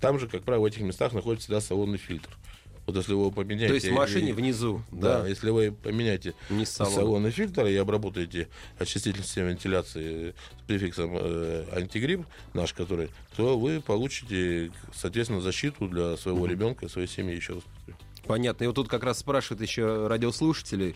там 0.00 0.18
же, 0.18 0.28
как 0.28 0.42
правило, 0.42 0.62
в 0.62 0.66
этих 0.66 0.82
местах 0.82 1.14
находится 1.14 1.46
всегда 1.46 1.60
салонный 1.62 1.98
фильтр. 1.98 2.28
Вот 2.86 2.96
если 2.96 3.14
вы 3.14 3.32
поменяете... 3.32 3.68
То 3.68 3.74
есть 3.74 3.88
в 3.88 3.92
машине 3.92 4.30
и- 4.30 4.32
внизу, 4.32 4.82
Да, 4.92 5.22
да, 5.22 5.28
если 5.28 5.50
вы 5.50 5.72
поменяете 5.72 6.34
салонный 6.64 7.32
фильтр 7.32 7.66
и 7.66 7.74
обработаете 7.76 8.48
очистительной 8.78 9.26
системой 9.26 9.50
вентиляции 9.52 10.34
с 10.60 10.66
префиксом 10.66 11.10
э, 11.14 11.64
антигрипп 11.72 12.24
наш, 12.54 12.72
который, 12.72 13.08
то 13.36 13.58
вы 13.58 13.80
получите, 13.80 14.70
соответственно, 14.94 15.40
защиту 15.40 15.88
для 15.88 16.16
своего 16.16 16.46
ребенка, 16.46 16.88
своей 16.88 17.08
семьи 17.08 17.34
еще 17.34 17.54
раз. 17.54 17.62
Понятно. 18.26 18.64
И 18.64 18.66
вот 18.66 18.76
тут 18.76 18.88
как 18.88 19.02
раз 19.04 19.18
спрашивают 19.18 19.62
еще 19.62 20.06
радиослушатели, 20.06 20.94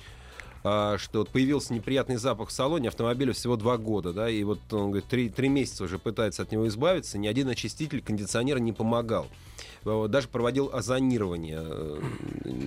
что 0.62 0.98
вот 1.20 1.28
появился 1.30 1.72
неприятный 1.74 2.16
запах 2.16 2.48
в 2.50 2.52
салоне 2.52 2.88
автомобиля 2.88 3.32
всего 3.32 3.56
два 3.56 3.78
года, 3.78 4.12
да, 4.12 4.28
и 4.28 4.42
вот 4.44 4.58
он 4.72 4.90
говорит, 4.90 5.08
три, 5.08 5.28
три 5.28 5.48
месяца 5.48 5.84
уже 5.84 5.98
пытается 5.98 6.42
от 6.42 6.52
него 6.52 6.68
избавиться, 6.68 7.18
ни 7.18 7.26
один 7.26 7.48
очиститель 7.48 8.02
кондиционера 8.02 8.58
не 8.58 8.72
помогал. 8.72 9.26
А, 9.86 10.08
Даже 10.08 10.28
проводил 10.28 10.68
озонирование. 10.72 11.60
э, 11.62 12.00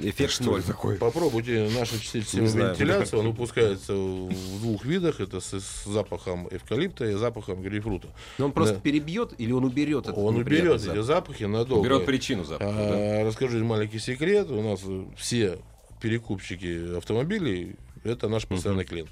Эффект 0.04 0.39
ноль. 0.39 0.64
Попробуйте 1.00 1.70
наш 1.78 1.94
очиститель 1.94 2.39
вентиляции. 2.39 3.16
Он 3.18 3.28
выпускается 3.28 3.94
в 3.94 4.60
двух 4.62 4.84
видах. 4.86 5.20
Это 5.22 5.39
с, 5.39 5.54
с 5.60 5.86
запахом 5.86 6.48
эвкалипта 6.50 7.06
и 7.06 7.14
запахом 7.14 7.62
грейпфрута. 7.62 8.08
Но 8.39 8.46
он 8.46 8.52
просто 8.52 8.76
Да. 8.76 8.82
перебьет 8.82 9.34
или 9.38 9.52
он 9.52 9.64
уберет 9.64 10.06
этот 10.06 10.18
Он 10.18 10.36
уберет 10.38 10.82
запах? 10.82 10.98
эти 10.98 11.06
запахи 11.06 11.44
надолго. 11.44 11.88
Берет 11.88 12.06
причину 12.06 12.44
запаха. 12.46 12.72
да? 12.72 12.80
А, 13.22 13.24
Расскажу 13.28 13.58
один 13.58 13.68
маленький 13.68 14.00
секрет. 14.00 14.50
У 14.50 14.62
нас 14.64 14.82
все 15.16 15.60
перекупщики 16.02 16.98
автомобилей 16.98 17.76
это 18.04 18.28
наш 18.30 18.45
постоянный 18.47 18.86
клиент. 18.86 19.12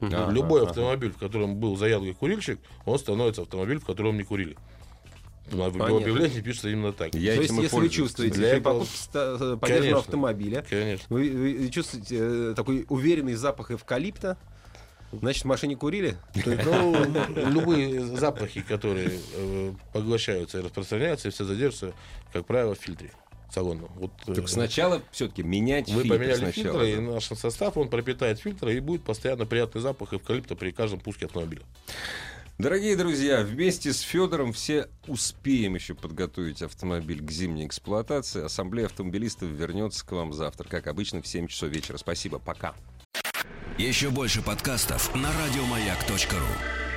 Любой 0.00 0.64
автомобиль, 0.64 1.10
в 1.12 1.18
котором 1.18 1.56
был 1.56 1.76
заядлый 1.76 2.14
курильщик, 2.14 2.58
он 2.84 2.98
становится 2.98 3.42
автомобилем, 3.42 3.80
в 3.80 3.84
котором 3.86 4.16
не 4.16 4.22
курили. 4.22 4.56
На 5.50 5.70
Понятно. 5.70 5.96
объявлении 5.96 6.40
пишется 6.42 6.68
именно 6.68 6.92
так. 6.92 7.14
Я 7.14 7.34
То 7.36 7.40
есть, 7.40 7.54
и 7.54 7.62
если 7.62 7.76
вы 7.76 7.88
чувствуете 7.88 8.34
Для 8.36 8.50
при 8.50 8.58
этого- 8.58 8.80
покупке 8.80 8.98
э, 9.14 9.56
подержанного 9.58 10.00
автомобиля, 10.00 10.64
Конечно. 10.68 11.06
вы, 11.08 11.30
вы 11.30 11.68
чувствуете 11.70 12.16
э, 12.20 12.52
такой 12.54 12.84
уверенный 12.90 13.32
запах 13.34 13.70
эвкалипта, 13.70 14.36
значит, 15.10 15.44
в 15.44 15.46
машине 15.46 15.74
курили? 15.74 16.16
Ну, 16.44 16.94
любые 17.50 18.04
запахи, 18.04 18.60
которые 18.60 19.18
э, 19.34 19.72
поглощаются 19.94 20.58
и 20.58 20.62
распространяются, 20.62 21.30
все 21.30 21.44
задержатся, 21.44 21.94
как 22.30 22.44
правило, 22.44 22.74
в 22.74 22.78
фильтре 22.78 23.10
салонном. 23.52 23.90
Вот, 23.94 24.12
э, 24.26 24.34
Так 24.34 24.48
сначала 24.48 25.02
все-таки 25.10 25.42
менять 25.42 25.88
вы 25.90 26.02
фильтр 26.02 26.18
поменяли 26.18 26.38
сначала. 26.38 26.52
фильтр, 26.52 26.82
и 26.82 26.94
да. 26.96 27.12
наш 27.12 27.24
состав, 27.24 27.76
он 27.76 27.88
пропитает 27.88 28.38
фильтр, 28.40 28.68
и 28.68 28.80
будет 28.80 29.02
постоянно 29.02 29.46
приятный 29.46 29.80
запах 29.80 30.12
эвкалипта 30.14 30.56
при 30.56 30.70
каждом 30.70 31.00
пуске 31.00 31.26
автомобиля. 31.26 31.62
Дорогие 32.58 32.96
друзья, 32.96 33.42
вместе 33.42 33.92
с 33.92 34.00
Федором 34.00 34.52
все 34.52 34.88
успеем 35.06 35.76
еще 35.76 35.94
подготовить 35.94 36.60
автомобиль 36.60 37.24
к 37.24 37.30
зимней 37.30 37.66
эксплуатации. 37.66 38.44
Ассамблея 38.44 38.86
автомобилистов 38.86 39.48
вернется 39.48 40.04
к 40.04 40.10
вам 40.10 40.32
завтра, 40.32 40.66
как 40.68 40.88
обычно, 40.88 41.22
в 41.22 41.26
7 41.28 41.46
часов 41.46 41.70
вечера. 41.70 41.98
Спасибо, 41.98 42.40
пока. 42.40 42.74
Еще 43.78 44.10
больше 44.10 44.42
подкастов 44.42 45.14
на 45.14 45.30
радиомаяк.ру. 45.32 46.87